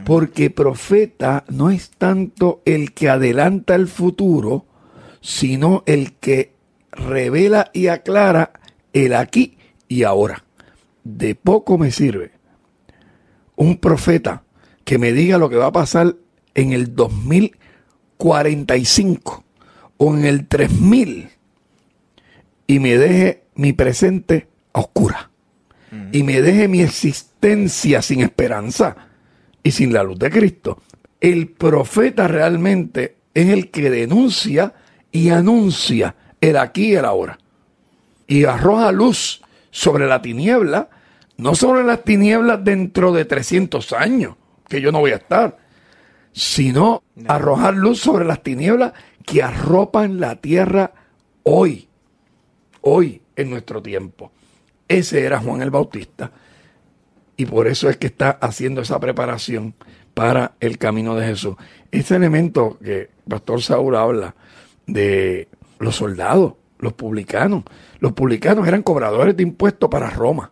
Porque 0.04 0.50
profeta 0.50 1.44
no 1.48 1.70
es 1.70 1.92
tanto 1.92 2.64
el 2.66 2.94
que 2.94 3.10
adelanta 3.10 3.76
el 3.76 3.88
futuro, 3.88 4.66
sino 5.22 5.84
el 5.86 6.14
que 6.14 6.54
revela 6.92 7.70
y 7.72 7.86
aclara 7.86 8.54
el 8.94 9.14
aquí 9.14 9.60
y 9.88 10.02
ahora. 10.04 10.44
De 11.18 11.34
poco 11.34 11.80
me 11.80 11.92
sirve 11.92 12.34
un 13.56 13.78
profeta 13.78 14.44
que 14.86 15.00
me 15.00 15.12
diga 15.12 15.40
lo 15.40 15.50
que 15.50 15.56
va 15.56 15.66
a 15.68 15.72
pasar 15.72 16.16
en 16.54 16.72
el 16.72 16.96
2045 16.96 19.44
o 19.98 20.16
en 20.16 20.26
el 20.26 20.48
3000 20.48 21.30
y 22.68 22.80
me 22.80 22.98
deje 22.98 23.46
mi 23.56 23.74
presente 23.74 24.48
a 24.72 24.82
oscura 24.82 25.32
y 26.12 26.22
me 26.22 26.44
deje 26.44 26.68
mi 26.68 26.82
existencia 26.82 28.04
sin 28.04 28.22
esperanza 28.22 28.96
y 29.64 29.72
sin 29.72 29.92
la 29.92 30.04
luz 30.04 30.20
de 30.20 30.30
Cristo. 30.30 30.80
El 31.20 31.48
profeta 31.50 32.28
realmente 32.28 33.18
es 33.34 33.50
el 33.50 33.72
que 33.72 33.90
denuncia 33.90 34.76
y 35.12 35.32
anuncia 35.32 36.16
el 36.40 36.58
aquí 36.58 36.92
y 36.92 36.96
el 36.96 37.06
ahora. 37.06 37.40
Y 38.28 38.46
arroja 38.46 38.92
luz 38.92 39.42
sobre 39.72 40.06
la 40.06 40.22
tiniebla, 40.22 40.90
no 41.40 41.56
sobre 41.56 41.86
las 41.86 42.04
tinieblas 42.04 42.64
dentro 42.64 43.14
de 43.14 43.24
300 43.24 43.94
años, 43.94 44.36
que 44.68 44.82
yo 44.82 44.92
no 44.92 45.00
voy 45.00 45.12
a 45.12 45.16
estar, 45.16 45.58
sino 46.34 47.02
arrojar 47.28 47.76
luz 47.76 48.02
sobre 48.02 48.26
las 48.26 48.44
tinieblas 48.44 48.92
que 49.26 49.42
arropan 49.42 50.20
la 50.20 50.36
tierra 50.36 50.92
hoy, 51.44 51.88
hoy 52.82 53.22
en 53.38 53.50
nuestro 53.50 53.82
tiempo. 53.82 54.34
Ese 54.90 55.24
era 55.24 55.40
Juan 55.40 55.62
el 55.62 55.72
Bautista. 55.72 56.32
Y 57.38 57.46
por 57.46 57.68
eso 57.68 57.90
es 57.90 57.96
que 57.96 58.08
está 58.08 58.32
haciendo 58.32 58.82
esa 58.82 59.00
preparación 59.00 59.76
para 60.14 60.56
el 60.60 60.78
camino 60.78 61.16
de 61.16 61.26
Jesús. 61.26 61.56
Ese 61.90 62.18
elemento 62.18 62.78
que 62.84 63.12
Pastor 63.30 63.62
Saúl 63.62 63.96
habla 63.96 64.36
de 64.88 65.48
los 65.80 65.96
soldados, 65.96 66.56
los 66.80 66.94
publicanos. 66.94 67.64
Los 68.00 68.12
publicanos 68.12 68.68
eran 68.68 68.84
cobradores 68.84 69.38
de 69.38 69.44
impuestos 69.44 69.90
para 69.90 70.10
Roma. 70.10 70.52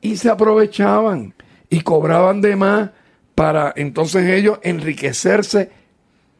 Y 0.00 0.16
se 0.16 0.30
aprovechaban 0.30 1.34
y 1.68 1.82
cobraban 1.82 2.40
de 2.40 2.56
más 2.56 2.90
para 3.34 3.72
entonces 3.76 4.26
ellos 4.28 4.58
enriquecerse 4.62 5.70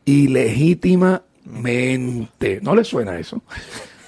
ilegítimamente. 0.04 2.60
¿No 2.62 2.74
les 2.74 2.88
suena 2.88 3.18
eso? 3.18 3.42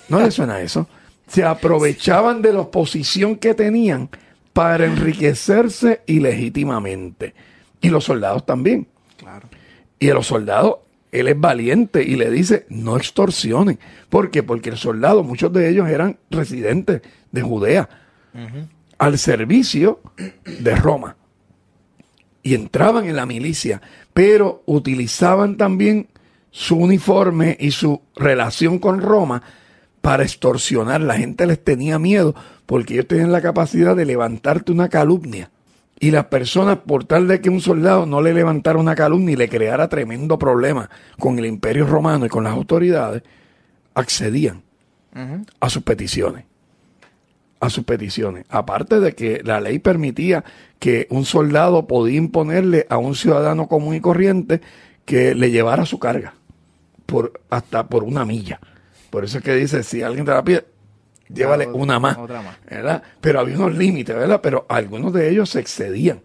¿No 0.09 0.21
les 0.21 0.35
suena 0.35 0.61
eso? 0.61 0.89
Se 1.27 1.45
aprovechaban 1.45 2.43
de 2.43 2.53
la 2.53 2.71
posición 2.71 3.37
que 3.37 3.55
tenían 3.55 4.11
para 4.53 4.85
enriquecerse 4.85 6.03
ilegítimamente. 6.07 7.35
Y 7.81 7.89
los 7.89 8.05
soldados 8.05 8.45
también. 8.45 8.87
Claro. 9.17 9.49
Y 9.99 10.11
a 10.11 10.15
los 10.15 10.27
soldados, 10.27 10.77
él 11.13 11.29
es 11.29 11.39
valiente 11.39 12.03
y 12.03 12.17
le 12.17 12.31
dice, 12.31 12.67
no 12.69 12.97
extorsionen. 12.97 13.79
¿Por 14.09 14.31
qué? 14.31 14.43
Porque 14.43 14.71
el 14.71 14.77
soldado, 14.77 15.23
muchos 15.23 15.53
de 15.53 15.69
ellos 15.69 15.89
eran 15.89 16.19
residentes 16.31 17.03
de 17.31 17.43
Judea, 17.43 17.89
al 19.03 19.19
servicio 19.19 19.99
de 20.45 20.77
Roma. 20.77 21.17
Y 22.41 22.55
entraban 22.55 23.07
en 23.07 23.17
la 23.17 23.27
milicia, 23.27 23.83
pero 24.15 24.63
utilizaban 24.65 25.57
también 25.57 26.07
su 26.53 26.77
uniforme 26.77 27.57
y 27.59 27.73
su 27.73 28.01
relación 28.15 28.79
con 28.79 29.01
Roma 29.01 29.43
para 30.03 30.23
extorsionar. 30.23 31.01
La 31.01 31.17
gente 31.17 31.47
les 31.47 31.65
tenía 31.65 31.99
miedo 31.99 32.37
porque 32.65 32.95
ellos 32.95 33.09
tenían 33.09 33.33
la 33.33 33.43
capacidad 33.43 33.97
de 33.97 34.05
levantarte 34.05 34.71
una 34.71 34.89
calumnia 34.89 35.51
Y 35.99 36.13
las 36.13 36.27
personas, 36.27 36.79
por 36.87 37.05
tal 37.05 37.27
de 37.27 37.41
que 37.41 37.51
un 37.51 37.61
soldado 37.61 38.07
no 38.07 38.23
le 38.23 38.33
levantara 38.33 38.79
una 38.79 38.95
calumnia 38.95 39.33
y 39.33 39.37
le 39.37 39.49
creara 39.49 39.89
tremendo 39.89 40.39
problema 40.39 40.89
con 41.19 41.41
el 41.41 41.47
imperio 41.47 41.87
romano 41.87 42.27
y 42.27 42.29
con 42.29 42.45
las 42.45 42.53
autoridades, 42.53 43.25
accedían 43.95 44.63
a 45.59 45.69
sus 45.69 45.83
peticiones. 45.83 46.52
A 47.63 47.71
sus 47.71 47.85
peticiones. 47.85 48.45
Aparte 48.49 48.99
de 48.99 49.15
que 49.15 49.41
la 49.45 49.61
ley 49.61 49.79
permitía 49.79 50.43
que 50.81 51.07
un 51.11 51.25
soldado 51.25 51.87
podía 51.87 52.19
imponerle 52.19 52.89
a 52.91 52.99
un 52.99 53.15
ciudadano 53.15 53.69
común 53.69 53.95
y 53.95 54.01
corriente 54.01 54.61
que 55.05 55.37
le 55.37 55.53
llevara 55.53 55.87
su 55.87 56.01
carga 56.01 56.35
por 57.07 57.41
hasta 57.51 57.87
por 57.87 58.03
una 58.03 58.25
milla. 58.25 58.59
Por 59.11 59.25
eso 59.25 59.39
es 59.39 59.45
que 59.45 59.55
dice, 59.55 59.85
si 59.85 60.03
alguien 60.03 60.25
te 60.25 60.33
la 60.33 60.43
pide, 60.43 60.65
llévale 61.33 61.69
una 61.69 62.01
más, 62.01 62.19
¿verdad? 62.69 63.01
Pero 63.21 63.39
había 63.39 63.57
unos 63.57 63.77
límites, 63.77 64.17
¿verdad? 64.17 64.41
Pero 64.43 64.67
algunos 64.69 65.13
de 65.13 65.31
ellos 65.31 65.51
se 65.51 65.61
excedían 65.61 66.21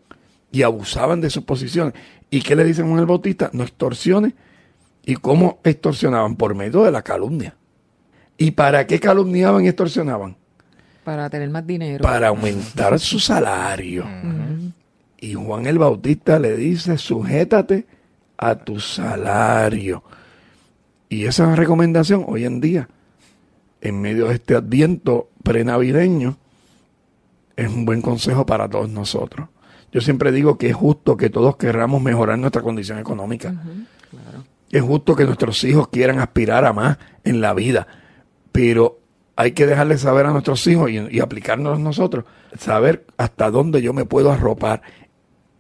y 0.52 0.64
abusaban 0.64 1.22
de 1.22 1.30
sus 1.30 1.44
posiciones. 1.44 1.94
¿Y 2.32 2.42
qué 2.42 2.56
le 2.56 2.64
dicen 2.64 2.92
a 2.92 3.00
el 3.00 3.06
bautista? 3.06 3.52
No 3.54 3.62
extorsiones. 3.62 4.34
¿Y 5.06 5.18
cómo 5.18 5.60
extorsionaban? 5.64 6.36
Por 6.36 6.56
medio 6.56 6.84
de 6.84 6.92
la 6.92 7.04
calumnia. 7.04 7.56
¿Y 8.40 8.52
para 8.52 8.88
qué 8.88 9.00
calumniaban 9.00 9.66
y 9.66 9.68
extorsionaban? 9.68 10.36
Para 11.08 11.30
tener 11.30 11.50
más 11.50 11.66
dinero. 11.66 12.04
Para 12.04 12.28
aumentar 12.28 13.00
su 13.00 13.18
salario. 13.18 14.06
Y 15.18 15.36
Juan 15.36 15.66
el 15.66 15.80
Bautista 15.80 16.38
le 16.38 16.58
dice, 16.58 16.98
sujétate 16.98 17.86
a 18.36 18.56
tu 18.56 18.82
salario. 18.82 20.04
Y 21.08 21.24
esa 21.24 21.56
recomendación 21.56 22.26
hoy 22.28 22.44
en 22.44 22.60
día, 22.60 22.90
en 23.80 24.02
medio 24.02 24.28
de 24.28 24.34
este 24.34 24.56
adviento 24.56 25.30
prenavideño, 25.44 26.36
es 27.56 27.70
un 27.70 27.86
buen 27.86 28.02
consejo 28.02 28.46
para 28.46 28.68
todos 28.68 28.90
nosotros. 28.90 29.48
Yo 29.94 30.02
siempre 30.02 30.34
digo 30.34 30.58
que 30.58 30.72
es 30.72 30.76
justo 30.76 31.16
que 31.16 31.30
todos 31.30 31.56
querramos 31.56 32.02
mejorar 32.02 32.38
nuestra 32.38 32.62
condición 32.62 33.00
económica. 33.00 33.56
Es 34.70 34.82
justo 34.82 35.16
que 35.16 35.24
nuestros 35.24 35.64
hijos 35.64 35.88
quieran 35.88 36.20
aspirar 36.20 36.66
a 36.66 36.74
más 36.74 36.98
en 37.24 37.40
la 37.40 37.54
vida, 37.54 37.88
pero 38.52 39.07
hay 39.38 39.52
que 39.54 39.66
dejarle 39.66 39.98
saber 39.98 40.26
a 40.26 40.32
nuestros 40.32 40.66
hijos 40.68 40.90
y, 40.90 40.98
y 41.10 41.20
aplicarnos 41.22 41.80
nosotros, 41.80 42.26
saber 42.60 43.06
hasta 43.18 43.50
dónde 43.50 43.82
yo 43.82 43.94
me 43.94 44.04
puedo 44.04 44.32
arropar 44.32 44.82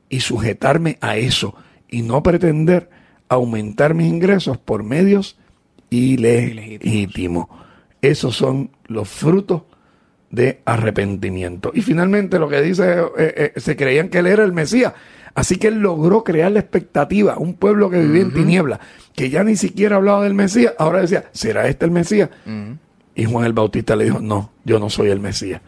y 0.09 0.19
sujetarme 0.19 0.97
a 0.99 1.15
eso 1.15 1.55
y 1.87 2.01
no 2.01 2.23
pretender 2.23 2.89
aumentar 3.29 3.93
mis 3.93 4.07
ingresos 4.07 4.57
por 4.57 4.83
medios 4.83 5.37
ilegítimos. 5.89 7.47
Esos 8.01 8.35
son 8.35 8.71
los 8.87 9.07
frutos 9.07 9.63
de 10.29 10.61
arrepentimiento. 10.65 11.71
Y 11.73 11.81
finalmente 11.81 12.39
lo 12.39 12.49
que 12.49 12.61
dice, 12.61 12.99
eh, 13.17 13.53
eh, 13.55 13.59
se 13.59 13.75
creían 13.75 14.09
que 14.09 14.19
él 14.19 14.27
era 14.27 14.43
el 14.43 14.53
Mesías. 14.53 14.93
Así 15.35 15.57
que 15.57 15.67
él 15.67 15.79
logró 15.79 16.23
crear 16.23 16.51
la 16.51 16.59
expectativa, 16.59 17.37
un 17.37 17.53
pueblo 17.53 17.91
que 17.91 17.99
vivía 17.99 18.23
en 18.23 18.33
tinieblas, 18.33 18.79
que 19.15 19.29
ya 19.29 19.43
ni 19.43 19.55
siquiera 19.55 19.97
hablaba 19.97 20.23
del 20.23 20.33
Mesías, 20.33 20.73
ahora 20.79 21.01
decía, 21.01 21.25
¿será 21.31 21.67
este 21.67 21.85
el 21.85 21.91
Mesías? 21.91 22.31
Y 23.17 23.25
Juan 23.25 23.45
el 23.45 23.53
Bautista 23.53 23.95
le 23.95 24.05
dijo, 24.05 24.19
no, 24.19 24.51
yo 24.63 24.77
no 24.77 24.91
soy 24.91 25.09
el 25.09 25.19
Mesías, 25.19 25.61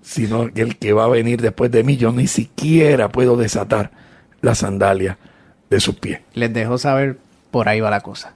sino 0.00 0.50
que 0.50 0.62
el 0.62 0.78
que 0.78 0.94
va 0.94 1.04
a 1.04 1.08
venir 1.08 1.42
después 1.42 1.70
de 1.70 1.84
mí, 1.84 1.98
yo 1.98 2.12
ni 2.12 2.26
siquiera 2.26 3.10
puedo 3.10 3.36
desatar 3.36 3.90
la 4.40 4.54
sandalia 4.54 5.18
de 5.68 5.80
sus 5.80 5.96
pies. 5.96 6.20
Les 6.32 6.50
dejo 6.50 6.78
saber, 6.78 7.18
por 7.50 7.68
ahí 7.68 7.80
va 7.80 7.90
la 7.90 8.00
cosa. 8.00 8.32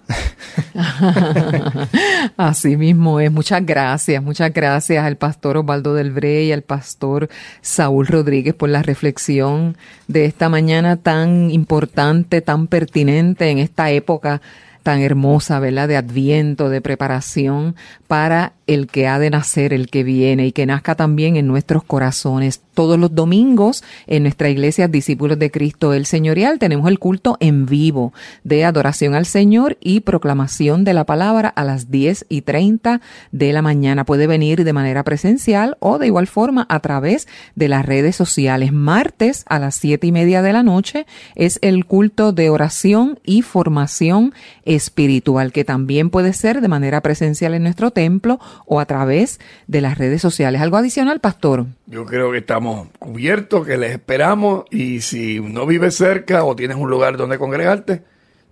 Así 2.37 2.77
mismo 2.77 3.21
es. 3.21 3.33
Muchas 3.33 3.65
gracias, 3.65 4.23
muchas 4.23 4.53
gracias 4.53 5.03
al 5.03 5.17
pastor 5.17 5.57
Osvaldo 5.57 5.95
del 5.95 6.13
Bre 6.13 6.45
y 6.45 6.53
al 6.53 6.61
pastor 6.61 7.31
Saúl 7.63 8.07
Rodríguez 8.07 8.53
por 8.53 8.69
la 8.69 8.83
reflexión 8.83 9.79
de 10.09 10.27
esta 10.27 10.51
mañana 10.51 10.99
tan 10.99 11.51
importante, 11.51 12.43
tan 12.43 12.67
pertinente 12.67 13.49
en 13.49 13.57
esta 13.61 13.91
época 13.91 14.43
tan 14.85 15.01
hermosa, 15.01 15.59
¿verdad? 15.59 15.89
De 15.89 15.97
adviento, 15.97 16.69
de 16.69 16.81
preparación 16.81 17.75
para 18.07 18.53
el 18.67 18.87
que 18.87 19.09
ha 19.09 19.19
de 19.19 19.31
nacer, 19.31 19.73
el 19.73 19.89
que 19.89 20.05
viene 20.05 20.47
y 20.47 20.53
que 20.53 20.67
nazca 20.67 20.95
también 20.95 21.37
en 21.37 21.47
nuestros 21.47 21.83
corazones. 21.85 22.61
Todos 22.75 22.99
los 22.99 23.15
domingos 23.15 23.85
en 24.07 24.23
nuestra 24.23 24.49
iglesia 24.49 24.89
Discípulos 24.89 25.39
de 25.39 25.51
Cristo 25.51 25.93
el 25.93 26.07
Señorial 26.07 26.59
tenemos 26.59 26.89
el 26.89 26.99
culto 26.99 27.37
en 27.41 27.67
vivo 27.67 28.13
de 28.43 28.65
adoración 28.65 29.15
al 29.15 29.27
Señor 29.27 29.77
y 29.81 30.01
proclamación 30.01 30.85
de 30.85 30.95
la 30.95 31.05
palabra 31.05 31.49
a 31.49 31.65
las 31.65 31.91
10 31.91 32.27
y 32.29 32.43
30 32.43 33.01
de 33.33 33.53
la 33.53 33.63
mañana. 33.63 34.05
Puede 34.05 34.27
venir 34.27 34.65
de 34.65 34.73
manera 34.73 35.03
presencial 35.03 35.77
o 35.81 35.99
de 35.99 36.07
igual 36.07 36.27
forma 36.27 36.67
a 36.69 36.81
través 36.81 37.27
de 37.55 37.69
las 37.69 37.87
redes 37.87 38.17
sociales. 38.17 38.73
Martes 38.73 39.45
a 39.49 39.59
las 39.59 39.77
siete 39.77 40.07
y 40.07 40.13
media 40.13 40.43
de 40.43 40.53
la 40.53 40.63
noche 40.63 41.07
es 41.37 41.59
el 41.63 41.87
culto 41.87 42.33
de 42.33 42.51
oración 42.51 43.19
y 43.25 43.43
formación 43.43 44.35
espiritual 44.75 45.53
que 45.53 45.65
también 45.65 46.11
puede 46.11 46.33
ser 46.33 46.61
de 46.61 46.69
manera 46.69 47.01
presencial 47.01 47.55
en 47.55 47.63
nuestro 47.63 47.91
templo 47.91 48.39
o 48.67 48.81
a 48.81 48.87
través 48.87 49.41
de 49.67 49.81
las 49.81 49.99
redes 49.99 50.23
sociales. 50.23 50.61
¿Algo 50.61 50.77
adicional, 50.77 51.21
pastor? 51.21 51.67
Yo 51.87 52.05
creo 52.05 52.33
que 52.33 52.39
estamos 52.39 52.89
cubiertos, 52.99 53.67
que 53.67 53.77
les 53.77 53.93
esperamos 53.93 54.65
y 54.71 55.01
si 55.01 55.41
no 55.41 55.67
vives 55.67 55.95
cerca 55.95 56.45
o 56.45 56.57
tienes 56.57 56.77
un 56.77 56.91
lugar 56.91 57.17
donde 57.17 57.39
congregarte, 57.39 58.03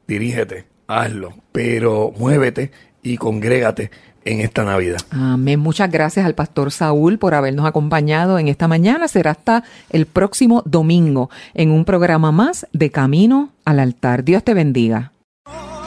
dirígete, 0.07 0.67
hazlo, 0.87 1.35
pero 1.53 2.13
muévete 2.17 2.71
y 3.03 3.17
congrégate 3.17 3.91
en 4.25 4.41
esta 4.41 4.65
Navidad. 4.65 5.01
Amén. 5.11 5.59
Muchas 5.61 5.91
gracias 5.91 6.25
al 6.27 6.35
pastor 6.35 6.71
Saúl 6.71 7.19
por 7.19 7.35
habernos 7.35 7.67
acompañado 7.67 8.39
en 8.39 8.49
esta 8.49 8.69
mañana. 8.69 9.09
Será 9.09 9.33
hasta 9.33 9.65
el 9.91 10.07
próximo 10.07 10.63
domingo 10.65 11.31
en 11.55 11.71
un 11.71 11.85
programa 11.85 12.33
más 12.33 12.67
de 12.73 12.91
Camino 12.91 13.51
al 13.65 13.81
Altar. 13.81 14.25
Dios 14.25 14.45
te 14.45 14.55
bendiga. 14.55 15.13